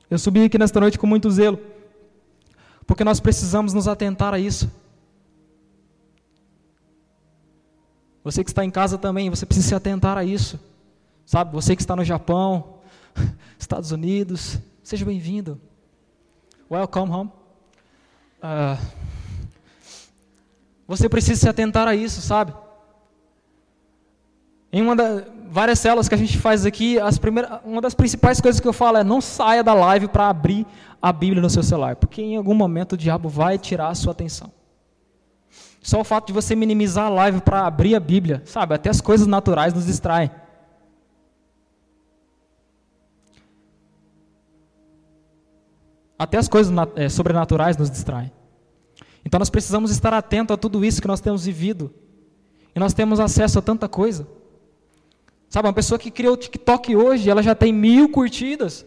Eu 0.09 0.19
subi 0.19 0.43
aqui 0.43 0.57
nesta 0.57 0.79
noite 0.79 0.99
com 0.99 1.07
muito 1.07 1.29
zelo. 1.31 1.59
Porque 2.85 3.03
nós 3.03 3.19
precisamos 3.19 3.73
nos 3.73 3.87
atentar 3.87 4.33
a 4.33 4.39
isso. 4.39 4.71
Você 8.23 8.43
que 8.43 8.49
está 8.49 8.63
em 8.63 8.71
casa 8.71 8.97
também, 8.97 9.29
você 9.29 9.45
precisa 9.45 9.69
se 9.69 9.75
atentar 9.75 10.17
a 10.17 10.23
isso. 10.23 10.59
Sabe, 11.25 11.51
você 11.51 11.75
que 11.75 11.81
está 11.81 11.95
no 11.95 12.03
Japão, 12.03 12.79
Estados 13.57 13.91
Unidos, 13.91 14.59
seja 14.83 15.05
bem-vindo. 15.05 15.59
Welcome 16.69 17.11
home. 17.11 17.31
Uh, 18.39 19.03
você 20.87 21.09
precisa 21.09 21.39
se 21.39 21.49
atentar 21.49 21.87
a 21.87 21.95
isso, 21.95 22.21
sabe? 22.21 22.53
Em 24.71 24.81
uma 24.81 24.95
das 24.95 25.23
várias 25.53 25.77
células 25.77 26.09
que 26.09 26.15
a 26.15 26.17
gente 26.17 26.39
faz 26.39 26.65
aqui, 26.65 26.97
uma 27.63 27.79
das 27.79 27.93
principais 27.93 28.41
coisas 28.41 28.59
que 28.59 28.67
eu 28.67 28.73
falo 28.73 28.97
é 28.97 29.03
não 29.03 29.21
saia 29.21 29.63
da 29.63 29.75
live 29.75 30.07
para 30.07 30.27
abrir 30.27 30.65
a 30.99 31.13
Bíblia 31.13 31.43
no 31.43 31.49
seu 31.49 31.61
celular, 31.61 31.95
porque 31.95 32.23
em 32.23 32.35
algum 32.35 32.55
momento 32.55 32.93
o 32.93 32.97
diabo 32.97 33.29
vai 33.29 33.59
tirar 33.59 33.89
a 33.89 33.95
sua 33.95 34.13
atenção. 34.13 34.51
Só 35.79 36.01
o 36.01 36.03
fato 36.03 36.27
de 36.27 36.33
você 36.33 36.55
minimizar 36.55 37.05
a 37.05 37.09
live 37.09 37.41
para 37.41 37.67
abrir 37.67 37.93
a 37.93 37.99
Bíblia, 37.99 38.41
sabe? 38.45 38.73
Até 38.73 38.89
as 38.89 38.99
coisas 38.99 39.27
naturais 39.27 39.75
nos 39.75 39.85
distraem. 39.85 40.31
Até 46.17 46.39
as 46.39 46.47
coisas 46.47 46.73
é, 46.95 47.09
sobrenaturais 47.09 47.77
nos 47.77 47.91
distraem. 47.91 48.31
Então 49.23 49.37
nós 49.37 49.51
precisamos 49.51 49.91
estar 49.91 50.15
atentos 50.15 50.55
a 50.55 50.57
tudo 50.57 50.83
isso 50.83 50.99
que 50.99 51.07
nós 51.07 51.21
temos 51.21 51.45
vivido. 51.45 51.93
E 52.75 52.79
nós 52.79 52.93
temos 52.93 53.19
acesso 53.19 53.59
a 53.59 53.61
tanta 53.61 53.87
coisa. 53.87 54.25
Sabe, 55.53 55.67
uma 55.67 55.73
pessoa 55.73 55.99
que 55.99 56.09
criou 56.09 56.33
o 56.33 56.37
TikTok 56.37 56.95
hoje, 56.95 57.29
ela 57.29 57.43
já 57.43 57.53
tem 57.53 57.71
mil 57.71 58.09
curtidas. 58.09 58.83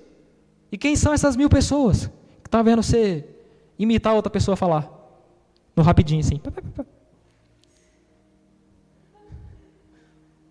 E 0.73 0.77
quem 0.77 0.97
são 0.97 1.13
essas 1.13 1.37
mil 1.37 1.49
pessoas? 1.49 2.07
Que 2.43 2.49
está 2.49 2.61
vendo 2.61 2.83
você 2.83 3.25
imitar 3.79 4.13
outra 4.13 4.29
pessoa 4.29 4.57
falar? 4.57 4.91
No 5.77 5.85
rapidinho, 5.85 6.19
assim. 6.19 6.41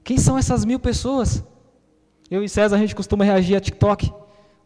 Quem 0.06 0.18
são 0.18 0.38
essas 0.38 0.64
mil 0.64 0.80
pessoas? 0.80 1.44
Eu 2.32 2.42
e 2.42 2.48
César, 2.48 2.78
a 2.78 2.80
gente 2.80 2.96
costuma 2.96 3.26
reagir 3.26 3.58
a 3.58 3.60
TikTok. 3.60 4.10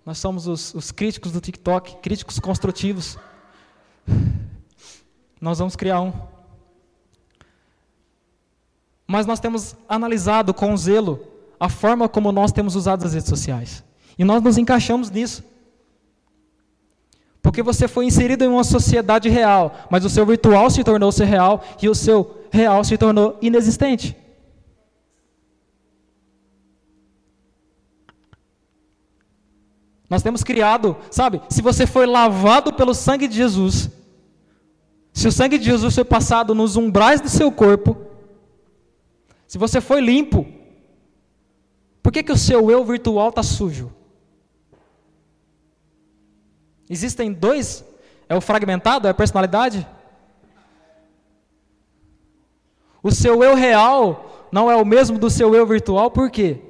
Nós 0.06 0.20
somos 0.20 0.46
os, 0.46 0.76
os 0.76 0.92
críticos 0.92 1.32
do 1.32 1.42
TikTok, 1.42 1.96
críticos 1.96 2.38
construtivos. 2.38 3.18
Nós 5.42 5.58
vamos 5.58 5.76
criar 5.76 6.00
um. 6.00 6.14
Mas 9.08 9.26
nós 9.26 9.40
temos 9.40 9.76
analisado 9.88 10.54
com 10.54 10.78
zelo 10.78 11.39
a 11.60 11.68
forma 11.68 12.08
como 12.08 12.32
nós 12.32 12.52
temos 12.52 12.76
usado 12.76 13.06
as 13.06 13.14
redes 13.14 13.28
sociais. 13.28 13.84
E 14.18 14.24
nós 14.24 14.42
nos 14.42 14.58
encaixamos 14.58 15.12
nisso. 15.12 15.44
Porque 17.42 17.64
você 17.64 17.88
foi 17.88 18.06
inserido 18.06 18.44
em 18.44 18.48
uma 18.48 18.64
sociedade 18.64 19.30
real, 19.30 19.76
mas 19.90 20.06
o 20.06 20.10
seu 20.10 20.26
virtual 20.26 20.70
se 20.70 20.84
tornou 20.84 21.12
ser 21.12 21.26
real 21.26 21.64
e 21.82 21.90
o 21.90 21.96
seu 21.96 22.46
real 22.52 22.84
se 22.84 22.98
tornou 22.98 23.38
inexistente. 23.42 24.16
Nós 30.10 30.24
temos 30.24 30.44
criado, 30.44 30.98
sabe, 31.12 31.40
se 31.50 31.62
você 31.62 31.86
foi 31.86 32.08
lavado 32.08 32.74
pelo 32.74 32.96
sangue 32.96 33.28
de 33.28 33.36
Jesus, 33.36 33.90
se 35.14 35.28
o 35.28 35.32
sangue 35.32 35.58
de 35.60 35.66
Jesus 35.66 35.94
foi 35.94 36.04
passado 36.04 36.56
nos 36.56 36.76
umbrais 36.76 37.22
do 37.22 37.30
seu 37.30 37.52
corpo, 37.52 37.96
se 39.48 39.58
você 39.58 39.80
foi 39.80 40.02
limpo, 40.02 40.46
por 42.02 42.12
que, 42.12 42.24
que 42.24 42.32
o 42.32 42.38
seu 42.38 42.70
eu 42.72 42.84
virtual 42.84 43.30
está 43.30 43.44
sujo? 43.44 43.94
Existem 46.90 47.32
dois? 47.32 47.86
É 48.28 48.36
o 48.36 48.42
fragmentado? 48.42 49.08
É 49.08 49.12
a 49.12 49.14
personalidade? 49.14 49.88
O 53.02 53.12
seu 53.12 53.44
eu 53.44 53.56
real 53.56 54.48
não 54.52 54.70
é 54.70 54.76
o 54.76 54.86
mesmo 54.86 55.18
do 55.18 55.30
seu 55.30 55.54
eu 55.56 55.66
virtual, 55.66 56.10
por 56.12 56.30
quê? 56.30 56.62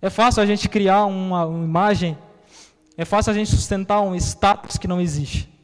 É 0.00 0.10
fácil 0.10 0.42
a 0.42 0.46
gente 0.46 0.68
criar 0.68 1.04
uma, 1.06 1.46
uma 1.46 1.64
imagem, 1.64 2.16
é 2.96 3.04
fácil 3.04 3.32
a 3.32 3.34
gente 3.34 3.50
sustentar 3.50 4.00
um 4.02 4.14
status 4.14 4.76
que 4.76 4.86
não 4.86 5.00
existe. 5.00 5.55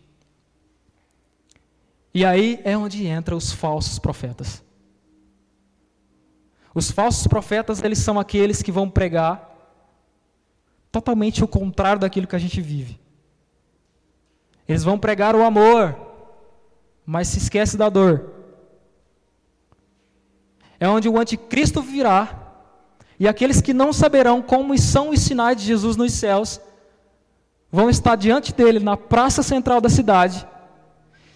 E 2.14 2.24
aí 2.24 2.60
é 2.64 2.76
onde 2.76 3.06
entram 3.06 3.36
os 3.36 3.52
falsos 3.52 3.98
profetas. 3.98 4.62
Os 6.74 6.90
falsos 6.90 7.26
profetas, 7.26 7.82
eles 7.82 7.98
são 7.98 8.18
aqueles 8.18 8.62
que 8.62 8.72
vão 8.72 8.88
pregar 8.88 9.50
totalmente 10.90 11.42
o 11.42 11.48
contrário 11.48 12.00
daquilo 12.00 12.26
que 12.26 12.36
a 12.36 12.38
gente 12.38 12.60
vive. 12.60 13.00
Eles 14.68 14.84
vão 14.84 14.98
pregar 14.98 15.34
o 15.34 15.42
amor, 15.42 15.96
mas 17.04 17.28
se 17.28 17.38
esquece 17.38 17.76
da 17.76 17.88
dor. 17.88 18.30
É 20.78 20.88
onde 20.88 21.08
o 21.08 21.18
anticristo 21.18 21.80
virá, 21.80 22.38
e 23.18 23.28
aqueles 23.28 23.60
que 23.60 23.72
não 23.72 23.92
saberão 23.92 24.42
como 24.42 24.76
são 24.78 25.10
os 25.10 25.20
sinais 25.20 25.56
de 25.56 25.64
Jesus 25.64 25.96
nos 25.96 26.12
céus, 26.12 26.60
vão 27.70 27.88
estar 27.88 28.16
diante 28.16 28.52
dele 28.52 28.80
na 28.80 28.96
praça 28.96 29.42
central 29.42 29.80
da 29.80 29.88
cidade, 29.88 30.46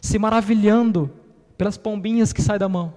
se 0.06 0.18
maravilhando 0.18 1.10
pelas 1.58 1.76
pombinhas 1.76 2.32
que 2.32 2.40
saem 2.40 2.58
da 2.58 2.68
mão. 2.68 2.94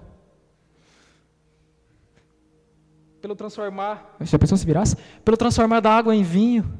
Pelo 3.20 3.34
transformar, 3.34 4.16
já 4.20 4.38
pensou 4.38 4.56
se 4.56 4.64
virasse? 4.64 4.96
Pelo 5.24 5.36
transformar 5.36 5.80
da 5.80 5.92
água 5.92 6.14
em 6.14 6.22
vinho. 6.22 6.72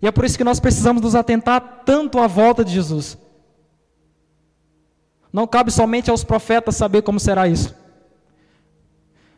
E 0.00 0.06
é 0.06 0.12
por 0.12 0.24
isso 0.24 0.38
que 0.38 0.44
nós 0.44 0.60
precisamos 0.60 1.02
nos 1.02 1.14
atentar 1.14 1.82
tanto 1.84 2.18
à 2.18 2.26
volta 2.26 2.64
de 2.64 2.72
Jesus. 2.72 3.18
Não 5.32 5.46
cabe 5.46 5.72
somente 5.72 6.10
aos 6.10 6.22
profetas 6.22 6.76
saber 6.76 7.02
como 7.02 7.18
será 7.18 7.48
isso. 7.48 7.74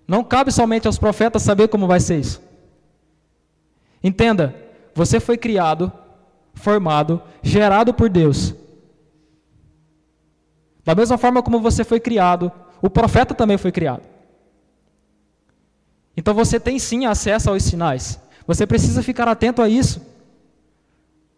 Não 0.07 0.23
cabe 0.23 0.53
somente 0.53 0.87
aos 0.87 0.99
profetas 0.99 1.43
saber 1.43 1.69
como 1.69 1.87
vai 1.87 2.01
ser 2.01 2.19
isso. 2.19 2.43
Entenda, 4.03 4.55
você 4.95 5.19
foi 5.19 5.39
criado 5.39 5.91
formado, 6.57 7.23
gerado 7.43 7.95
por 7.95 8.09
Deus. 8.09 8.55
Da 10.85 10.95
mesma 10.95 11.17
forma 11.17 11.43
como 11.43 11.61
você 11.61 11.85
foi 11.85 12.01
criado, 12.01 12.51
o 12.83 12.91
profeta 12.91 13.35
também 13.35 13.57
foi 13.57 13.71
criado. 13.71 14.03
Então 16.17 16.35
você 16.35 16.59
tem 16.59 16.79
sim 16.79 17.07
acesso 17.07 17.51
aos 17.51 17.63
sinais. 17.63 18.21
Você 18.47 18.67
precisa 18.67 19.03
ficar 19.03 19.29
atento 19.29 19.61
a 19.61 19.69
isso. 19.69 20.01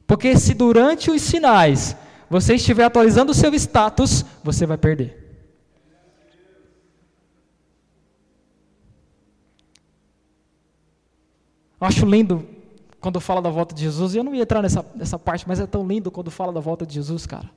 Porque 0.06 0.36
se 0.36 0.54
durante 0.54 1.10
os 1.10 1.20
sinais 1.20 1.96
você 2.30 2.54
estiver 2.54 2.84
atualizando 2.84 3.32
o 3.32 3.34
seu 3.34 3.52
status, 3.54 4.24
você 4.44 4.64
vai 4.66 4.78
perder. 4.78 5.26
Acho 11.80 12.04
lindo 12.06 12.57
quando 13.08 13.20
fala 13.20 13.40
da 13.40 13.48
volta 13.48 13.74
de 13.74 13.80
Jesus, 13.80 14.14
e 14.14 14.18
eu 14.18 14.22
não 14.22 14.34
ia 14.34 14.42
entrar 14.42 14.60
nessa, 14.60 14.84
nessa 14.94 15.18
parte, 15.18 15.48
mas 15.48 15.58
é 15.58 15.66
tão 15.66 15.86
lindo 15.86 16.10
quando 16.10 16.30
fala 16.30 16.52
da 16.52 16.60
volta 16.60 16.84
de 16.84 16.92
Jesus, 16.92 17.24
cara. 17.24 17.50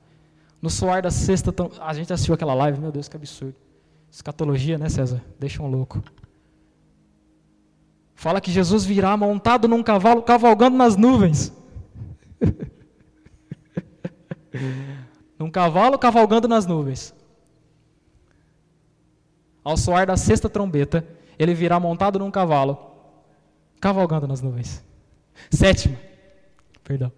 No 0.62 0.70
soar 0.70 1.02
da 1.02 1.10
sexta, 1.10 1.54
a 1.78 1.92
gente 1.92 2.10
assistiu 2.10 2.32
aquela 2.32 2.54
live, 2.54 2.80
meu 2.80 2.90
Deus, 2.90 3.06
que 3.06 3.14
absurdo. 3.14 3.54
Escatologia, 4.10 4.78
né, 4.78 4.88
César? 4.88 5.22
Deixa 5.38 5.62
um 5.62 5.66
louco. 5.66 6.02
Fala 8.14 8.40
que 8.40 8.50
Jesus 8.50 8.82
virá 8.82 9.14
montado 9.14 9.68
num 9.68 9.82
cavalo, 9.82 10.22
cavalgando 10.22 10.74
nas 10.74 10.96
nuvens. 10.96 11.52
num 15.38 15.50
cavalo 15.50 15.98
cavalgando 15.98 16.48
nas 16.48 16.64
nuvens. 16.64 17.14
Ao 19.62 19.76
soar 19.76 20.06
da 20.06 20.16
sexta 20.16 20.48
trombeta, 20.48 21.06
ele 21.38 21.52
virá 21.52 21.78
montado 21.78 22.18
num 22.18 22.30
cavalo, 22.30 22.78
cavalgando 23.78 24.26
nas 24.26 24.40
nuvens. 24.40 24.82
Sétima. 25.50 25.98
Perdão. 26.82 27.12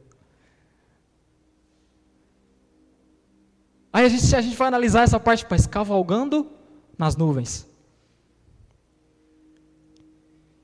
Aí 3.92 4.06
a 4.06 4.08
gente, 4.08 4.34
a 4.34 4.40
gente 4.40 4.56
vai 4.56 4.68
analisar 4.68 5.02
essa 5.02 5.20
parte, 5.20 5.46
mas 5.48 5.66
cavalgando 5.66 6.50
nas 6.98 7.16
nuvens. 7.16 7.66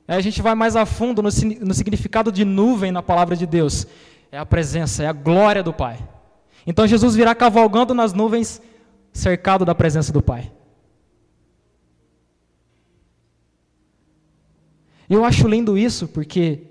Aí 0.08 0.16
a 0.16 0.20
gente 0.20 0.42
vai 0.42 0.56
mais 0.56 0.74
a 0.74 0.84
fundo 0.84 1.22
no, 1.22 1.28
no 1.28 1.74
significado 1.74 2.32
de 2.32 2.44
nuvem 2.44 2.90
na 2.90 3.02
palavra 3.02 3.36
de 3.36 3.46
Deus. 3.46 3.86
É 4.32 4.38
a 4.38 4.44
presença, 4.44 5.04
é 5.04 5.06
a 5.06 5.12
glória 5.12 5.62
do 5.62 5.72
Pai. 5.72 5.98
Então 6.66 6.86
Jesus 6.86 7.14
virá 7.14 7.32
cavalgando 7.34 7.94
nas 7.94 8.12
nuvens, 8.12 8.60
cercado 9.12 9.64
da 9.64 9.74
presença 9.74 10.12
do 10.12 10.20
Pai. 10.20 10.52
Eu 15.08 15.24
acho 15.24 15.48
lindo 15.48 15.78
isso, 15.78 16.08
porque 16.08 16.69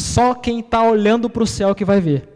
só 0.00 0.34
quem 0.34 0.60
está 0.60 0.82
olhando 0.82 1.28
para 1.28 1.42
o 1.42 1.46
céu 1.46 1.74
que 1.74 1.84
vai 1.84 2.00
ver. 2.00 2.28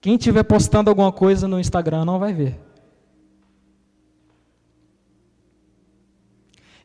Quem 0.00 0.14
estiver 0.14 0.42
postando 0.42 0.90
alguma 0.90 1.12
coisa 1.12 1.48
no 1.48 1.58
Instagram 1.58 2.04
não 2.04 2.18
vai 2.18 2.32
ver. 2.32 2.58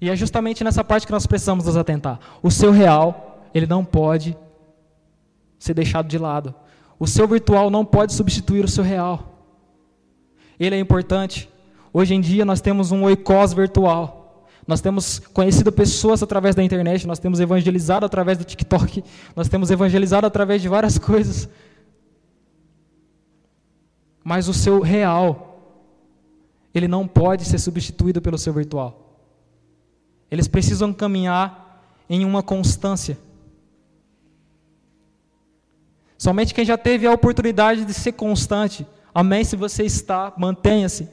E 0.02 0.10
é 0.10 0.16
justamente 0.16 0.64
nessa 0.64 0.84
parte 0.84 1.06
que 1.06 1.14
nós 1.14 1.26
precisamos 1.26 1.66
nos 1.66 1.78
atentar. 1.78 2.20
O 2.42 2.52
seu 2.52 2.72
real, 2.72 3.42
ele 3.54 3.66
não 3.66 3.86
pode 3.86 4.36
ser 5.58 5.74
deixado 5.74 6.08
de 6.08 6.18
lado. 6.18 6.54
O 7.00 7.08
seu 7.08 7.28
virtual 7.28 7.70
não 7.70 7.86
pode 7.86 8.14
substituir 8.14 8.66
o 8.66 8.68
seu 8.68 8.84
real. 8.84 9.48
Ele 10.60 10.76
é 10.76 10.80
importante. 10.80 11.50
Hoje 11.94 12.16
em 12.16 12.22
dia 12.22 12.44
nós 12.44 12.60
temos 12.60 12.92
um 12.92 13.04
oikos 13.04 13.54
virtual. 13.54 14.23
Nós 14.66 14.80
temos 14.80 15.20
conhecido 15.20 15.72
pessoas 15.72 16.24
através 16.24 16.55
da 16.55 16.64
internet, 16.64 17.05
nós 17.05 17.20
temos 17.20 17.39
evangelizado 17.39 18.05
através 18.05 18.38
do 18.38 18.45
TikTok, 18.45 19.03
nós 19.36 19.49
temos 19.49 19.70
evangelizado 19.70 20.26
através 20.26 20.61
de 20.61 20.70
várias 20.70 20.97
coisas. 20.99 21.49
Mas 24.24 24.47
o 24.47 24.53
seu 24.53 24.80
real, 24.80 25.89
ele 26.74 26.88
não 26.88 27.07
pode 27.07 27.43
ser 27.43 27.59
substituído 27.59 28.22
pelo 28.22 28.38
seu 28.38 28.53
virtual. 28.53 29.20
Eles 30.32 30.47
precisam 30.47 30.93
caminhar 30.93 31.84
em 32.09 32.24
uma 32.24 32.41
constância. 32.41 33.18
Somente 36.18 36.53
quem 36.53 36.64
já 36.64 36.78
teve 36.78 37.05
a 37.05 37.11
oportunidade 37.11 37.84
de 37.84 37.93
ser 37.93 38.14
constante, 38.14 38.88
amém? 39.14 39.43
Se 39.43 39.57
você 39.57 39.84
está, 39.84 40.34
mantenha-se. 40.38 41.09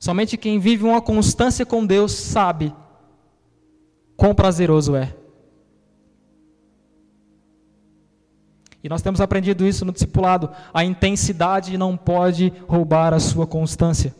Somente 0.00 0.38
quem 0.38 0.58
vive 0.58 0.82
uma 0.84 1.02
constância 1.02 1.66
com 1.66 1.84
Deus 1.84 2.12
sabe 2.12 2.74
quão 4.16 4.34
prazeroso 4.34 4.96
é. 4.96 5.14
E 8.82 8.88
nós 8.88 9.02
temos 9.02 9.20
aprendido 9.20 9.66
isso 9.66 9.84
no 9.84 9.92
discipulado. 9.92 10.48
A 10.72 10.82
intensidade 10.82 11.76
não 11.76 11.98
pode 11.98 12.50
roubar 12.66 13.12
a 13.12 13.20
sua 13.20 13.46
constância. 13.46 14.14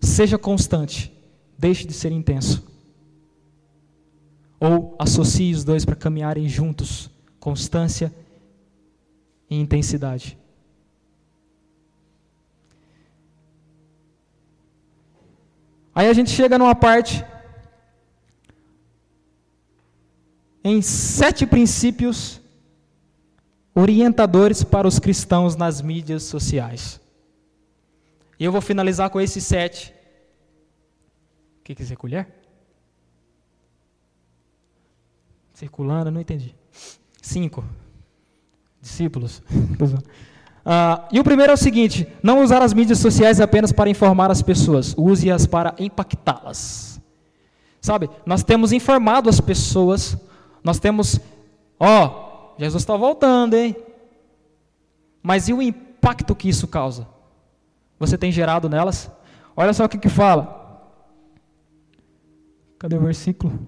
Seja 0.00 0.38
constante, 0.38 1.12
deixe 1.58 1.84
de 1.84 1.92
ser 1.92 2.12
intenso. 2.12 2.64
Ou 4.60 4.94
associe 4.96 5.52
os 5.52 5.64
dois 5.64 5.84
para 5.84 5.96
caminharem 5.96 6.48
juntos 6.48 7.10
constância 7.40 8.14
e 9.50 9.58
intensidade. 9.58 10.38
Aí 15.94 16.08
a 16.08 16.12
gente 16.12 16.30
chega 16.30 16.58
numa 16.58 16.74
parte 16.74 17.24
em 20.64 20.80
sete 20.80 21.44
princípios 21.46 22.40
orientadores 23.74 24.62
para 24.62 24.86
os 24.86 24.98
cristãos 24.98 25.56
nas 25.56 25.82
mídias 25.82 26.22
sociais. 26.24 27.00
E 28.38 28.44
eu 28.44 28.52
vou 28.52 28.60
finalizar 28.60 29.10
com 29.10 29.20
esses 29.20 29.44
sete. 29.44 29.94
O 31.60 31.64
que 31.64 31.74
quiser 31.74 31.96
colher? 31.96 32.28
Circulando, 35.54 36.10
não 36.10 36.20
entendi. 36.20 36.54
Cinco 37.20 37.64
discípulos. 38.80 39.42
Uh, 40.64 41.08
e 41.10 41.18
o 41.18 41.24
primeiro 41.24 41.50
é 41.50 41.54
o 41.54 41.58
seguinte: 41.58 42.06
não 42.22 42.42
usar 42.42 42.62
as 42.62 42.72
mídias 42.72 42.98
sociais 42.98 43.40
apenas 43.40 43.72
para 43.72 43.90
informar 43.90 44.30
as 44.30 44.42
pessoas, 44.42 44.94
use-as 44.96 45.46
para 45.46 45.74
impactá-las. 45.78 47.00
Sabe, 47.80 48.08
nós 48.24 48.44
temos 48.44 48.72
informado 48.72 49.28
as 49.28 49.40
pessoas, 49.40 50.16
nós 50.62 50.78
temos, 50.78 51.18
ó, 51.80 52.06
oh, 52.06 52.60
Jesus 52.60 52.82
está 52.82 52.96
voltando, 52.96 53.54
hein? 53.54 53.76
Mas 55.20 55.48
e 55.48 55.52
o 55.52 55.60
impacto 55.60 56.34
que 56.34 56.48
isso 56.48 56.68
causa? 56.68 57.08
Você 57.98 58.16
tem 58.16 58.30
gerado 58.30 58.68
nelas? 58.68 59.10
Olha 59.56 59.72
só 59.72 59.84
o 59.84 59.88
que, 59.88 59.98
que 59.98 60.08
fala. 60.08 60.62
Cadê 62.78 62.96
o 62.96 63.00
versículo? 63.00 63.58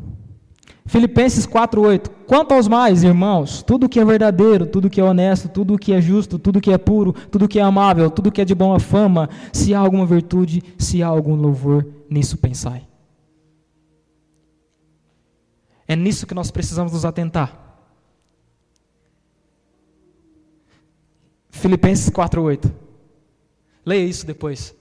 Filipenses 0.86 1.46
4:8. 1.46 2.10
Quanto 2.26 2.52
aos 2.52 2.68
mais, 2.68 3.02
irmãos, 3.02 3.62
tudo 3.62 3.88
que 3.88 3.98
é 3.98 4.04
verdadeiro, 4.04 4.66
tudo 4.66 4.90
que 4.90 5.00
é 5.00 5.04
honesto, 5.04 5.48
tudo 5.48 5.78
que 5.78 5.92
é 5.92 6.00
justo, 6.00 6.38
tudo 6.38 6.60
que 6.60 6.70
é 6.70 6.78
puro, 6.78 7.12
tudo 7.12 7.48
que 7.48 7.58
é 7.58 7.62
amável, 7.62 8.10
tudo 8.10 8.30
que 8.30 8.40
é 8.40 8.44
de 8.44 8.54
boa 8.54 8.78
fama, 8.78 9.28
se 9.52 9.74
há 9.74 9.78
alguma 9.78 10.04
virtude, 10.04 10.62
se 10.78 11.02
há 11.02 11.06
algum 11.06 11.34
louvor, 11.34 11.86
nisso 12.08 12.36
pensai. 12.36 12.86
É 15.88 15.96
nisso 15.96 16.26
que 16.26 16.34
nós 16.34 16.50
precisamos 16.50 16.92
nos 16.92 17.04
atentar. 17.04 17.60
Filipenses 21.50 22.10
4:8. 22.10 22.70
Leia 23.86 24.04
isso 24.04 24.26
depois. 24.26 24.74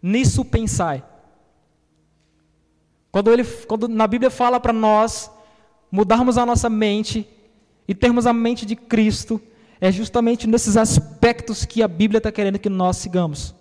Nisso 0.00 0.44
pensai. 0.44 1.04
Quando, 3.10 3.32
ele, 3.32 3.44
quando 3.44 3.88
na 3.88 4.06
Bíblia 4.06 4.30
fala 4.30 4.60
para 4.60 4.72
nós 4.72 5.30
mudarmos 5.90 6.38
a 6.38 6.46
nossa 6.46 6.68
mente 6.68 7.28
e 7.86 7.94
termos 7.94 8.26
a 8.26 8.32
mente 8.32 8.66
de 8.66 8.76
Cristo, 8.76 9.40
é 9.80 9.90
justamente 9.90 10.46
nesses 10.46 10.76
aspectos 10.76 11.64
que 11.64 11.82
a 11.82 11.88
Bíblia 11.88 12.18
está 12.18 12.30
querendo 12.30 12.58
que 12.58 12.68
nós 12.68 12.96
sigamos. 12.96 13.54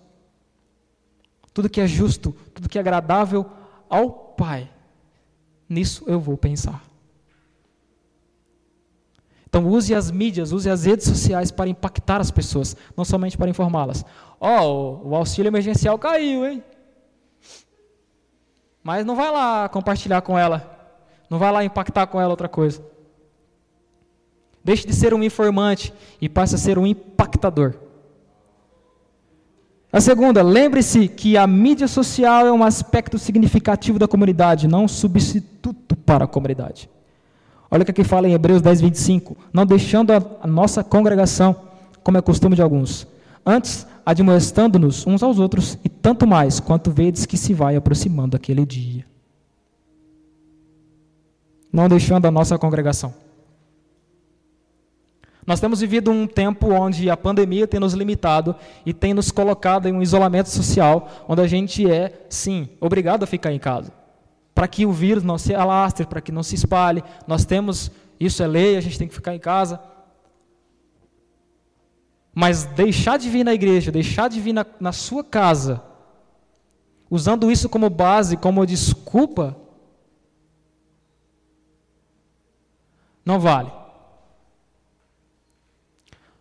Tudo 1.54 1.70
que 1.70 1.82
é 1.82 1.88
justo, 1.88 2.36
tudo 2.54 2.70
que 2.70 2.78
é 2.78 2.82
agradável 2.82 3.46
ao 3.90 4.10
Pai, 4.10 4.70
nisso 5.68 6.04
eu 6.08 6.20
vou 6.20 6.38
pensar. 6.38 6.84
Então 9.48 9.66
use 9.66 9.96
as 9.96 10.12
mídias, 10.12 10.52
use 10.52 10.70
as 10.70 10.86
redes 10.86 11.08
sociais 11.08 11.50
para 11.52 11.70
impactar 11.70 12.20
as 12.20 12.30
pessoas, 12.30 12.76
não 12.96 13.06
somente 13.06 13.38
para 13.38 13.50
informá-las. 13.50 14.06
Ó, 14.40 14.62
oh, 14.62 15.10
o 15.10 15.16
auxílio 15.16 15.50
emergencial 15.50 15.98
caiu, 15.98 16.46
hein? 16.46 16.64
Mas 18.84 19.06
não 19.06 19.16
vai 19.16 19.32
lá 19.32 19.68
compartilhar 19.70 20.22
com 20.22 20.38
ela. 20.38 20.77
Não 21.30 21.38
vai 21.38 21.52
lá 21.52 21.64
impactar 21.64 22.08
com 22.08 22.20
ela 22.20 22.30
outra 22.30 22.48
coisa. 22.48 22.82
Deixe 24.64 24.86
de 24.86 24.94
ser 24.94 25.14
um 25.14 25.24
informante 25.24 25.94
e 26.22 26.28
passe 26.28 26.56
a 26.56 26.58
ser 26.58 26.78
um 26.78 26.86
impactador. 26.86 27.74
A 29.92 30.02
segunda, 30.02 30.42
lembre-se 30.42 31.08
que 31.08 31.38
a 31.38 31.48
mídia 31.48 31.88
social 31.88 32.46
é 32.46 32.52
um 32.52 32.64
aspecto 32.64 33.18
significativo 33.18 33.98
da 33.98 34.08
comunidade, 34.08 34.68
não 34.68 34.84
um 34.84 34.88
substituto 34.88 35.96
para 35.96 36.26
a 36.26 36.28
comunidade. 36.28 36.90
Olha 37.72 37.84
o 37.84 37.86
que 37.86 37.92
aqui 37.92 38.04
fala 38.04 38.28
em 38.28 38.34
Hebreus 38.34 38.62
10, 38.62 38.82
25. 38.82 39.38
Não 39.54 39.66
deixando 39.66 40.12
a, 40.12 40.22
a 40.42 40.48
nossa 40.48 40.84
congregação, 40.84 41.56
como 42.04 42.18
é 42.18 42.22
costume 42.22 42.56
de 42.56 42.62
alguns. 42.62 43.08
Antes, 43.46 43.88
admoestando-nos 44.06 45.08
uns 45.08 45.24
aos 45.24 45.40
outros, 45.40 45.78
e 45.84 45.90
tanto 45.90 46.28
mais, 46.28 46.60
quanto 46.60 46.92
vedes 46.92 47.26
que 47.26 47.38
se 47.38 47.54
vai 47.54 47.76
aproximando 47.76 48.36
aquele 48.36 48.66
dia 48.66 49.06
não 51.78 51.88
deixando 51.88 52.26
a 52.26 52.32
nossa 52.32 52.58
congregação. 52.58 53.14
Nós 55.46 55.60
temos 55.60 55.80
vivido 55.80 56.10
um 56.10 56.26
tempo 56.26 56.72
onde 56.72 57.08
a 57.08 57.16
pandemia 57.16 57.68
tem 57.68 57.80
nos 57.80 57.94
limitado 57.94 58.56
e 58.84 58.92
tem 58.92 59.14
nos 59.14 59.30
colocado 59.30 59.88
em 59.88 59.94
um 59.94 60.02
isolamento 60.02 60.50
social, 60.50 61.08
onde 61.28 61.42
a 61.42 61.46
gente 61.46 61.90
é, 61.90 62.26
sim, 62.30 62.68
obrigado 62.82 63.22
a 63.22 63.28
ficar 63.28 63.54
em 63.54 63.60
casa. 63.60 63.94
Para 64.56 64.68
que 64.68 64.88
o 64.88 64.92
vírus 64.92 65.24
não 65.24 65.38
se 65.38 65.54
alastre, 65.54 66.08
para 66.08 66.20
que 66.20 66.32
não 66.32 66.42
se 66.42 66.56
espalhe. 66.56 67.04
Nós 67.28 67.46
temos, 67.46 67.92
isso 68.20 68.42
é 68.42 68.48
lei, 68.48 68.76
a 68.76 68.82
gente 68.82 68.98
tem 68.98 69.08
que 69.08 69.14
ficar 69.14 69.36
em 69.36 69.40
casa. 69.40 69.80
Mas 72.34 72.66
deixar 72.66 73.18
de 73.20 73.30
vir 73.30 73.44
na 73.44 73.54
igreja, 73.54 73.92
deixar 73.92 74.30
de 74.30 74.42
vir 74.42 74.54
na, 74.54 74.66
na 74.80 74.92
sua 74.92 75.24
casa, 75.24 75.84
usando 77.08 77.52
isso 77.52 77.70
como 77.70 77.88
base, 77.88 78.36
como 78.36 78.66
desculpa, 78.66 79.56
Não 83.28 83.42
vale. 83.42 83.70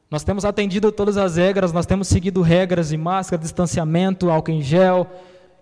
Nós 0.09 0.23
temos 0.23 0.45
atendido 0.45 0.93
todas 0.93 1.17
as 1.17 1.35
regras, 1.35 1.73
nós 1.73 1.85
temos 1.85 2.07
seguido 2.07 2.43
regras 2.43 2.91
de 2.91 2.97
máscara, 2.97 3.43
distanciamento, 3.43 4.31
álcool 4.31 4.53
em 4.53 4.63
gel, 4.63 5.05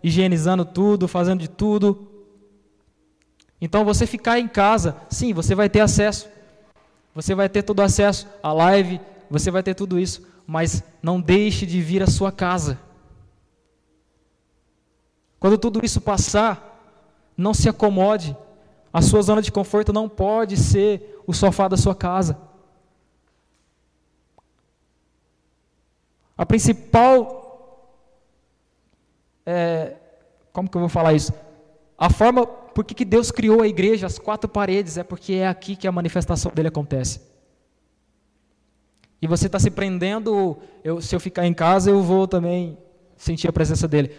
higienizando 0.03 0.67
tudo, 0.67 1.09
fazendo 1.09 1.41
de 1.41 1.49
tudo. 1.49 2.07
Então, 3.59 3.87
você 3.87 4.07
ficar 4.07 4.39
em 4.39 4.47
casa, 4.47 4.99
sim, 5.09 5.33
você 5.33 5.55
vai 5.55 5.71
ter 5.71 5.81
acesso. 5.81 6.29
Você 7.15 7.35
vai 7.35 7.49
ter 7.49 7.63
todo 7.63 7.81
acesso 7.81 8.29
à 8.43 8.53
live, 8.53 9.01
você 9.31 9.51
vai 9.51 9.63
ter 9.63 9.73
tudo 9.73 9.99
isso, 9.99 10.27
mas 10.47 10.85
não 11.03 11.19
deixe 11.19 11.65
de 11.65 11.81
vir 11.81 12.03
à 12.03 12.07
sua 12.07 12.31
casa. 12.31 12.79
Quando 15.41 15.57
tudo 15.57 15.83
isso 15.83 16.03
passar, 16.03 17.33
não 17.35 17.55
se 17.55 17.67
acomode. 17.67 18.37
A 18.95 19.03
sua 19.03 19.21
zona 19.23 19.43
de 19.43 19.51
conforto 19.51 19.93
não 19.93 20.09
pode 20.09 20.57
ser 20.57 21.21
o 21.27 21.33
sofá 21.33 21.67
da 21.67 21.77
sua 21.77 21.97
casa. 21.97 22.39
A 26.39 26.47
principal. 26.47 27.91
É, 29.45 29.97
como 30.53 30.71
que 30.71 30.77
eu 30.77 30.81
vou 30.81 30.89
falar 30.89 31.13
isso? 31.13 31.33
A 31.99 32.09
forma. 32.09 32.47
Por 32.47 32.85
que, 32.85 33.05
Deus 33.05 33.33
criou 33.33 33.63
a 33.63 33.67
igreja, 33.67 34.07
as 34.07 34.17
quatro 34.17 34.49
paredes? 34.49 34.97
É 34.97 35.03
porque 35.03 35.33
é 35.35 35.49
aqui 35.49 35.75
que 35.75 35.89
a 35.89 35.93
manifestação 35.93 36.53
dele 36.55 36.69
acontece. 36.69 37.21
E 39.21 39.27
você 39.27 39.47
está 39.47 39.59
se 39.59 39.73
prendendo. 39.73 40.57
Eu, 40.85 41.01
se 41.01 41.17
eu 41.17 41.19
ficar 41.19 41.45
em 41.49 41.55
casa, 41.55 41.91
eu 41.91 42.01
vou 42.01 42.29
também 42.29 42.79
sentir 43.17 43.49
a 43.49 43.53
presença 43.53 43.89
dele. 43.89 44.15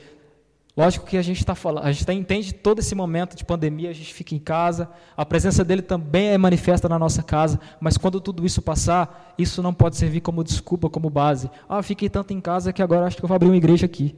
Lógico 0.77 1.05
que 1.05 1.15
a 1.15 1.21
gente 1.21 1.37
está 1.37 1.55
falando, 1.55 1.85
a 1.85 1.91
gente 1.91 2.05
tá, 2.05 2.13
entende 2.13 2.53
todo 2.53 2.79
esse 2.79 2.93
momento 2.93 3.33
de 3.37 3.45
pandemia, 3.45 3.89
a 3.89 3.93
gente 3.93 4.13
fica 4.13 4.35
em 4.35 4.39
casa, 4.39 4.89
a 5.15 5.25
presença 5.25 5.63
dele 5.63 5.81
também 5.81 6.27
é 6.27 6.37
manifesta 6.37 6.89
na 6.89 6.99
nossa 6.99 7.23
casa, 7.23 7.61
mas 7.79 7.97
quando 7.97 8.19
tudo 8.19 8.45
isso 8.45 8.61
passar, 8.61 9.33
isso 9.37 9.63
não 9.63 9.73
pode 9.73 9.95
servir 9.95 10.19
como 10.19 10.43
desculpa, 10.43 10.89
como 10.89 11.09
base. 11.09 11.49
Ah, 11.69 11.81
fiquei 11.81 12.09
tanto 12.09 12.33
em 12.33 12.41
casa 12.41 12.73
que 12.73 12.81
agora 12.81 13.05
acho 13.05 13.15
que 13.15 13.23
eu 13.23 13.27
vou 13.27 13.35
abrir 13.35 13.47
uma 13.47 13.55
igreja 13.55 13.85
aqui. 13.85 14.17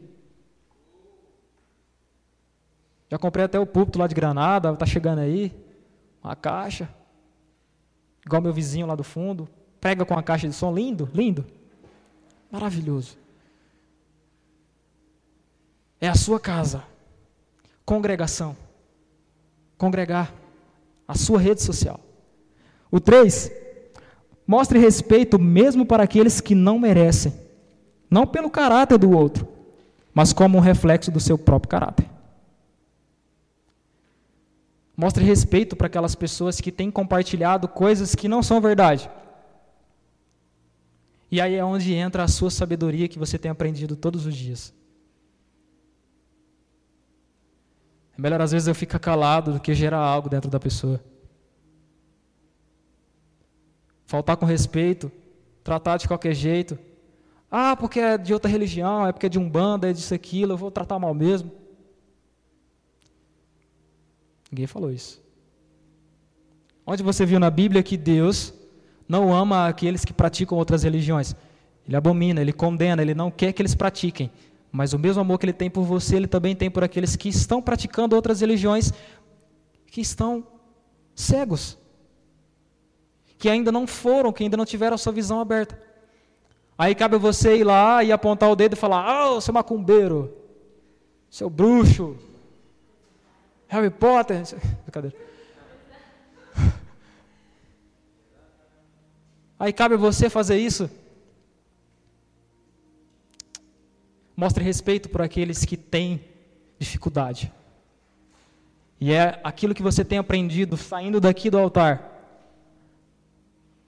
Já 3.08 3.20
comprei 3.20 3.46
até 3.46 3.60
o 3.60 3.66
púlpito 3.66 4.00
lá 4.00 4.08
de 4.08 4.16
Granada, 4.16 4.72
está 4.72 4.86
chegando 4.86 5.20
aí, 5.20 5.56
uma 6.24 6.36
caixa, 6.36 6.90
igual 8.26 8.42
meu 8.42 8.52
vizinho 8.52 8.88
lá 8.88 8.96
do 8.96 9.04
fundo, 9.04 9.48
prega 9.80 10.04
com 10.04 10.16
a 10.16 10.24
caixa 10.24 10.48
de 10.48 10.56
som, 10.56 10.74
lindo, 10.74 11.08
lindo, 11.14 11.46
maravilhoso. 12.52 13.16
É 16.00 16.08
a 16.08 16.16
sua 16.16 16.40
casa. 16.40 16.84
Congregação. 17.86 18.56
Congregar. 19.78 20.34
A 21.08 21.16
sua 21.16 21.40
rede 21.40 21.62
social. 21.62 22.00
O 22.92 23.00
3. 23.00 23.52
Mostre 24.46 24.80
respeito 24.80 25.38
mesmo 25.40 25.86
para 25.86 26.04
aqueles 26.04 26.40
que 26.40 26.56
não 26.56 26.80
merecem. 26.80 27.34
Não 28.10 28.26
pelo 28.26 28.50
caráter 28.50 28.98
do 28.98 29.12
outro, 29.12 29.48
mas 30.14 30.32
como 30.32 30.58
um 30.58 30.62
reflexo 30.62 31.12
do 31.12 31.20
seu 31.20 31.38
próprio 31.38 31.70
caráter. 31.70 32.10
Mostre 34.96 35.24
respeito 35.24 35.76
para 35.76 35.88
aquelas 35.88 36.16
pessoas 36.16 36.60
que 36.60 36.72
têm 36.72 36.90
compartilhado 36.90 37.68
coisas 37.68 38.16
que 38.16 38.28
não 38.28 38.42
são 38.42 38.62
verdade. 38.62 39.10
E 41.30 41.42
aí 41.42 41.56
é 41.56 41.64
onde 41.64 41.94
entra 41.94 42.24
a 42.24 42.28
sua 42.28 42.50
sabedoria 42.50 43.08
que 43.08 43.20
você 43.20 43.38
tem 43.38 43.52
aprendido 43.52 43.96
todos 43.96 44.26
os 44.26 44.34
dias. 44.36 44.74
É 48.18 48.22
melhor 48.22 48.42
às 48.42 48.52
vezes 48.52 48.68
eu 48.68 48.74
ficar 48.74 49.00
calado 49.00 49.54
do 49.54 49.60
que 49.60 49.74
gerar 49.76 50.00
algo 50.00 50.28
dentro 50.28 50.50
da 50.50 50.60
pessoa. 50.60 51.00
Faltar 54.06 54.38
com 54.38 54.46
respeito, 54.46 55.12
tratar 55.64 55.98
de 55.98 56.08
qualquer 56.08 56.34
jeito. 56.34 56.80
Ah, 57.52 57.76
porque 57.76 58.00
é 58.00 58.18
de 58.18 58.34
outra 58.34 58.50
religião, 58.50 59.06
é 59.06 59.12
porque 59.12 59.28
é 59.28 59.30
de 59.30 59.38
um 59.38 59.48
banda, 59.50 59.90
é 59.90 59.94
disso 59.94 60.14
aquilo, 60.14 60.54
eu 60.54 60.58
vou 60.58 60.72
tratar 60.72 60.98
mal 60.98 61.14
mesmo. 61.14 61.52
Ninguém 64.52 64.66
falou 64.66 64.92
isso. 64.92 65.22
Onde 66.86 67.04
você 67.04 67.26
viu 67.26 67.40
na 67.40 67.50
Bíblia 67.50 67.84
que 67.84 67.98
Deus 67.98 68.54
não 69.08 69.34
ama 69.34 69.68
aqueles 69.68 70.04
que 70.04 70.14
praticam 70.14 70.58
outras 70.58 70.84
religiões? 70.84 71.36
Ele 71.86 71.96
abomina, 71.96 72.42
ele 72.42 72.54
condena, 72.54 73.02
ele 73.02 73.14
não 73.14 73.30
quer 73.30 73.54
que 73.54 73.62
eles 73.62 73.76
pratiquem. 73.76 74.32
Mas 74.72 74.94
o 74.94 75.00
mesmo 75.00 75.22
amor 75.22 75.40
que 75.40 75.46
ele 75.46 75.54
tem 75.54 75.70
por 75.70 75.84
você, 75.84 76.16
ele 76.16 76.28
também 76.28 76.56
tem 76.56 76.70
por 76.70 76.84
aqueles 76.84 77.16
que 77.16 77.30
estão 77.30 77.62
praticando 77.62 78.16
outras 78.16 78.42
religiões, 78.42 78.92
que 79.88 80.02
estão 80.02 80.46
cegos, 81.16 81.78
que 83.38 83.50
ainda 83.50 83.72
não 83.72 83.88
foram, 83.88 84.32
que 84.32 84.44
ainda 84.44 84.58
não 84.58 84.66
tiveram 84.66 84.96
a 84.96 84.98
sua 84.98 85.14
visão 85.14 85.40
aberta. 85.40 85.82
Aí 86.78 86.94
cabe 86.94 87.18
você 87.18 87.58
ir 87.58 87.64
lá 87.64 88.04
e 88.04 88.12
apontar 88.12 88.52
o 88.52 88.56
dedo 88.56 88.74
e 88.74 88.76
falar: 88.76 89.04
Ah, 89.04 89.32
oh, 89.32 89.42
seu 89.42 89.54
macumbeiro, 89.54 90.38
seu 91.30 91.50
bruxo, 91.50 92.16
Harry 93.68 93.90
Potter. 93.90 94.44
Brincadeira. 94.84 95.18
Aí 99.60 99.74
cabe 99.74 99.98
você 99.98 100.30
fazer 100.30 100.58
isso. 100.58 100.88
Mostre 104.38 104.64
respeito 104.64 105.10
por 105.10 105.24
aqueles 105.24 105.66
que 105.66 105.76
têm 105.76 106.24
dificuldade. 106.78 107.52
E 109.02 109.12
é 109.12 109.40
aquilo 109.44 109.74
que 109.74 109.82
você 109.82 110.06
tem 110.06 110.20
aprendido 110.20 110.78
saindo 110.78 111.20
daqui 111.20 111.50
do 111.50 111.58
altar. 111.58 112.14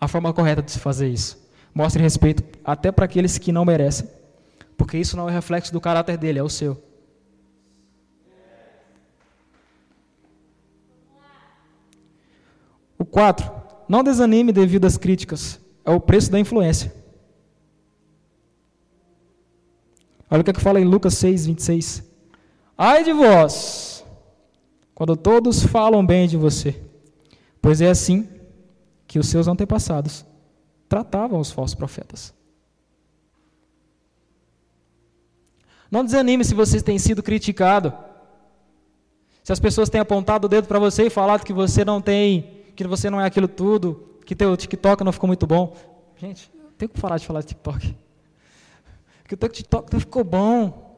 A 0.02 0.08
forma 0.08 0.34
correta 0.34 0.64
de 0.64 0.72
se 0.72 0.80
fazer 0.80 1.08
isso. 1.08 1.40
Mostre 1.72 2.02
respeito 2.02 2.44
até 2.66 2.92
para 2.92 3.06
aqueles 3.06 3.38
que 3.38 3.52
não 3.52 3.64
merecem. 3.64 4.10
Porque 4.76 4.98
isso 4.98 5.16
não 5.16 5.30
é 5.30 5.32
reflexo 5.32 5.72
do 5.72 5.80
caráter 5.80 6.18
dele, 6.18 6.40
é 6.40 6.44
o 6.44 6.50
seu. 6.50 6.84
O 12.98 13.06
4. 13.06 13.52
Não 13.88 14.04
desanime 14.04 14.52
devido 14.52 14.86
às 14.86 14.98
críticas. 14.98 15.60
É 15.86 15.92
o 15.92 16.00
preço 16.00 16.32
da 16.32 16.40
influência. 16.40 16.99
Olha 20.32 20.42
o 20.42 20.44
que, 20.44 20.52
é 20.52 20.54
que 20.54 20.62
fala 20.62 20.80
em 20.80 20.86
Lucas 20.86 21.16
6, 21.16 21.48
26. 21.48 22.04
Ai 22.78 23.04
de 23.04 23.12
vós, 23.12 24.06
quando 24.94 25.18
todos 25.18 25.64
falam 25.64 26.06
bem 26.06 26.28
de 26.28 26.38
você, 26.38 26.82
pois 27.62 27.82
é 27.82 27.90
assim 27.90 28.30
que 29.08 29.18
os 29.18 29.28
seus 29.28 29.48
antepassados 29.48 30.26
tratavam 30.88 31.40
os 31.40 31.52
falsos 31.52 31.76
profetas. 31.76 32.34
Não 35.90 36.06
desanime 36.06 36.46
se 36.46 36.54
você 36.54 36.80
tem 36.80 37.00
sido 37.00 37.24
criticado. 37.24 37.92
Se 39.44 39.52
as 39.52 39.60
pessoas 39.60 39.90
têm 39.90 40.00
apontado 40.00 40.46
o 40.46 40.50
dedo 40.50 40.68
para 40.68 40.78
você 40.78 41.08
e 41.08 41.10
falado 41.10 41.44
que 41.44 41.52
você 41.52 41.84
não 41.84 42.00
tem, 42.00 42.64
que 42.76 42.86
você 42.86 43.10
não 43.10 43.20
é 43.20 43.26
aquilo 43.26 43.48
tudo, 43.48 44.20
que 44.24 44.36
teu 44.36 44.56
TikTok 44.56 45.04
não 45.04 45.12
ficou 45.12 45.28
muito 45.28 45.48
bom. 45.48 45.76
Gente, 46.16 46.52
tenho 46.78 46.90
que 46.90 47.02
parar 47.02 47.18
de 47.18 47.26
falar 47.26 47.42
de 47.42 47.48
TikTok 47.48 47.96
que 49.30 49.36
o 49.36 49.38
teu 49.38 49.48
TikTok 49.48 50.00
ficou 50.00 50.24
bom. 50.24 50.98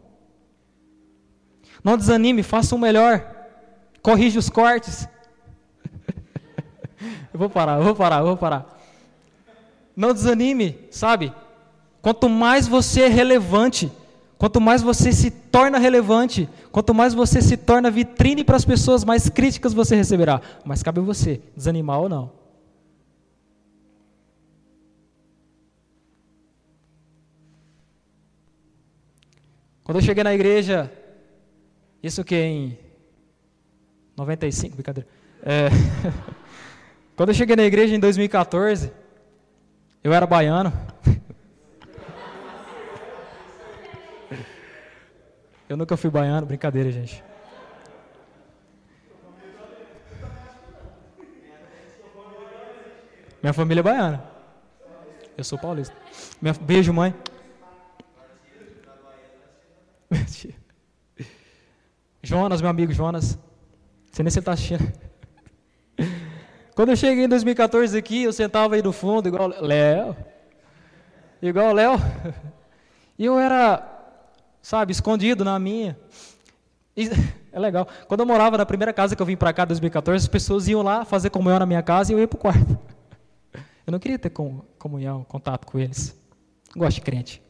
Não 1.84 1.98
desanime, 1.98 2.44
faça 2.44 2.74
o 2.74 2.80
melhor. 2.80 3.30
Corrija 4.02 4.40
os 4.40 4.50
cortes. 4.50 5.06
eu 7.34 7.38
vou 7.38 7.50
parar, 7.50 7.80
eu 7.80 7.84
vou 7.84 7.94
parar, 7.94 8.20
eu 8.20 8.28
vou 8.28 8.38
parar. 8.38 8.80
Não 9.94 10.14
desanime, 10.14 10.80
sabe? 10.90 11.34
Quanto 12.02 12.30
mais 12.30 12.70
você 12.70 13.02
é 13.02 13.08
relevante, 13.10 13.92
quanto 14.38 14.62
mais 14.62 14.82
você 14.82 15.12
se 15.12 15.30
torna 15.30 15.78
relevante, 15.78 16.48
quanto 16.72 16.94
mais 16.94 17.14
você 17.14 17.42
se 17.42 17.58
torna 17.58 17.92
vitrine 17.92 18.46
para 18.46 18.56
as 18.56 18.64
pessoas, 18.64 19.04
mais 19.04 19.28
críticas 19.28 19.74
você 19.74 19.94
receberá. 19.94 20.40
Mas 20.64 20.82
cabe 20.82 21.02
a 21.02 21.04
você 21.04 21.42
desanimar 21.54 22.00
ou 22.00 22.08
não. 22.08 22.41
Quando 29.92 30.00
eu 30.00 30.06
cheguei 30.06 30.24
na 30.24 30.34
igreja, 30.34 30.90
isso 32.02 32.24
que 32.24 32.34
em 32.34 32.80
95, 34.16 34.74
brincadeira. 34.74 35.10
É, 35.44 35.68
quando 37.14 37.28
eu 37.28 37.36
cheguei 37.36 37.58
na 37.58 37.64
igreja 37.64 37.94
em 37.94 38.00
2014, 38.00 38.90
eu 40.02 40.14
era 40.14 40.26
baiano. 40.26 40.72
Eu 45.68 45.76
nunca 45.76 45.98
fui 45.98 46.10
baiano, 46.10 46.48
brincadeira, 46.48 46.90
gente. 46.90 47.22
Minha 53.44 53.52
família 53.52 53.82
é 53.82 53.84
baiana. 53.84 54.24
Eu 55.38 55.44
sou 55.44 55.58
paulista. 55.58 55.94
Beijo, 56.62 56.94
mãe. 56.94 57.14
Jonas, 62.24 62.62
meu 62.62 62.70
amigo 62.70 62.94
Jonas. 62.94 63.38
Você 64.12 64.22
nem 64.22 64.30
se 64.30 64.40
está 64.40 64.54
assistindo. 64.54 64.92
Quando 66.76 66.90
eu 66.90 66.96
cheguei 66.96 67.26
em 67.26 67.30
2014 67.30 67.98
aqui, 67.98 68.24
eu 68.24 68.34
sentava 68.34 68.76
aí 68.76 68.82
no 68.82 68.92
fundo, 68.92 69.28
igual 69.28 69.48
Léo. 69.48 70.16
Igual 71.42 71.74
Léo. 71.74 71.94
E 73.18 73.26
eu 73.26 73.38
era, 73.38 73.88
sabe, 74.62 74.92
escondido 74.92 75.44
na 75.44 75.60
minha. 75.60 75.98
E, 76.96 77.10
é 77.52 77.60
legal. 77.60 77.88
Quando 78.08 78.22
eu 78.22 78.26
morava 78.26 78.58
na 78.58 78.66
primeira 78.66 78.94
casa 78.94 79.16
que 79.16 79.22
eu 79.22 79.26
vim 79.26 79.38
para 79.38 79.54
cá 79.54 79.64
em 79.64 79.68
2014, 79.68 80.26
as 80.26 80.28
pessoas 80.28 80.68
iam 80.68 80.82
lá 80.82 81.06
fazer 81.06 81.30
comunhão 81.30 81.60
na 81.60 81.66
minha 81.66 81.84
casa 81.84 82.12
e 82.12 82.16
eu 82.16 82.20
ia 82.20 82.28
para 82.28 82.38
o 82.38 82.40
quarto. 82.40 82.80
Eu 83.86 83.92
não 83.92 84.00
queria 84.00 84.18
ter 84.18 84.32
comunhão, 84.78 85.24
contato 85.24 85.66
com 85.66 85.80
eles. 85.80 86.16
Gosto 86.76 86.96
de 86.96 87.02
crente. 87.02 87.42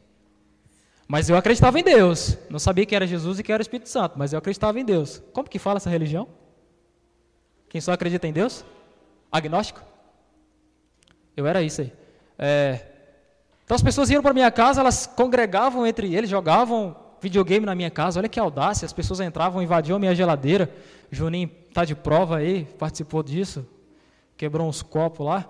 Mas 1.12 1.28
eu 1.28 1.36
acreditava 1.36 1.78
em 1.78 1.82
Deus. 1.82 2.38
Não 2.48 2.58
sabia 2.58 2.86
que 2.86 2.96
era 2.96 3.06
Jesus 3.06 3.38
e 3.38 3.42
que 3.42 3.52
era 3.52 3.60
o 3.60 3.62
Espírito 3.62 3.86
Santo, 3.90 4.14
mas 4.18 4.32
eu 4.32 4.38
acreditava 4.38 4.80
em 4.80 4.84
Deus. 4.84 5.22
Como 5.34 5.46
que 5.46 5.58
fala 5.58 5.76
essa 5.76 5.90
religião? 5.90 6.26
Quem 7.68 7.82
só 7.82 7.92
acredita 7.92 8.26
em 8.26 8.32
Deus? 8.32 8.64
Agnóstico? 9.30 9.82
Eu 11.36 11.46
era 11.46 11.62
isso 11.62 11.82
aí. 11.82 11.92
É... 12.38 12.80
Então 13.62 13.74
as 13.74 13.82
pessoas 13.82 14.08
iam 14.08 14.22
para 14.22 14.32
minha 14.32 14.50
casa, 14.50 14.80
elas 14.80 15.06
congregavam 15.06 15.86
entre 15.86 16.14
eles, 16.14 16.30
jogavam 16.30 16.96
videogame 17.20 17.66
na 17.66 17.74
minha 17.74 17.90
casa. 17.90 18.18
Olha 18.18 18.26
que 18.26 18.40
audácia, 18.40 18.86
as 18.86 18.92
pessoas 18.94 19.20
entravam, 19.20 19.62
invadiam 19.62 19.96
a 19.96 20.00
minha 20.00 20.14
geladeira. 20.14 20.74
Juninho 21.10 21.50
está 21.68 21.84
de 21.84 21.94
prova 21.94 22.38
aí, 22.38 22.64
participou 22.78 23.22
disso. 23.22 23.68
Quebrou 24.34 24.66
uns 24.66 24.80
copos 24.80 25.26
lá. 25.26 25.46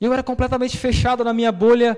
E 0.00 0.04
eu 0.04 0.12
era 0.12 0.24
completamente 0.24 0.76
fechado 0.76 1.22
na 1.22 1.32
minha 1.32 1.52
bolha 1.52 1.96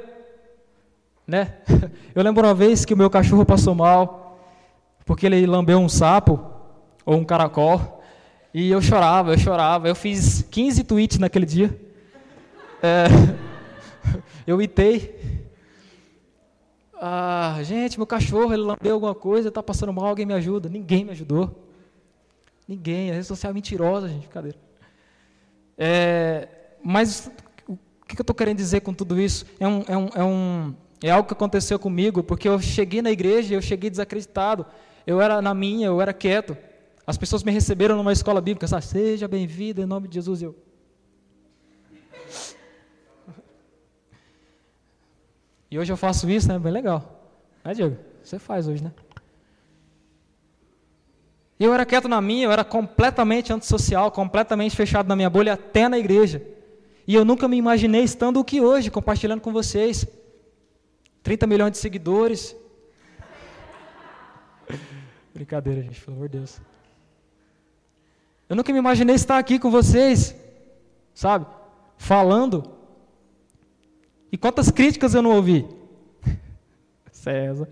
né? 1.27 1.55
Eu 2.14 2.22
lembro 2.22 2.47
uma 2.47 2.55
vez 2.55 2.85
que 2.85 2.95
o 2.95 2.97
meu 2.97 3.11
cachorro 3.11 3.45
passou 3.45 3.75
mal, 3.75 4.39
porque 5.05 5.27
ele 5.27 5.47
lambeu 5.47 5.79
um 5.79 5.89
sapo, 5.89 6.41
ou 7.05 7.16
um 7.16 7.25
caracol, 7.25 8.03
e 8.55 8.70
eu 8.70 8.81
chorava, 8.81 9.33
eu 9.33 9.39
chorava. 9.39 9.89
Eu 9.89 9.97
fiz 9.97 10.43
15 10.43 10.85
tweets 10.85 11.18
naquele 11.18 11.45
dia. 11.45 11.77
É, 12.81 13.07
eu 14.47 14.62
itei. 14.62 15.43
Ah, 16.95 17.59
gente, 17.64 17.99
meu 17.99 18.07
cachorro, 18.07 18.53
ele 18.53 18.62
lambeu 18.62 18.95
alguma 18.95 19.14
coisa, 19.14 19.49
está 19.49 19.62
passando 19.62 19.93
mal, 19.93 20.07
alguém 20.07 20.25
me 20.25 20.35
ajuda. 20.35 20.68
Ninguém 20.68 21.05
me 21.05 21.11
ajudou. 21.11 21.68
Ninguém, 22.66 23.11
a 23.11 23.14
rede 23.14 23.27
social 23.27 23.51
é 23.51 23.55
mentirosa, 23.55 24.09
gente, 24.09 24.20
brincadeira. 24.20 24.57
É, 25.77 26.49
mas 26.83 27.31
o 27.66 27.77
que 28.07 28.16
eu 28.16 28.22
estou 28.22 28.35
querendo 28.35 28.57
dizer 28.57 28.81
com 28.81 28.95
tudo 28.95 29.20
isso? 29.20 29.45
É, 29.59 29.66
um, 29.66 29.85
é, 29.89 29.97
um, 29.97 30.09
é, 30.14 30.25
um, 30.25 30.75
é 31.09 31.11
algo 31.11 31.26
que 31.28 31.34
aconteceu 31.34 31.78
comigo, 31.78 32.22
porque 32.22 32.48
eu 32.48 32.59
cheguei 32.59 33.02
na 33.02 33.11
igreja 33.11 33.55
eu 33.55 33.61
cheguei 33.61 33.90
desacreditado. 33.90 34.64
Eu 35.07 35.20
era 35.20 35.42
na 35.42 35.52
minha, 35.52 35.88
eu 35.88 36.00
era 36.00 36.14
quieto. 36.14 36.57
As 37.07 37.18
pessoas 37.18 37.42
me 37.42 37.52
receberam 37.52 37.94
numa 37.94 38.11
escola 38.11 38.40
bíblica, 38.40 38.66
sabe? 38.66 38.86
Seja 38.86 39.28
bem-vindo 39.28 39.82
em 39.82 39.84
nome 39.84 40.09
de 40.09 40.14
Jesus. 40.14 40.40
Eu. 40.40 40.57
E 45.70 45.78
hoje 45.78 45.92
eu 45.92 45.96
faço 45.98 46.30
isso, 46.30 46.48
né? 46.48 46.59
Bem 46.59 46.72
legal. 46.72 47.30
Né, 47.62 47.74
Diego? 47.74 47.98
Você 48.22 48.38
faz 48.38 48.66
hoje, 48.66 48.82
né? 48.82 48.90
Eu 51.61 51.74
era 51.74 51.84
quieto 51.84 52.09
na 52.09 52.22
minha, 52.22 52.46
eu 52.46 52.50
era 52.50 52.64
completamente 52.64 53.52
antissocial, 53.52 54.11
completamente 54.11 54.74
fechado 54.74 55.07
na 55.07 55.14
minha 55.14 55.28
bolha, 55.28 55.52
até 55.52 55.86
na 55.86 55.98
igreja. 55.98 56.42
E 57.07 57.14
eu 57.14 57.26
nunca 57.26 57.46
me 57.46 57.59
imaginei 57.59 58.05
estando 58.05 58.40
aqui 58.40 58.59
hoje, 58.59 58.90
compartilhando 58.90 59.42
com 59.42 59.52
vocês. 59.52 60.07
30 61.25 61.47
milhões 61.47 61.72
de 61.72 61.79
seguidores. 61.79 62.55
Brincadeira, 65.35 65.83
gente, 65.83 66.01
pelo 66.01 66.16
amor 66.18 66.29
de 66.29 66.39
Deus. 66.39 66.61
Eu 68.49 68.55
nunca 68.55 68.72
me 68.72 68.79
imaginei 68.79 69.16
estar 69.16 69.39
aqui 69.39 69.59
com 69.59 69.70
vocês, 69.70 70.37
sabe? 71.14 71.47
Falando. 71.97 72.72
E 74.31 74.37
quantas 74.37 74.70
críticas 74.70 75.14
eu 75.14 75.22
não 75.22 75.31
ouvi? 75.31 75.66
César. 77.11 77.68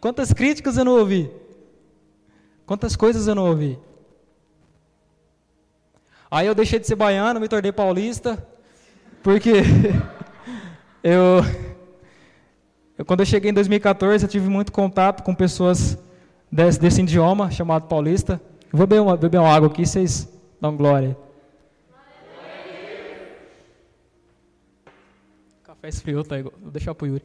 Quantas 0.00 0.32
críticas 0.32 0.76
eu 0.76 0.84
não 0.84 0.92
ouvi? 0.92 1.28
Quantas 2.64 2.94
coisas 2.94 3.26
eu 3.26 3.34
não 3.34 3.46
ouvi? 3.46 3.78
Aí 6.30 6.46
eu 6.46 6.54
deixei 6.54 6.78
de 6.78 6.86
ser 6.86 6.94
baiano, 6.94 7.40
me 7.40 7.48
tornei 7.48 7.72
paulista, 7.72 8.46
porque 9.22 9.52
eu, 11.02 11.42
quando 13.06 13.20
eu 13.20 13.26
cheguei 13.26 13.50
em 13.50 13.54
2014, 13.54 14.24
eu 14.24 14.28
tive 14.28 14.48
muito 14.48 14.70
contato 14.72 15.22
com 15.22 15.34
pessoas 15.34 15.98
desse, 16.50 16.78
desse 16.78 17.00
idioma 17.00 17.50
chamado 17.50 17.86
paulista. 17.86 18.40
Eu 18.72 18.78
vou 18.78 18.86
beber 18.86 19.00
uma, 19.00 19.16
beber 19.16 19.38
uma 19.38 19.48
água 19.48 19.68
aqui, 19.68 19.86
vocês 19.86 20.28
dão 20.60 20.76
glória. 20.76 21.16
O 25.60 25.64
café 25.64 25.88
esfriou, 25.88 26.22
tá 26.22 26.38
igual. 26.38 26.54
Vou 26.60 26.70
deixar 26.70 26.94
pro 26.94 27.06
Yuri. 27.06 27.24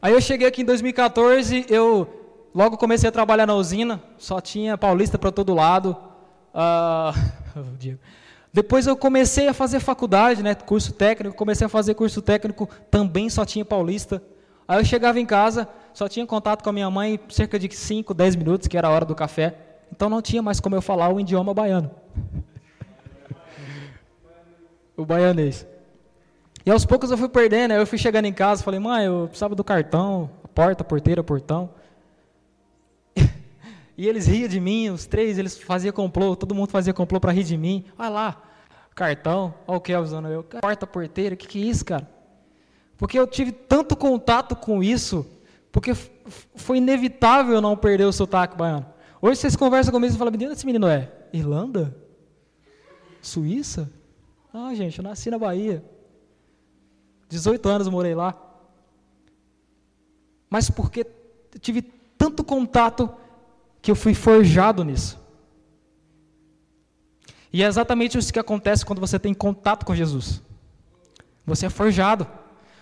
Aí 0.00 0.12
eu 0.12 0.20
cheguei 0.20 0.48
aqui 0.48 0.62
em 0.62 0.64
2014, 0.64 1.66
eu 1.68 2.48
logo 2.54 2.76
comecei 2.76 3.08
a 3.08 3.12
trabalhar 3.12 3.46
na 3.46 3.54
usina, 3.54 4.02
só 4.18 4.40
tinha 4.40 4.76
paulista 4.76 5.18
para 5.18 5.32
todo 5.32 5.54
lado. 5.54 5.96
Uh, 6.54 7.10
depois 8.52 8.86
eu 8.86 8.94
comecei 8.94 9.48
a 9.48 9.54
fazer 9.54 9.80
faculdade, 9.80 10.42
né, 10.42 10.54
curso 10.54 10.92
técnico, 10.92 11.34
comecei 11.34 11.66
a 11.66 11.70
fazer 11.70 11.94
curso 11.94 12.20
técnico, 12.20 12.68
também 12.90 13.30
só 13.30 13.46
tinha 13.46 13.64
paulista. 13.64 14.22
Aí 14.68 14.78
eu 14.78 14.84
chegava 14.84 15.18
em 15.18 15.24
casa, 15.24 15.66
só 15.94 16.06
tinha 16.06 16.26
contato 16.26 16.62
com 16.62 16.68
a 16.68 16.72
minha 16.72 16.90
mãe 16.90 17.18
cerca 17.30 17.58
de 17.58 17.74
5, 17.74 18.12
10 18.12 18.36
minutos, 18.36 18.68
que 18.68 18.76
era 18.76 18.88
a 18.88 18.90
hora 18.90 19.06
do 19.06 19.14
café. 19.14 19.56
Então 19.90 20.10
não 20.10 20.20
tinha 20.20 20.42
mais 20.42 20.60
como 20.60 20.74
eu 20.74 20.82
falar 20.82 21.08
o 21.08 21.18
idioma 21.18 21.54
baiano. 21.54 21.90
o 24.96 25.06
baianês. 25.06 25.66
E 26.64 26.70
aos 26.70 26.84
poucos 26.84 27.10
eu 27.10 27.16
fui 27.16 27.28
perdendo, 27.28 27.72
aí 27.72 27.78
eu 27.78 27.86
fui 27.86 27.98
chegando 27.98 28.26
em 28.26 28.32
casa, 28.32 28.62
falei, 28.62 28.78
mãe, 28.78 29.06
eu 29.06 29.28
precisava 29.28 29.54
do 29.54 29.64
cartão, 29.64 30.30
porta, 30.54 30.84
porteira, 30.84 31.24
portão. 31.24 31.70
E 34.02 34.08
eles 34.08 34.26
riam 34.26 34.48
de 34.48 34.58
mim, 34.58 34.90
os 34.90 35.06
três, 35.06 35.38
eles 35.38 35.56
faziam 35.56 35.92
complô, 35.92 36.34
todo 36.34 36.56
mundo 36.56 36.70
fazia 36.70 36.92
complô 36.92 37.20
para 37.20 37.30
rir 37.30 37.44
de 37.44 37.56
mim. 37.56 37.84
Olha 37.96 38.08
lá, 38.08 38.42
cartão, 38.96 39.54
olha 39.64 39.78
o 39.78 39.80
que 39.80 39.94
usando 39.94 40.26
eu, 40.26 40.42
porta, 40.42 40.84
porteira, 40.88 41.36
o 41.36 41.38
que, 41.38 41.46
que 41.46 41.62
é 41.62 41.66
isso, 41.66 41.84
cara? 41.84 42.10
Porque 42.98 43.16
eu 43.16 43.28
tive 43.28 43.52
tanto 43.52 43.94
contato 43.94 44.56
com 44.56 44.82
isso, 44.82 45.24
porque 45.70 45.94
foi 45.94 46.78
inevitável 46.78 47.54
eu 47.54 47.60
não 47.60 47.76
perder 47.76 48.02
o 48.02 48.12
sotaque 48.12 48.56
baiano. 48.56 48.84
Hoje 49.20 49.38
vocês 49.38 49.54
conversam 49.54 49.92
comigo 49.92 50.12
e 50.12 50.18
falam, 50.18 50.34
onde 50.34 50.46
esse 50.46 50.66
menino 50.66 50.88
é? 50.88 51.08
Irlanda? 51.32 51.96
Suíça? 53.20 53.88
Ah, 54.52 54.74
gente, 54.74 54.98
eu 54.98 55.04
nasci 55.04 55.30
na 55.30 55.38
Bahia. 55.38 55.80
18 57.28 57.68
anos 57.68 57.86
morei 57.86 58.16
lá. 58.16 58.34
Mas 60.50 60.68
porque 60.68 61.06
tive 61.60 61.82
tanto 62.18 62.42
contato 62.42 63.21
que 63.82 63.90
eu 63.90 63.96
fui 63.96 64.14
forjado 64.14 64.84
nisso. 64.84 65.20
E 67.52 67.62
é 67.62 67.66
exatamente 67.66 68.16
isso 68.16 68.32
que 68.32 68.38
acontece 68.38 68.86
quando 68.86 69.00
você 69.00 69.18
tem 69.18 69.34
contato 69.34 69.84
com 69.84 69.94
Jesus. 69.94 70.40
Você 71.44 71.66
é 71.66 71.70
forjado. 71.70 72.26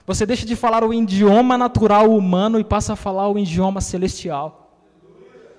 Você 0.06 0.26
deixa 0.26 0.46
de 0.46 0.54
falar 0.54 0.84
o 0.84 0.92
idioma 0.92 1.56
natural 1.56 2.14
humano 2.14 2.60
e 2.60 2.64
passa 2.64 2.92
a 2.92 2.96
falar 2.96 3.28
o 3.28 3.38
idioma 3.38 3.80
celestial. 3.80 4.76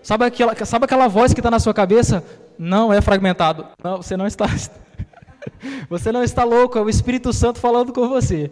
Sabe 0.04 0.26
aquela, 0.26 0.56
sabe 0.66 0.86
aquela 0.86 1.08
voz 1.08 1.34
que 1.34 1.40
está 1.40 1.52
na 1.52 1.60
sua 1.60 1.74
cabeça? 1.74 2.24
Não 2.58 2.94
é 2.94 3.02
fragmentado. 3.02 3.68
Não, 3.84 3.98
você 3.98 4.16
não 4.16 4.28
está. 4.28 4.46
Você 5.90 6.12
não 6.12 6.24
está 6.24 6.44
louco, 6.44 6.78
é 6.78 6.82
o 6.82 6.90
Espírito 6.90 7.34
Santo 7.34 7.60
falando 7.60 7.92
com 7.92 8.08
você. 8.08 8.52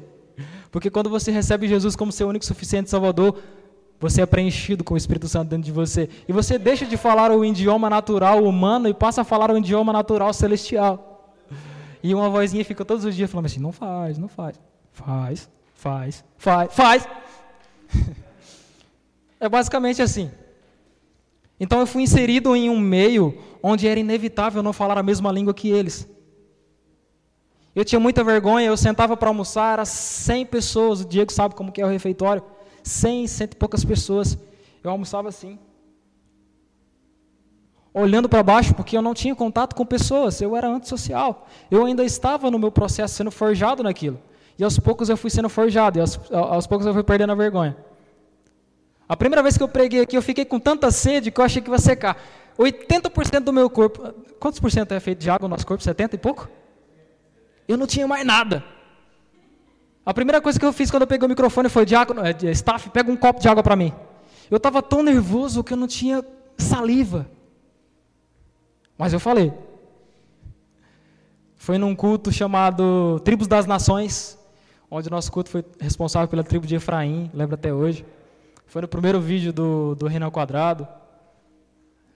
Porque 0.72 0.90
quando 0.90 1.10
você 1.10 1.32
recebe 1.32 1.68
Jesus 1.68 1.96
como 1.96 2.12
seu 2.12 2.28
único 2.28 2.44
suficiente 2.44 2.90
Salvador, 2.90 3.38
você 4.00 4.22
é 4.22 4.26
preenchido 4.26 4.84
com 4.84 4.94
o 4.94 4.98
Espírito 4.98 5.28
Santo 5.28 5.50
dentro 5.50 5.66
de 5.66 5.72
você. 5.72 6.10
E 6.28 6.32
você 6.32 6.58
deixa 6.58 6.86
de 6.86 6.96
falar 6.96 7.32
o 7.32 7.44
idioma 7.44 7.90
natural 7.90 8.44
humano 8.44 8.88
e 8.88 8.94
passa 8.94 9.22
a 9.22 9.24
falar 9.26 9.52
o 9.52 9.58
idioma 9.58 9.92
natural 9.92 10.32
celestial. 10.34 11.36
E 12.02 12.16
uma 12.16 12.30
vozinha 12.30 12.64
fica 12.64 12.86
todos 12.86 13.04
os 13.04 13.14
dias 13.14 13.30
falando 13.30 13.48
assim: 13.48 13.60
não 13.60 13.74
faz, 13.74 14.18
não 14.18 14.30
faz. 14.30 14.60
Faz, 14.94 15.50
faz, 15.74 16.24
faz, 16.38 16.74
faz. 16.74 17.08
É 19.42 19.48
basicamente 19.48 20.02
assim. 20.02 20.30
Então 21.58 21.80
eu 21.80 21.88
fui 21.88 22.04
inserido 22.04 22.54
em 22.58 22.70
um 22.70 22.78
meio 22.78 23.38
onde 23.64 23.88
era 23.88 23.98
inevitável 23.98 24.62
não 24.62 24.74
falar 24.74 24.98
a 24.98 25.04
mesma 25.04 25.32
língua 25.32 25.54
que 25.54 25.70
eles. 25.70 26.06
Eu 27.74 27.86
tinha 27.86 28.00
muita 28.00 28.22
vergonha, 28.22 28.68
eu 28.68 28.76
sentava 28.76 29.16
para 29.16 29.30
almoçar, 29.30 29.74
era 29.74 29.86
100 29.86 30.46
pessoas, 30.48 31.00
o 31.00 31.06
Diego 31.06 31.32
sabe 31.32 31.56
como 31.56 31.72
que 31.72 31.82
é 31.82 31.86
o 31.86 31.90
refeitório, 31.90 32.44
100, 32.90 33.28
cento 33.28 33.54
e 33.54 33.58
poucas 33.58 33.86
pessoas. 33.86 34.38
Eu 34.84 34.92
almoçava 34.92 35.30
assim, 35.30 35.60
olhando 37.94 38.30
para 38.30 38.42
baixo, 38.42 38.74
porque 38.74 38.98
eu 38.98 39.02
não 39.02 39.14
tinha 39.14 39.36
contato 39.36 39.76
com 39.76 39.86
pessoas, 39.86 40.42
eu 40.42 40.56
era 40.56 40.68
antissocial. 40.68 41.48
Eu 41.70 41.86
ainda 41.86 42.04
estava 42.04 42.50
no 42.50 42.58
meu 42.58 42.72
processo 42.72 43.16
sendo 43.16 43.32
forjado 43.32 43.84
naquilo. 43.84 44.20
E 44.58 44.64
aos 44.64 44.78
poucos 44.80 45.10
eu 45.10 45.18
fui 45.18 45.30
sendo 45.30 45.50
forjado, 45.50 46.00
e 46.00 46.02
aos, 46.02 46.20
aos 46.32 46.68
poucos 46.68 46.86
eu 46.86 46.94
fui 46.94 47.04
perdendo 47.04 47.32
a 47.32 47.36
vergonha. 47.36 47.78
A 49.08 49.16
primeira 49.18 49.42
vez 49.42 49.58
que 49.58 49.64
eu 49.64 49.68
preguei 49.68 50.02
aqui, 50.02 50.18
eu 50.18 50.22
fiquei 50.22 50.46
com 50.46 50.60
tanta 50.60 50.92
sede 50.92 51.32
que 51.32 51.40
eu 51.40 51.46
achei 51.46 51.62
que 51.62 51.70
ia 51.70 51.78
secar. 51.80 52.18
80% 52.58 53.40
do 53.40 53.54
meu 53.54 53.70
corpo. 53.70 54.14
Quantos 54.40 54.60
por 54.60 54.70
cento 54.72 54.94
é 54.94 55.00
feito 55.00 55.20
de 55.20 55.30
água 55.30 55.48
no 55.48 55.56
nosso 55.56 55.66
corpo? 55.66 55.84
70 55.84 56.16
e 56.16 56.20
pouco? 56.20 56.50
Eu 57.68 57.78
não 57.78 57.88
tinha 57.88 58.08
mais 58.08 58.26
nada. 58.26 58.64
A 60.06 60.14
primeira 60.14 60.42
coisa 60.42 60.60
que 60.60 60.66
eu 60.66 60.74
fiz 60.74 60.90
quando 60.90 61.04
eu 61.04 61.08
peguei 61.08 61.26
o 61.26 61.30
microfone 61.30 61.70
foi: 61.70 61.86
Diácono, 61.86 62.22
é, 62.26 62.32
staff, 62.52 62.90
pega 62.90 63.12
um 63.12 63.18
copo 63.18 63.40
de 63.40 63.48
água 63.48 63.64
para 63.64 63.76
mim. 63.76 63.94
Eu 64.50 64.58
estava 64.58 64.82
tão 64.82 65.04
nervoso 65.04 65.64
que 65.64 65.74
eu 65.74 65.78
não 65.78 65.88
tinha 65.88 66.26
saliva. 66.58 67.30
Mas 68.98 69.14
eu 69.14 69.20
falei. 69.20 69.54
Foi 71.56 71.78
num 71.78 71.96
culto 71.96 72.32
chamado 72.32 73.20
Tribos 73.20 73.48
das 73.48 73.66
Nações, 73.66 74.40
onde 74.90 75.08
o 75.08 75.12
nosso 75.12 75.32
culto 75.32 75.50
foi 75.50 75.64
responsável 75.80 76.28
pela 76.28 76.44
tribo 76.44 76.66
de 76.66 76.76
Efraim, 76.76 77.30
lembro 77.34 77.56
até 77.56 77.74
hoje. 77.74 78.06
Foi 78.66 78.82
no 78.82 78.88
primeiro 78.88 79.20
vídeo 79.20 79.52
do, 79.52 79.94
do 79.96 80.08
Reino 80.08 80.32
Quadrado. 80.32 80.88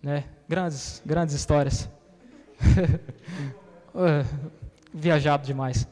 Né? 0.02 0.26
Grandes, 0.48 1.02
grandes 1.06 1.36
histórias. 1.36 1.90
Viajado 4.94 5.46
demais. 5.46 5.88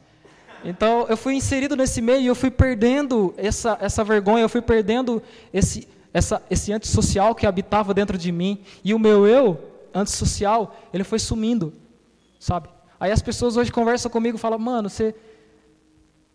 Então, 0.64 1.06
eu 1.08 1.16
fui 1.16 1.34
inserido 1.34 1.76
nesse 1.76 2.00
meio 2.00 2.20
e 2.20 2.26
eu 2.26 2.34
fui 2.34 2.50
perdendo 2.50 3.34
essa, 3.36 3.76
essa 3.80 4.04
vergonha, 4.04 4.42
eu 4.44 4.48
fui 4.48 4.62
perdendo 4.62 5.22
esse, 5.52 5.88
essa, 6.12 6.42
esse 6.48 6.72
antissocial 6.72 7.34
que 7.34 7.46
habitava 7.46 7.92
dentro 7.92 8.16
de 8.16 8.30
mim. 8.30 8.62
E 8.84 8.94
o 8.94 8.98
meu 8.98 9.26
eu, 9.26 9.58
antissocial, 9.94 10.76
ele 10.92 11.04
foi 11.04 11.18
sumindo, 11.18 11.72
sabe? 12.38 12.68
Aí 12.98 13.10
as 13.10 13.20
pessoas 13.20 13.56
hoje 13.56 13.72
conversam 13.72 14.10
comigo 14.10 14.36
e 14.36 14.40
falam, 14.40 14.58
mano, 14.58 14.88
você, 14.88 15.14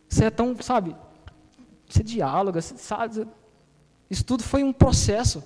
você 0.09 0.25
é 0.25 0.29
tão, 0.29 0.55
sabe, 0.61 0.95
você 1.87 2.03
dialoga, 2.03 2.61
você 2.61 2.77
sabe. 2.77 3.25
Isso 4.09 4.25
tudo 4.25 4.43
foi 4.43 4.63
um 4.63 4.73
processo. 4.73 5.43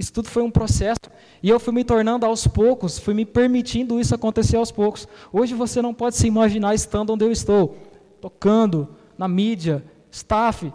Isso 0.00 0.14
tudo 0.14 0.30
foi 0.30 0.42
um 0.42 0.50
processo. 0.50 1.10
E 1.42 1.50
eu 1.50 1.60
fui 1.60 1.74
me 1.74 1.84
tornando 1.84 2.24
aos 2.24 2.46
poucos, 2.46 2.98
fui 2.98 3.12
me 3.12 3.26
permitindo 3.26 4.00
isso 4.00 4.14
acontecer 4.14 4.56
aos 4.56 4.72
poucos. 4.72 5.06
Hoje 5.30 5.52
você 5.52 5.82
não 5.82 5.92
pode 5.92 6.16
se 6.16 6.26
imaginar 6.26 6.74
estando 6.74 7.12
onde 7.12 7.26
eu 7.26 7.30
estou, 7.30 7.76
tocando, 8.18 8.96
na 9.18 9.28
mídia, 9.28 9.84
staff. 10.10 10.72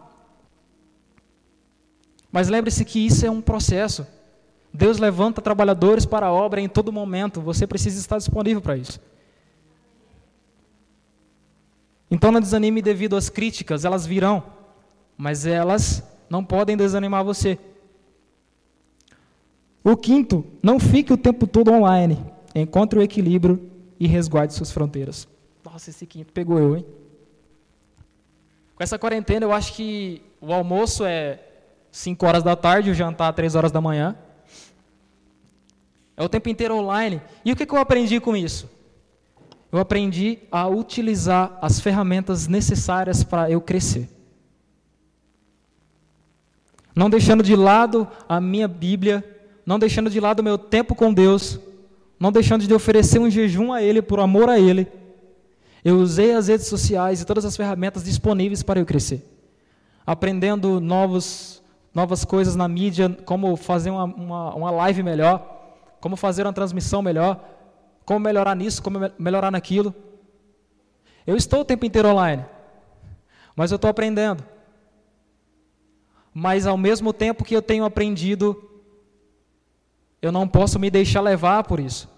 Mas 2.32 2.50
lembre-se 2.50 2.86
que 2.86 3.04
isso 3.04 3.26
é 3.26 3.32
um 3.32 3.42
processo. 3.42 4.06
Deus 4.72 5.00
levanta 5.00 5.42
trabalhadores 5.42 6.06
para 6.06 6.28
a 6.28 6.32
obra 6.32 6.62
em 6.62 6.70
todo 6.70 6.94
momento. 6.94 7.42
Você 7.42 7.66
precisa 7.66 8.00
estar 8.00 8.20
disponível 8.20 8.62
para 8.62 8.78
isso. 8.78 9.02
Então 12.12 12.32
não 12.32 12.40
desanime 12.40 12.80
devido 12.80 13.16
às 13.16 13.28
críticas, 13.28 13.86
elas 13.86 14.06
virão, 14.06 14.44
mas 15.18 15.48
elas 15.48 16.04
não 16.30 16.46
podem 16.46 16.78
desanimar 16.78 17.24
você. 17.24 17.58
O 19.86 19.96
quinto, 19.96 20.44
não 20.64 20.80
fique 20.80 21.14
o 21.14 21.18
tempo 21.18 21.46
todo 21.46 21.72
online. 21.72 22.18
Encontre 22.56 22.98
o 22.98 23.04
equilíbrio 23.04 23.70
e 24.00 24.08
resguarde 24.08 24.56
suas 24.56 24.72
fronteiras. 24.72 25.28
Nossa, 25.64 25.92
esse 25.92 26.08
quinto 26.08 26.34
pegou 26.34 26.58
eu, 26.58 26.76
hein? 26.76 26.86
Com 28.76 28.84
essa 28.84 28.98
quarentena, 28.98 29.46
eu 29.46 29.54
acho 29.54 29.74
que 29.74 30.24
o 30.42 30.52
almoço 30.52 31.06
é 31.06 31.40
5 31.92 32.26
horas 32.26 32.42
da 32.42 32.56
tarde, 32.56 32.90
o 32.90 32.96
jantar 32.96 33.32
3 33.34 33.54
horas 33.54 33.72
da 33.72 33.80
manhã. 33.80 34.18
É 36.18 36.24
o 36.24 36.30
tempo 36.30 36.50
inteiro 36.50 36.76
online. 36.76 37.22
E 37.46 37.52
o 37.52 37.56
que, 37.56 37.64
que 37.64 37.74
eu 37.76 37.78
aprendi 37.78 38.20
com 38.20 38.36
isso? 38.36 38.68
Eu 39.72 39.78
aprendi 39.78 40.40
a 40.52 40.68
utilizar 40.68 41.60
as 41.62 41.80
ferramentas 41.80 42.48
necessárias 42.48 43.24
para 43.24 43.52
eu 43.52 43.62
crescer. 43.62 44.10
Não 46.96 47.08
deixando 47.08 47.44
de 47.44 47.56
lado 47.56 48.08
a 48.28 48.42
minha 48.42 48.68
Bíblia, 48.68 49.35
não 49.66 49.80
deixando 49.80 50.09
de 50.09 50.20
lado 50.20 50.39
o 50.39 50.43
meu 50.43 50.57
tempo 50.57 50.93
com 50.95 51.13
Deus, 51.13 51.59
não 52.20 52.32
deixando 52.32 52.66
de 52.66 52.74
oferecer 52.74 53.20
um 53.20 53.30
jejum 53.30 53.74
a 53.74 53.82
Ele 53.82 54.01
por 54.01 54.20
amor 54.20 54.49
a 54.49 54.59
Ele 54.59 54.88
eu 55.86 55.99
usei 55.99 56.34
as 56.34 56.47
redes 56.47 56.66
sociais 56.66 57.22
e 57.22 57.26
todas 57.26 57.45
as 57.45 57.55
ferramentas 57.55 58.03
disponíveis 58.03 58.63
para 58.63 58.80
eu 58.80 58.86
crescer. 58.88 59.24
Aprendendo 60.03 60.80
novos, 60.80 61.61
novas 61.93 62.26
coisas 62.26 62.55
na 62.55 62.68
mídia, 62.68 63.16
como 63.24 63.55
fazer 63.55 63.91
uma, 63.91 64.05
uma, 64.05 64.55
uma 64.55 64.72
live 64.72 65.03
melhor, 65.03 65.47
como 66.01 66.16
fazer 66.16 66.41
uma 66.41 66.51
transmissão 66.51 67.03
melhor, 67.03 67.39
como 68.03 68.20
melhorar 68.20 68.55
nisso, 68.55 68.82
como 68.82 68.97
melhorar 69.20 69.51
naquilo. 69.51 69.93
Eu 71.26 71.38
estou 71.38 71.59
o 71.59 71.66
tempo 71.66 71.86
inteiro 71.86 72.09
online, 72.09 72.43
mas 73.55 73.70
eu 73.70 73.76
estou 73.76 73.89
aprendendo. 73.91 74.43
Mas 76.34 76.66
ao 76.66 76.78
mesmo 76.78 77.13
tempo 77.13 77.45
que 77.45 77.55
eu 77.55 77.61
tenho 77.61 77.86
aprendido, 77.86 78.75
eu 80.26 80.32
não 80.32 80.48
posso 80.48 80.80
me 80.80 80.90
deixar 80.90 81.22
levar 81.22 81.64
por 81.64 81.80
isso. 81.80 82.10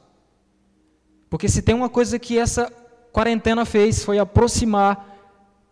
Porque 1.30 1.49
se 1.49 1.62
tem 1.62 1.76
uma 1.76 1.89
coisa 1.89 2.18
que 2.18 2.39
essa 2.39 2.72
quarentena 3.12 3.66
fez 3.66 4.01
foi 4.01 4.18
aproximar, 4.18 5.18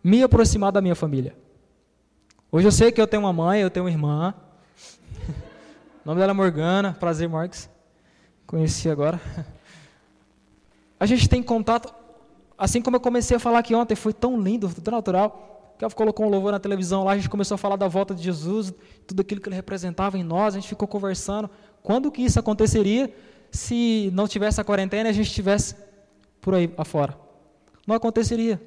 me 0.04 0.22
aproximar 0.22 0.70
da 0.70 0.82
minha 0.82 0.94
família. 0.94 1.34
Hoje 2.52 2.66
eu 2.66 2.72
sei 2.72 2.92
que 2.92 3.00
eu 3.00 3.06
tenho 3.06 3.22
uma 3.22 3.32
mãe, 3.32 3.62
eu 3.62 3.70
tenho 3.70 3.86
uma 3.86 3.90
irmã. 3.90 4.34
o 6.04 6.04
nome 6.04 6.20
dela 6.20 6.32
é 6.32 6.34
Morgana, 6.34 6.92
prazer, 6.92 7.26
Marques. 7.26 7.70
Conheci 8.46 8.90
agora. 8.90 9.18
A 11.00 11.06
gente 11.06 11.30
tem 11.30 11.42
contato, 11.42 11.92
assim 12.58 12.82
como 12.82 12.96
eu 12.96 13.00
comecei 13.00 13.36
a 13.36 13.40
falar 13.40 13.60
aqui 13.60 13.74
ontem, 13.74 13.94
foi 13.94 14.12
tão 14.12 14.38
lindo, 14.38 14.68
tão 14.82 14.92
natural. 14.92 15.74
Que 15.78 15.84
ela 15.84 15.92
colocou 15.92 16.26
um 16.26 16.30
louvor 16.30 16.52
na 16.52 16.58
televisão 16.58 17.04
lá, 17.04 17.12
a 17.12 17.16
gente 17.16 17.28
começou 17.28 17.54
a 17.54 17.58
falar 17.58 17.76
da 17.76 17.86
volta 17.86 18.14
de 18.14 18.22
Jesus, 18.22 18.72
tudo 19.06 19.20
aquilo 19.20 19.42
que 19.42 19.48
ele 19.48 19.56
representava 19.56 20.16
em 20.16 20.22
nós, 20.22 20.54
a 20.54 20.58
gente 20.58 20.68
ficou 20.68 20.88
conversando. 20.88 21.50
Quando 21.86 22.10
que 22.10 22.22
isso 22.22 22.40
aconteceria 22.40 23.14
se 23.48 24.10
não 24.12 24.26
tivesse 24.26 24.60
a 24.60 24.64
quarentena 24.64 25.08
e 25.08 25.10
a 25.10 25.12
gente 25.12 25.28
estivesse 25.28 25.76
por 26.40 26.52
aí 26.52 26.68
afora? 26.76 27.16
não 27.86 27.94
aconteceria. 27.94 28.60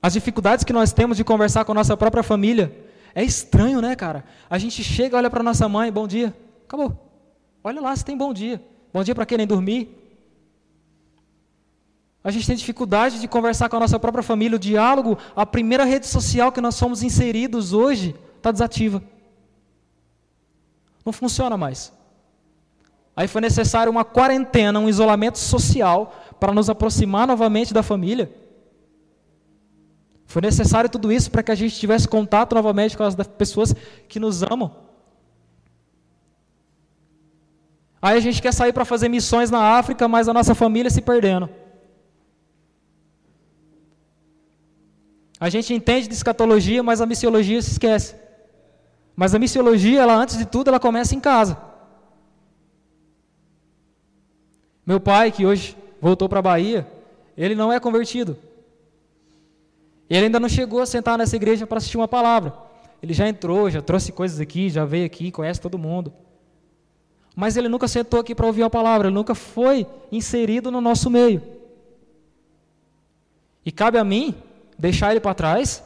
As 0.00 0.14
dificuldades 0.14 0.64
que 0.64 0.72
nós 0.72 0.94
temos 0.94 1.18
de 1.18 1.24
conversar 1.24 1.66
com 1.66 1.72
a 1.72 1.74
nossa 1.74 1.94
própria 1.94 2.22
família. 2.22 2.74
É 3.14 3.22
estranho, 3.22 3.82
né, 3.82 3.94
cara? 3.94 4.24
A 4.48 4.56
gente 4.56 4.82
chega, 4.82 5.18
olha 5.18 5.28
para 5.28 5.42
nossa 5.42 5.68
mãe, 5.68 5.92
bom 5.92 6.08
dia. 6.08 6.34
Acabou. 6.64 6.96
Olha 7.62 7.82
lá 7.82 7.94
se 7.94 8.02
tem 8.02 8.16
bom 8.16 8.32
dia. 8.32 8.64
Bom 8.90 9.04
dia 9.04 9.14
para 9.14 9.26
quem 9.26 9.36
nem 9.36 9.46
dormir. 9.46 10.01
A 12.24 12.30
gente 12.30 12.46
tem 12.46 12.54
dificuldade 12.54 13.20
de 13.20 13.26
conversar 13.26 13.68
com 13.68 13.76
a 13.76 13.80
nossa 13.80 13.98
própria 13.98 14.22
família. 14.22 14.56
O 14.56 14.60
diálogo, 14.60 15.18
a 15.34 15.44
primeira 15.44 15.84
rede 15.84 16.06
social 16.06 16.52
que 16.52 16.60
nós 16.60 16.76
somos 16.76 17.02
inseridos 17.02 17.72
hoje, 17.72 18.14
está 18.36 18.52
desativa. 18.52 19.02
Não 21.04 21.12
funciona 21.12 21.56
mais. 21.56 21.92
Aí 23.16 23.26
foi 23.26 23.40
necessário 23.40 23.90
uma 23.90 24.04
quarentena, 24.04 24.78
um 24.78 24.88
isolamento 24.88 25.38
social 25.38 26.14
para 26.38 26.52
nos 26.52 26.70
aproximar 26.70 27.26
novamente 27.26 27.74
da 27.74 27.82
família. 27.82 28.32
Foi 30.24 30.40
necessário 30.40 30.88
tudo 30.88 31.12
isso 31.12 31.30
para 31.30 31.42
que 31.42 31.50
a 31.50 31.54
gente 31.54 31.78
tivesse 31.78 32.08
contato 32.08 32.54
novamente 32.54 32.96
com 32.96 33.02
as 33.02 33.14
pessoas 33.14 33.74
que 34.08 34.20
nos 34.20 34.42
amam. 34.42 34.74
Aí 38.00 38.16
a 38.16 38.20
gente 38.20 38.40
quer 38.40 38.52
sair 38.54 38.72
para 38.72 38.84
fazer 38.84 39.08
missões 39.08 39.50
na 39.50 39.76
África, 39.76 40.08
mas 40.08 40.28
a 40.28 40.32
nossa 40.32 40.54
família 40.54 40.90
se 40.90 41.02
perdendo. 41.02 41.50
A 45.42 45.48
gente 45.48 45.74
entende 45.74 46.06
de 46.06 46.14
escatologia, 46.14 46.84
mas 46.84 47.00
a 47.00 47.06
missiologia 47.06 47.60
se 47.60 47.72
esquece. 47.72 48.14
Mas 49.16 49.34
a 49.34 49.40
missiologia, 49.40 50.00
ela 50.00 50.14
antes 50.14 50.38
de 50.38 50.46
tudo, 50.46 50.68
ela 50.68 50.78
começa 50.78 51.16
em 51.16 51.18
casa. 51.18 51.58
Meu 54.86 55.00
pai, 55.00 55.32
que 55.32 55.44
hoje 55.44 55.76
voltou 56.00 56.28
para 56.28 56.38
a 56.38 56.42
Bahia, 56.42 56.86
ele 57.36 57.56
não 57.56 57.72
é 57.72 57.80
convertido. 57.80 58.36
Ele 60.08 60.26
ainda 60.26 60.38
não 60.38 60.48
chegou 60.48 60.80
a 60.80 60.86
sentar 60.86 61.18
nessa 61.18 61.34
igreja 61.34 61.66
para 61.66 61.78
assistir 61.78 61.96
uma 61.96 62.06
palavra. 62.06 62.54
Ele 63.02 63.12
já 63.12 63.26
entrou, 63.26 63.68
já 63.68 63.82
trouxe 63.82 64.12
coisas 64.12 64.38
aqui, 64.38 64.70
já 64.70 64.84
veio 64.84 65.06
aqui, 65.06 65.32
conhece 65.32 65.60
todo 65.60 65.76
mundo. 65.76 66.12
Mas 67.34 67.56
ele 67.56 67.68
nunca 67.68 67.88
sentou 67.88 68.20
aqui 68.20 68.32
para 68.32 68.46
ouvir 68.46 68.62
a 68.62 68.70
palavra, 68.70 69.08
ele 69.08 69.14
nunca 69.16 69.34
foi 69.34 69.88
inserido 70.12 70.70
no 70.70 70.80
nosso 70.80 71.10
meio. 71.10 71.42
E 73.66 73.72
cabe 73.72 73.98
a 73.98 74.04
mim 74.04 74.36
deixar 74.82 75.12
ele 75.12 75.20
para 75.20 75.32
trás 75.32 75.80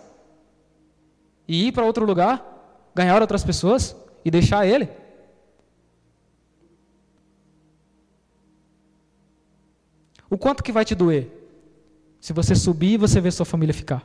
e 1.47 1.67
ir 1.67 1.73
para 1.73 1.85
outro 1.85 2.07
lugar, 2.07 2.91
ganhar 2.95 3.21
outras 3.21 3.45
pessoas 3.45 3.95
e 4.25 4.31
deixar 4.31 4.67
ele. 4.67 4.89
O 10.31 10.39
quanto 10.39 10.65
que 10.65 10.73
vai 10.73 10.83
te 10.83 10.95
doer? 10.95 11.31
Se 12.19 12.33
você 12.33 12.55
subir 12.55 12.95
e 12.95 12.97
você 12.97 13.21
ver 13.21 13.33
sua 13.33 13.45
família 13.45 13.75
ficar. 13.75 14.03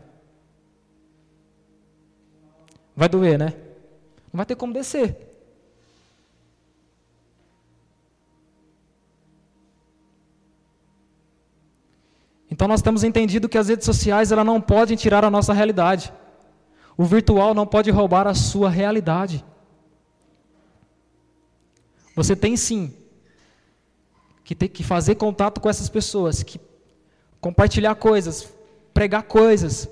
Vai 2.94 3.08
doer, 3.08 3.40
né? 3.40 3.54
Não 4.32 4.40
vai 4.40 4.46
ter 4.46 4.58
como 4.58 4.74
descer. 4.74 5.31
Então 12.52 12.68
nós 12.68 12.82
temos 12.82 13.06
entendido 13.06 13.48
que 13.48 13.58
as 13.58 13.70
redes 13.70 13.86
sociais 13.86 14.30
ela 14.30 14.44
não 14.44 14.60
podem 14.60 14.98
tirar 14.98 15.24
a 15.24 15.32
nossa 15.32 15.54
realidade. 15.54 16.12
O 16.98 17.06
virtual 17.06 17.54
não 17.54 17.66
pode 17.66 17.90
roubar 17.90 18.28
a 18.28 18.34
sua 18.34 18.70
realidade. 18.70 19.44
Você 22.14 22.36
tem 22.36 22.58
sim 22.58 22.94
que 24.44 24.54
tem 24.54 24.68
que 24.68 24.84
fazer 24.84 25.16
contato 25.16 25.62
com 25.62 25.70
essas 25.70 25.88
pessoas, 25.88 26.44
que 26.44 26.60
compartilhar 27.40 27.96
coisas, 27.96 28.52
pregar 28.94 29.24
coisas, 29.24 29.90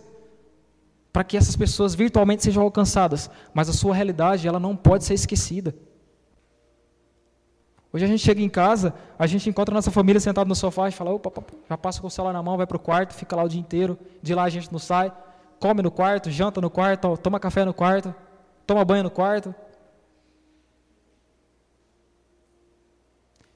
para 1.13 1.23
que 1.23 1.37
essas 1.37 1.55
pessoas 1.55 1.95
virtualmente 1.95 2.43
sejam 2.43 2.61
alcançadas, 2.61 3.29
mas 3.53 3.69
a 3.69 3.73
sua 3.73 3.95
realidade 3.95 4.47
ela 4.49 4.59
não 4.59 4.75
pode 4.75 5.05
ser 5.05 5.13
esquecida. 5.13 5.73
Hoje 7.91 8.05
a 8.05 8.07
gente 8.07 8.23
chega 8.23 8.41
em 8.41 8.49
casa, 8.49 8.93
a 9.17 9.25
gente 9.25 9.49
encontra 9.49 9.73
a 9.73 9.77
nossa 9.77 9.89
família 9.89 10.19
sentada 10.19 10.47
no 10.47 10.55
sofá 10.55 10.87
e 10.87 10.91
fala, 10.91 11.11
opa, 11.11 11.43
já 11.67 11.77
passa 11.77 11.99
com 11.99 12.07
o 12.07 12.11
celular 12.11 12.33
na 12.33 12.43
mão, 12.43 12.55
vai 12.55 12.67
para 12.67 12.77
o 12.77 12.79
quarto, 12.79 13.13
fica 13.13 13.35
lá 13.35 13.43
o 13.43 13.49
dia 13.49 13.59
inteiro, 13.59 13.97
de 14.21 14.35
lá 14.35 14.43
a 14.43 14.49
gente 14.49 14.71
não 14.71 14.79
sai, 14.79 15.11
come 15.59 15.81
no 15.81 15.89
quarto, 15.89 16.29
janta 16.29 16.61
no 16.61 16.69
quarto, 16.69 17.17
toma 17.17 17.39
café 17.39 17.65
no 17.65 17.73
quarto, 17.73 18.13
toma 18.67 18.85
banho 18.85 19.03
no 19.03 19.09
quarto, 19.09 19.55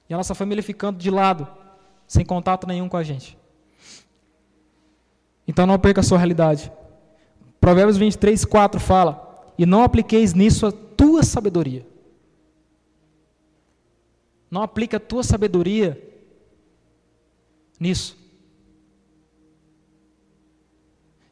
E 0.10 0.14
a 0.14 0.18
nossa 0.18 0.36
família 0.36 0.62
ficando 0.62 1.00
de 1.00 1.10
lado, 1.10 1.48
sem 2.08 2.26
contato 2.26 2.68
nenhum 2.68 2.90
com 2.90 2.98
a 2.98 3.04
gente. 3.04 3.36
Então 5.48 5.66
não 5.66 5.80
perca 5.80 6.02
a 6.02 6.04
sua 6.04 6.18
realidade. 6.18 6.72
Provérbios 7.60 7.98
23, 7.98 8.46
4 8.46 8.80
fala: 8.80 9.44
E 9.58 9.66
não 9.66 9.84
apliqueis 9.84 10.34
nisso 10.34 10.68
a 10.68 10.72
tua 10.72 11.24
sabedoria. 11.24 11.84
Não 14.54 14.62
aplique 14.62 14.96
a 14.96 15.00
tua 15.00 15.24
sabedoria 15.24 16.00
nisso. 17.80 18.16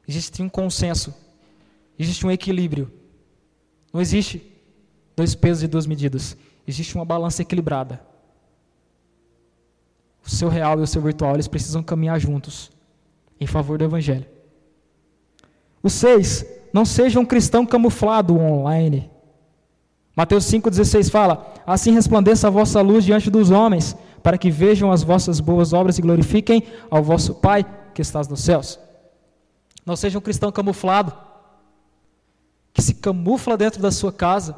Existe 0.08 0.42
um 0.42 0.50
consenso, 0.50 1.14
existe 2.00 2.26
um 2.26 2.32
equilíbrio. 2.32 2.92
Não 3.94 4.02
existe 4.02 4.52
dois 5.16 5.36
pesos 5.36 5.62
e 5.62 5.68
duas 5.68 5.86
medidas. 5.86 6.36
Existe 6.68 6.96
uma 6.96 7.06
balança 7.06 7.44
equilibrada. 7.44 8.04
O 10.26 10.30
seu 10.32 10.50
real 10.50 10.80
e 10.80 10.82
o 10.82 10.88
seu 10.88 11.00
virtual, 11.00 11.36
eles 11.36 11.48
precisam 11.48 11.84
caminhar 11.84 12.20
juntos 12.20 12.72
em 13.40 13.46
favor 13.46 13.78
do 13.78 13.84
evangelho. 13.84 14.26
O 15.84 15.92
seis, 15.92 16.44
não 16.74 16.86
seja 16.86 17.20
um 17.20 17.26
cristão 17.26 17.68
camuflado 17.68 18.36
online. 18.36 19.11
Mateus 20.16 20.46
5,16 20.46 21.10
fala: 21.10 21.54
Assim 21.66 21.92
resplandeça 21.92 22.48
a 22.48 22.52
vossa 22.52 22.82
luz 22.82 23.04
diante 23.04 23.30
dos 23.30 23.50
homens, 23.50 23.96
para 24.22 24.38
que 24.38 24.52
vejam 24.52 24.92
as 24.92 25.04
vossas 25.04 25.40
boas 25.40 25.74
obras 25.74 25.98
e 25.98 26.02
glorifiquem 26.02 26.64
ao 26.90 27.04
vosso 27.04 27.36
Pai 27.36 27.66
que 27.94 28.02
estás 28.02 28.28
nos 28.28 28.42
céus. 28.42 28.80
Não 29.86 29.96
seja 29.96 30.18
um 30.18 30.22
cristão 30.22 30.52
camuflado, 30.52 31.14
que 32.74 32.82
se 32.82 32.96
camufla 32.96 33.58
dentro 33.58 33.82
da 33.82 33.92
sua 33.92 34.12
casa, 34.12 34.56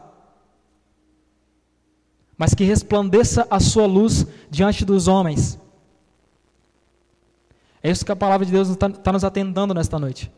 mas 2.38 2.54
que 2.54 2.64
resplandeça 2.64 3.48
a 3.50 3.60
sua 3.60 3.86
luz 3.86 4.26
diante 4.50 4.84
dos 4.84 5.08
homens. 5.08 5.60
É 7.82 7.90
isso 7.90 8.06
que 8.06 8.12
a 8.12 8.16
palavra 8.16 8.46
de 8.46 8.52
Deus 8.52 8.70
está 8.70 8.90
tá 8.90 9.12
nos 9.12 9.24
atendendo 9.24 9.74
nesta 9.74 10.00
noite. 10.00 10.32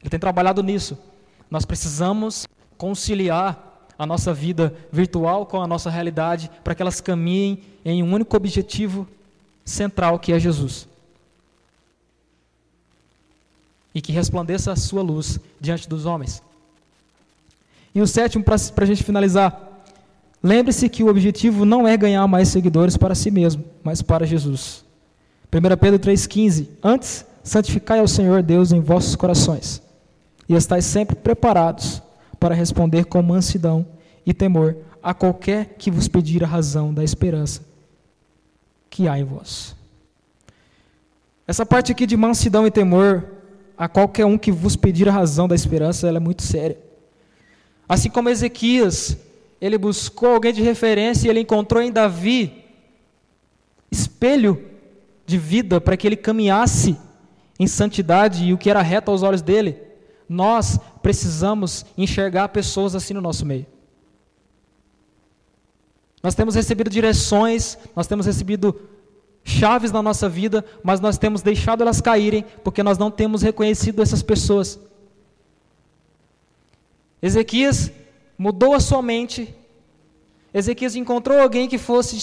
Ele 0.00 0.10
tem 0.10 0.18
trabalhado 0.18 0.62
nisso. 0.62 0.98
Nós 1.50 1.64
precisamos 1.64 2.46
conciliar 2.76 3.74
a 3.98 4.06
nossa 4.06 4.34
vida 4.34 4.74
virtual 4.92 5.46
com 5.46 5.60
a 5.60 5.66
nossa 5.66 5.90
realidade 5.90 6.50
para 6.62 6.74
que 6.74 6.82
elas 6.82 7.00
caminhem 7.00 7.62
em 7.84 8.02
um 8.02 8.12
único 8.12 8.36
objetivo 8.36 9.06
central 9.64 10.18
que 10.18 10.32
é 10.32 10.38
Jesus. 10.38 10.88
E 13.94 14.00
que 14.00 14.12
resplandeça 14.12 14.72
a 14.72 14.76
sua 14.76 15.02
luz 15.02 15.38
diante 15.60 15.88
dos 15.88 16.04
homens. 16.04 16.42
E 17.94 18.00
o 18.00 18.06
sétimo, 18.06 18.42
para 18.42 18.56
a 18.56 18.86
gente 18.86 19.04
finalizar, 19.04 19.84
lembre-se 20.42 20.88
que 20.88 21.04
o 21.04 21.08
objetivo 21.08 21.64
não 21.64 21.86
é 21.86 21.96
ganhar 21.96 22.26
mais 22.26 22.48
seguidores 22.48 22.96
para 22.96 23.14
si 23.14 23.30
mesmo, 23.30 23.64
mas 23.84 24.02
para 24.02 24.26
Jesus. 24.26 24.84
1 25.52 25.76
Pedro 25.76 26.00
3,15: 26.00 26.66
Antes, 26.82 27.24
santificai 27.44 28.00
ao 28.00 28.08
Senhor 28.08 28.42
Deus 28.42 28.72
em 28.72 28.80
vossos 28.80 29.14
corações, 29.14 29.80
e 30.48 30.54
estáis 30.54 30.84
sempre 30.84 31.14
preparados 31.14 32.02
para 32.44 32.54
responder 32.54 33.06
com 33.06 33.22
mansidão 33.22 33.86
e 34.26 34.34
temor 34.34 34.76
a 35.02 35.14
qualquer 35.14 35.76
que 35.78 35.90
vos 35.90 36.08
pedir 36.08 36.44
a 36.44 36.46
razão 36.46 36.92
da 36.92 37.02
esperança 37.02 37.62
que 38.90 39.08
há 39.08 39.18
em 39.18 39.24
vós. 39.24 39.74
Essa 41.46 41.64
parte 41.64 41.90
aqui 41.90 42.04
de 42.04 42.18
mansidão 42.18 42.66
e 42.66 42.70
temor 42.70 43.24
a 43.78 43.88
qualquer 43.88 44.26
um 44.26 44.36
que 44.36 44.52
vos 44.52 44.76
pedir 44.76 45.08
a 45.08 45.12
razão 45.12 45.48
da 45.48 45.54
esperança, 45.54 46.06
ela 46.06 46.18
é 46.18 46.20
muito 46.20 46.42
séria. 46.42 46.76
Assim 47.88 48.10
como 48.10 48.28
Ezequias, 48.28 49.16
ele 49.58 49.78
buscou 49.78 50.34
alguém 50.34 50.52
de 50.52 50.60
referência 50.60 51.26
e 51.26 51.30
ele 51.30 51.40
encontrou 51.40 51.82
em 51.82 51.90
Davi 51.90 52.62
espelho 53.90 54.62
de 55.24 55.38
vida 55.38 55.80
para 55.80 55.96
que 55.96 56.06
ele 56.06 56.16
caminhasse 56.16 56.94
em 57.58 57.66
santidade 57.66 58.44
e 58.44 58.52
o 58.52 58.58
que 58.58 58.68
era 58.68 58.82
reto 58.82 59.10
aos 59.10 59.22
olhos 59.22 59.40
dele. 59.40 59.93
Nós 60.28 60.78
precisamos 61.02 61.84
enxergar 61.96 62.48
pessoas 62.48 62.94
assim 62.94 63.14
no 63.14 63.20
nosso 63.20 63.44
meio. 63.44 63.66
Nós 66.22 66.34
temos 66.34 66.54
recebido 66.54 66.88
direções, 66.88 67.76
nós 67.94 68.06
temos 68.06 68.24
recebido 68.24 68.80
chaves 69.44 69.92
na 69.92 70.02
nossa 70.02 70.26
vida, 70.26 70.64
mas 70.82 70.98
nós 70.98 71.18
temos 71.18 71.42
deixado 71.42 71.82
elas 71.82 72.00
caírem 72.00 72.44
porque 72.64 72.82
nós 72.82 72.96
não 72.96 73.10
temos 73.10 73.42
reconhecido 73.42 74.00
essas 74.00 74.22
pessoas. 74.22 74.80
Ezequias 77.20 77.92
mudou 78.38 78.74
a 78.74 78.80
sua 78.80 79.02
mente. 79.02 79.54
Ezequias 80.52 80.96
encontrou 80.96 81.38
alguém 81.38 81.68
que 81.68 81.76
fosse 81.76 82.16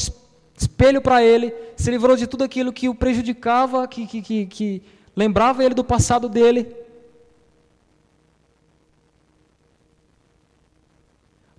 espelho 0.58 1.02
para 1.02 1.24
ele, 1.24 1.54
se 1.76 1.90
livrou 1.90 2.16
de 2.16 2.28
tudo 2.28 2.44
aquilo 2.44 2.74
que 2.74 2.88
o 2.90 2.96
prejudicava, 2.96 3.88
que, 3.88 4.06
que, 4.06 4.22
que, 4.22 4.46
que 4.46 4.84
lembrava 5.16 5.64
ele 5.64 5.74
do 5.74 5.84
passado 5.84 6.30
dele. 6.30 6.68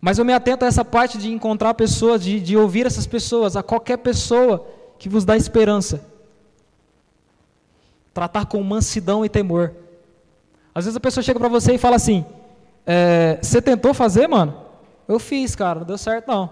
Mas 0.04 0.18
eu 0.18 0.24
me 0.24 0.32
atento 0.32 0.64
a 0.64 0.68
essa 0.68 0.84
parte 0.84 1.16
de 1.16 1.30
encontrar 1.32 1.74
pessoas, 1.74 2.20
de, 2.24 2.40
de 2.40 2.56
ouvir 2.56 2.84
essas 2.84 3.06
pessoas, 3.06 3.54
a 3.56 3.62
qualquer 3.62 3.98
pessoa 3.98 4.66
que 4.98 5.08
vos 5.08 5.24
dá 5.24 5.36
esperança. 5.36 6.04
Tratar 8.12 8.46
com 8.46 8.60
mansidão 8.64 9.24
e 9.24 9.28
temor. 9.28 9.72
Às 10.74 10.86
vezes 10.86 10.96
a 10.96 11.00
pessoa 11.00 11.22
chega 11.22 11.38
para 11.38 11.48
você 11.48 11.74
e 11.74 11.78
fala 11.78 11.94
assim: 11.94 12.26
é, 12.84 13.38
Você 13.40 13.62
tentou 13.62 13.94
fazer, 13.94 14.26
mano? 14.26 14.60
Eu 15.06 15.20
fiz, 15.20 15.54
cara, 15.54 15.78
não 15.78 15.86
deu 15.86 15.96
certo 15.96 16.26
não. 16.26 16.50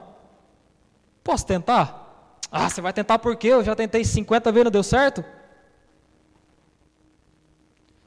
Posso 1.24 1.44
tentar? 1.44 2.38
Ah, 2.52 2.70
você 2.70 2.80
vai 2.80 2.92
tentar 2.92 3.18
por 3.18 3.34
quê? 3.34 3.48
Eu 3.48 3.64
já 3.64 3.74
tentei 3.74 4.04
50 4.04 4.52
vezes, 4.52 4.64
não 4.64 4.70
deu 4.70 4.82
certo? 4.84 5.24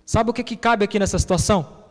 Sabe 0.06 0.30
o 0.30 0.34
que, 0.34 0.44
que 0.44 0.56
cabe 0.56 0.86
aqui 0.86 0.98
nessa 0.98 1.20
situação? 1.20 1.83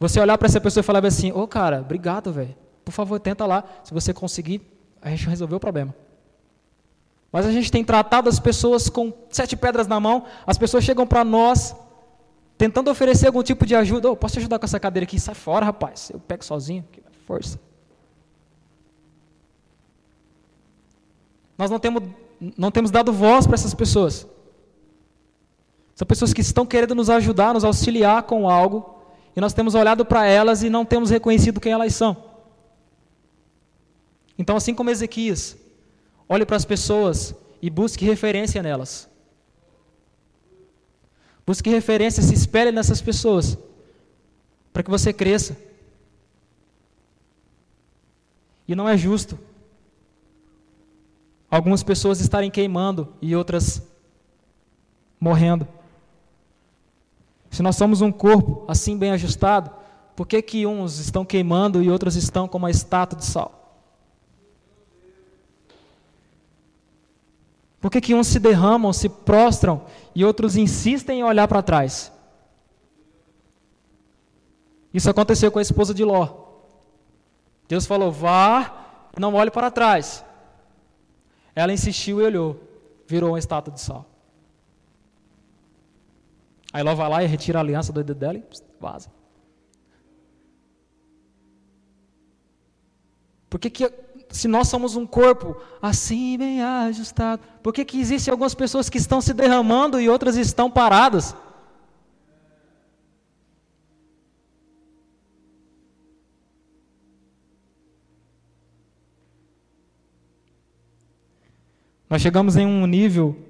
Você 0.00 0.18
olhar 0.18 0.38
para 0.38 0.46
essa 0.46 0.60
pessoa 0.60 0.80
e 0.80 0.84
falar 0.84 1.04
assim: 1.04 1.30
Ô 1.30 1.42
oh, 1.42 1.46
cara, 1.46 1.80
obrigado, 1.80 2.32
velho. 2.32 2.56
Por 2.82 2.90
favor, 2.90 3.20
tenta 3.20 3.44
lá. 3.44 3.62
Se 3.84 3.92
você 3.92 4.14
conseguir, 4.14 4.62
a 5.00 5.10
gente 5.10 5.28
resolveu 5.28 5.58
o 5.58 5.60
problema. 5.60 5.94
Mas 7.30 7.46
a 7.46 7.52
gente 7.52 7.70
tem 7.70 7.84
tratado 7.84 8.28
as 8.28 8.40
pessoas 8.40 8.88
com 8.88 9.12
sete 9.28 9.54
pedras 9.54 9.86
na 9.86 10.00
mão. 10.00 10.24
As 10.46 10.56
pessoas 10.56 10.82
chegam 10.82 11.06
para 11.06 11.22
nós 11.22 11.76
tentando 12.56 12.90
oferecer 12.90 13.26
algum 13.26 13.42
tipo 13.42 13.66
de 13.66 13.76
ajuda. 13.76 14.10
Oh, 14.10 14.16
posso 14.16 14.34
te 14.34 14.38
ajudar 14.38 14.58
com 14.58 14.64
essa 14.64 14.80
cadeira 14.80 15.04
aqui? 15.04 15.20
Sai 15.20 15.34
fora, 15.34 15.66
rapaz. 15.66 16.10
Eu 16.10 16.18
pego 16.18 16.42
sozinho. 16.42 16.84
Força. 17.26 17.60
Nós 21.58 21.70
não 21.70 21.78
temos, 21.78 22.02
não 22.56 22.70
temos 22.70 22.90
dado 22.90 23.12
voz 23.12 23.46
para 23.46 23.54
essas 23.54 23.74
pessoas. 23.74 24.26
São 25.94 26.06
pessoas 26.06 26.32
que 26.32 26.40
estão 26.40 26.64
querendo 26.64 26.94
nos 26.94 27.10
ajudar, 27.10 27.52
nos 27.52 27.64
auxiliar 27.64 28.22
com 28.22 28.48
algo 28.48 28.99
e 29.34 29.40
nós 29.40 29.52
temos 29.52 29.74
olhado 29.74 30.04
para 30.04 30.26
elas 30.26 30.62
e 30.62 30.70
não 30.70 30.84
temos 30.84 31.10
reconhecido 31.10 31.60
quem 31.60 31.72
elas 31.72 31.94
são. 31.94 32.16
Então, 34.38 34.56
assim 34.56 34.74
como 34.74 34.90
Ezequias, 34.90 35.56
olhe 36.28 36.46
para 36.46 36.56
as 36.56 36.64
pessoas 36.64 37.34
e 37.60 37.68
busque 37.68 38.04
referência 38.04 38.62
nelas. 38.62 39.08
Busque 41.46 41.68
referência, 41.68 42.22
se 42.22 42.34
espelhe 42.34 42.72
nessas 42.72 43.00
pessoas, 43.00 43.58
para 44.72 44.82
que 44.82 44.90
você 44.90 45.12
cresça. 45.12 45.56
E 48.66 48.74
não 48.74 48.88
é 48.88 48.96
justo 48.96 49.38
algumas 51.50 51.82
pessoas 51.82 52.20
estarem 52.20 52.50
queimando 52.50 53.12
e 53.20 53.34
outras 53.34 53.82
morrendo. 55.18 55.66
Se 57.50 57.62
nós 57.62 57.76
somos 57.76 58.00
um 58.00 58.12
corpo 58.12 58.64
assim 58.68 58.96
bem 58.96 59.10
ajustado, 59.10 59.70
por 60.14 60.26
que, 60.26 60.40
que 60.40 60.66
uns 60.66 60.98
estão 60.98 61.24
queimando 61.24 61.82
e 61.82 61.90
outros 61.90 62.14
estão 62.14 62.46
como 62.46 62.64
uma 62.64 62.70
estátua 62.70 63.18
de 63.18 63.24
sal? 63.24 63.60
Por 67.80 67.90
que, 67.90 68.00
que 68.00 68.14
uns 68.14 68.26
se 68.26 68.38
derramam, 68.38 68.92
se 68.92 69.08
prostram 69.08 69.82
e 70.14 70.24
outros 70.24 70.56
insistem 70.56 71.20
em 71.20 71.24
olhar 71.24 71.48
para 71.48 71.62
trás? 71.62 72.12
Isso 74.92 75.08
aconteceu 75.08 75.50
com 75.50 75.58
a 75.58 75.62
esposa 75.62 75.94
de 75.94 76.04
Ló. 76.04 76.28
Deus 77.66 77.86
falou: 77.86 78.12
vá, 78.12 79.08
não 79.18 79.34
olhe 79.34 79.50
para 79.50 79.70
trás. 79.70 80.24
Ela 81.54 81.72
insistiu 81.72 82.20
e 82.20 82.24
olhou, 82.24 82.60
virou 83.06 83.30
uma 83.30 83.38
estátua 83.38 83.72
de 83.72 83.80
sal. 83.80 84.09
Aí 86.72 86.82
Ló 86.82 86.94
vai 86.94 87.08
lá 87.08 87.22
e 87.24 87.26
retira 87.26 87.58
a 87.58 87.62
aliança 87.62 87.92
do 87.92 88.02
dedo 88.02 88.18
dela 88.18 88.38
e 88.38 88.44
vaza. 88.80 89.10
Por 93.48 93.58
que, 93.58 93.68
que 93.68 93.92
se 94.30 94.46
nós 94.46 94.68
somos 94.68 94.94
um 94.94 95.04
corpo 95.04 95.60
assim 95.82 96.38
bem 96.38 96.62
ajustado, 96.62 97.42
por 97.62 97.74
que, 97.74 97.84
que 97.84 98.00
existem 98.00 98.30
algumas 98.30 98.54
pessoas 98.54 98.88
que 98.88 98.98
estão 98.98 99.20
se 99.20 99.34
derramando 99.34 100.00
e 100.00 100.08
outras 100.08 100.36
estão 100.36 100.70
paradas? 100.70 101.34
Nós 112.08 112.22
chegamos 112.22 112.56
em 112.56 112.66
um 112.66 112.86
nível 112.86 113.49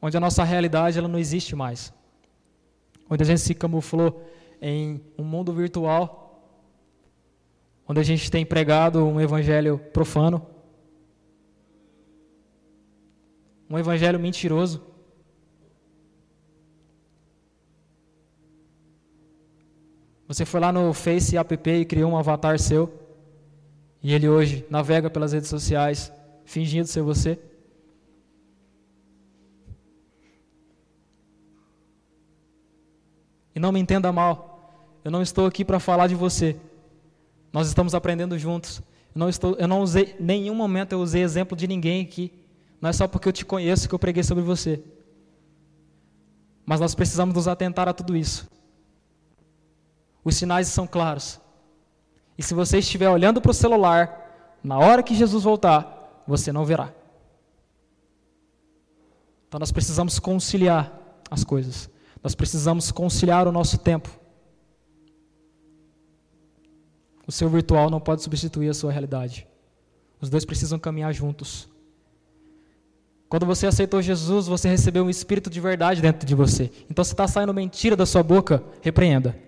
onde 0.00 0.16
a 0.16 0.20
nossa 0.20 0.44
realidade 0.44 0.98
ela 0.98 1.08
não 1.08 1.18
existe 1.18 1.56
mais, 1.56 1.92
onde 3.10 3.22
a 3.22 3.26
gente 3.26 3.40
se 3.40 3.54
camuflou 3.54 4.24
em 4.60 5.00
um 5.16 5.24
mundo 5.24 5.52
virtual, 5.52 6.52
onde 7.86 8.00
a 8.00 8.02
gente 8.02 8.30
tem 8.30 8.44
pregado 8.44 9.04
um 9.04 9.20
evangelho 9.20 9.78
profano, 9.92 10.46
um 13.68 13.78
evangelho 13.78 14.18
mentiroso. 14.18 14.82
Você 20.26 20.44
foi 20.44 20.60
lá 20.60 20.70
no 20.70 20.92
Face 20.92 21.36
app 21.36 21.58
e 21.70 21.84
criou 21.84 22.10
um 22.10 22.16
avatar 22.16 22.58
seu, 22.58 22.92
e 24.02 24.12
ele 24.12 24.28
hoje 24.28 24.66
navega 24.70 25.10
pelas 25.10 25.32
redes 25.32 25.48
sociais 25.48 26.12
fingindo 26.44 26.86
ser 26.86 27.02
você. 27.02 27.38
E 33.58 33.60
não 33.60 33.72
me 33.72 33.80
entenda 33.80 34.12
mal, 34.12 35.00
eu 35.04 35.10
não 35.10 35.20
estou 35.20 35.44
aqui 35.44 35.64
para 35.64 35.80
falar 35.80 36.06
de 36.06 36.14
você. 36.14 36.54
Nós 37.52 37.66
estamos 37.66 37.92
aprendendo 37.92 38.38
juntos. 38.38 38.80
Eu 39.12 39.18
não, 39.18 39.28
estou, 39.28 39.56
eu 39.56 39.66
não 39.66 39.80
usei, 39.80 40.14
nenhum 40.20 40.54
momento 40.54 40.92
eu 40.92 41.00
usei 41.00 41.24
exemplo 41.24 41.56
de 41.56 41.66
ninguém 41.66 42.00
aqui. 42.00 42.32
Não 42.80 42.88
é 42.88 42.92
só 42.92 43.08
porque 43.08 43.26
eu 43.26 43.32
te 43.32 43.44
conheço 43.44 43.88
que 43.88 43.94
eu 43.96 43.98
preguei 43.98 44.22
sobre 44.22 44.44
você. 44.44 44.80
Mas 46.64 46.78
nós 46.78 46.94
precisamos 46.94 47.34
nos 47.34 47.48
atentar 47.48 47.88
a 47.88 47.92
tudo 47.92 48.16
isso. 48.16 48.48
Os 50.22 50.36
sinais 50.36 50.68
são 50.68 50.86
claros. 50.86 51.40
E 52.38 52.44
se 52.44 52.54
você 52.54 52.78
estiver 52.78 53.10
olhando 53.10 53.40
para 53.40 53.50
o 53.50 53.54
celular, 53.54 54.54
na 54.62 54.78
hora 54.78 55.02
que 55.02 55.16
Jesus 55.16 55.42
voltar, 55.42 56.22
você 56.28 56.52
não 56.52 56.64
verá. 56.64 56.92
Então 59.48 59.58
nós 59.58 59.72
precisamos 59.72 60.20
conciliar 60.20 60.96
as 61.28 61.42
coisas. 61.42 61.90
Nós 62.22 62.34
precisamos 62.34 62.90
conciliar 62.90 63.46
o 63.46 63.52
nosso 63.52 63.78
tempo. 63.78 64.08
O 67.26 67.32
seu 67.32 67.48
virtual 67.48 67.90
não 67.90 68.00
pode 68.00 68.22
substituir 68.22 68.68
a 68.68 68.74
sua 68.74 68.90
realidade. 68.90 69.46
Os 70.20 70.30
dois 70.30 70.44
precisam 70.44 70.78
caminhar 70.78 71.12
juntos. 71.12 71.68
Quando 73.28 73.44
você 73.44 73.66
aceitou 73.66 74.00
Jesus, 74.00 74.46
você 74.46 74.68
recebeu 74.68 75.04
um 75.04 75.10
espírito 75.10 75.50
de 75.50 75.60
verdade 75.60 76.00
dentro 76.00 76.26
de 76.26 76.34
você. 76.34 76.72
Então, 76.88 77.04
se 77.04 77.12
está 77.12 77.28
saindo 77.28 77.52
mentira 77.52 77.94
da 77.94 78.06
sua 78.06 78.22
boca, 78.22 78.64
repreenda. 78.80 79.38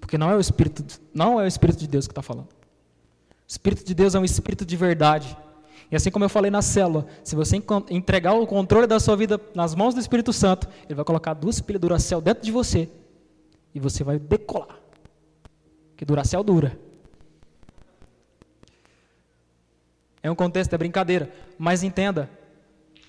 Porque 0.00 0.18
não 0.18 0.28
é 0.28 0.34
o 0.34 0.40
espírito, 0.40 1.00
não 1.14 1.40
é 1.40 1.44
o 1.44 1.46
espírito 1.46 1.78
de 1.78 1.86
Deus 1.86 2.08
que 2.08 2.10
está 2.10 2.22
falando. 2.22 2.48
O 2.48 3.46
espírito 3.46 3.84
de 3.84 3.94
Deus 3.94 4.16
é 4.16 4.18
um 4.18 4.24
espírito 4.24 4.66
de 4.66 4.76
verdade. 4.76 5.36
E 5.90 5.96
assim 5.96 6.10
como 6.10 6.24
eu 6.24 6.28
falei 6.28 6.50
na 6.50 6.62
célula, 6.62 7.06
se 7.24 7.34
você 7.34 7.60
entregar 7.90 8.34
o 8.34 8.46
controle 8.46 8.86
da 8.86 9.00
sua 9.00 9.16
vida 9.16 9.40
nas 9.54 9.74
mãos 9.74 9.92
do 9.92 10.00
Espírito 10.00 10.32
Santo, 10.32 10.68
ele 10.86 10.94
vai 10.94 11.04
colocar 11.04 11.34
duas 11.34 11.60
pilhas 11.60 11.80
Duracell 11.80 12.20
dentro 12.20 12.44
de 12.44 12.52
você 12.52 12.88
e 13.74 13.80
você 13.80 14.04
vai 14.04 14.18
decolar. 14.18 14.78
Que 15.96 16.04
Duracell 16.04 16.44
dura. 16.44 16.78
É 20.22 20.30
um 20.30 20.34
contexto, 20.34 20.72
é 20.72 20.78
brincadeira, 20.78 21.32
mas 21.58 21.82
entenda, 21.82 22.30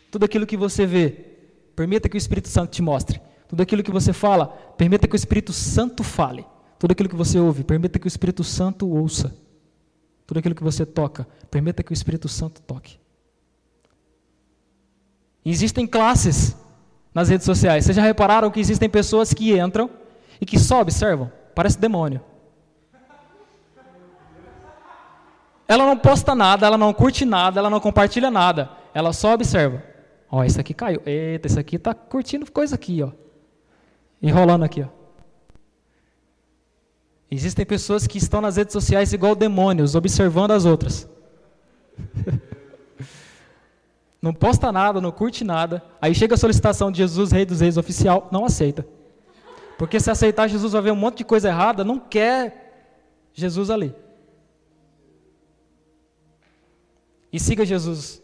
tudo 0.10 0.26
aquilo 0.26 0.48
que 0.48 0.58
você 0.58 0.86
vê, 0.86 1.10
permita 1.76 2.10
que 2.10 2.16
o 2.16 2.18
Espírito 2.18 2.48
Santo 2.48 2.72
te 2.72 2.82
mostre. 2.82 3.22
Tudo 3.48 3.62
aquilo 3.62 3.84
que 3.84 3.92
você 3.92 4.14
fala, 4.14 4.48
permita 4.48 5.08
que 5.08 5.14
o 5.14 5.18
Espírito 5.18 5.52
Santo 5.52 6.04
fale. 6.04 6.46
Tudo 6.80 6.94
aquilo 6.94 7.10
que 7.10 7.16
você 7.16 7.38
ouve, 7.38 7.64
permita 7.64 8.00
que 8.00 8.08
o 8.08 8.10
Espírito 8.10 8.44
Santo 8.44 8.90
ouça. 8.90 9.36
Tudo 10.32 10.38
aquilo 10.38 10.56
que 10.56 10.64
você 10.64 10.86
toca, 10.86 11.28
permita 11.50 11.84
que 11.84 11.92
o 11.92 11.94
Espírito 11.94 12.30
Santo 12.30 12.62
toque. 12.62 12.98
Existem 15.44 15.86
classes 15.86 16.56
nas 17.14 17.28
redes 17.28 17.46
sociais. 17.46 17.84
Vocês 17.84 17.98
já 17.98 18.02
repararam 18.02 18.50
que 18.50 18.62
existem 18.62 18.90
pessoas 18.90 19.34
que 19.34 19.60
entram 19.60 19.90
e 20.40 20.46
que 20.46 20.58
só 20.58 20.80
observam? 20.80 21.30
Parece 21.54 21.78
demônio. 21.78 22.22
Ela 25.68 25.86
não 25.86 25.98
posta 25.98 26.34
nada, 26.34 26.66
ela 26.66 26.78
não 26.78 26.94
curte 26.94 27.26
nada, 27.26 27.60
ela 27.60 27.70
não 27.70 27.82
compartilha 27.82 28.32
nada. 28.32 28.70
Ela 28.94 29.12
só 29.12 29.34
observa. 29.34 29.84
Ó, 30.32 30.38
oh, 30.38 30.44
esse 30.46 30.62
aqui 30.62 30.74
caiu. 30.74 31.02
Eita, 31.06 31.48
esse 31.48 31.60
aqui 31.60 31.76
está 31.76 31.94
curtindo 31.94 32.50
coisa 32.50 32.76
aqui, 32.76 33.04
ó. 33.04 33.12
Enrolando 34.22 34.64
aqui, 34.64 34.82
ó. 34.82 35.01
Existem 37.34 37.66
pessoas 37.66 38.06
que 38.06 38.18
estão 38.18 38.42
nas 38.42 38.58
redes 38.58 38.74
sociais 38.74 39.14
igual 39.14 39.34
demônios, 39.34 39.96
observando 39.96 40.52
as 40.52 40.66
outras. 40.66 41.10
não 44.22 44.34
posta 44.34 44.70
nada, 44.70 45.00
não 45.00 45.14
curte 45.14 45.46
nada. 45.46 45.82
Aí 46.02 46.14
chega 46.14 46.36
a 46.36 46.38
solicitação 46.38 46.92
de 46.92 46.98
Jesus, 46.98 47.32
Rei 47.32 47.46
dos 47.46 47.62
Reis 47.62 47.78
oficial, 47.78 48.28
não 48.34 48.44
aceita. 48.44 48.86
Porque 49.78 49.98
se 49.98 50.12
aceitar 50.12 50.50
Jesus 50.50 50.74
vai 50.74 50.82
ver 50.82 50.92
um 50.92 50.98
monte 50.98 51.20
de 51.20 51.24
coisa 51.24 51.48
errada, 51.48 51.86
não 51.86 51.98
quer 51.98 52.90
Jesus 53.34 53.70
ali. 53.70 53.96
E 57.32 57.40
siga 57.40 57.66
Jesus 57.66 58.22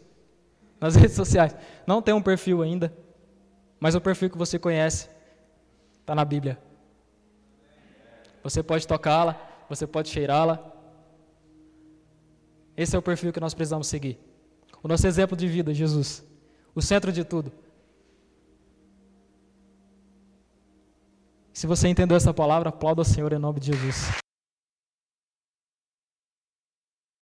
nas 0.78 0.94
redes 0.96 1.16
sociais. 1.16 1.56
Não 1.86 2.02
tem 2.02 2.12
um 2.12 2.20
perfil 2.20 2.60
ainda, 2.60 2.94
mas 3.80 3.94
o 3.94 4.02
perfil 4.02 4.28
que 4.28 4.36
você 4.36 4.58
conhece 4.58 5.08
está 6.02 6.14
na 6.14 6.26
Bíblia. 6.26 6.67
Você 8.48 8.62
pode 8.62 8.88
tocá-la, 8.88 9.38
você 9.68 9.86
pode 9.86 10.08
cheirá-la. 10.08 10.72
Esse 12.74 12.96
é 12.96 12.98
o 12.98 13.02
perfil 13.02 13.30
que 13.30 13.38
nós 13.38 13.52
precisamos 13.52 13.86
seguir. 13.88 14.18
O 14.82 14.88
nosso 14.88 15.06
exemplo 15.06 15.36
de 15.36 15.46
vida, 15.46 15.74
Jesus. 15.74 16.24
O 16.74 16.80
centro 16.80 17.12
de 17.12 17.24
tudo. 17.24 17.52
Se 21.52 21.66
você 21.66 21.88
entendeu 21.88 22.16
essa 22.16 22.32
palavra, 22.32 22.70
aplauda 22.70 23.02
o 23.02 23.04
Senhor 23.04 23.34
em 23.34 23.38
nome 23.38 23.60
de 23.60 23.66
Jesus. 23.66 24.27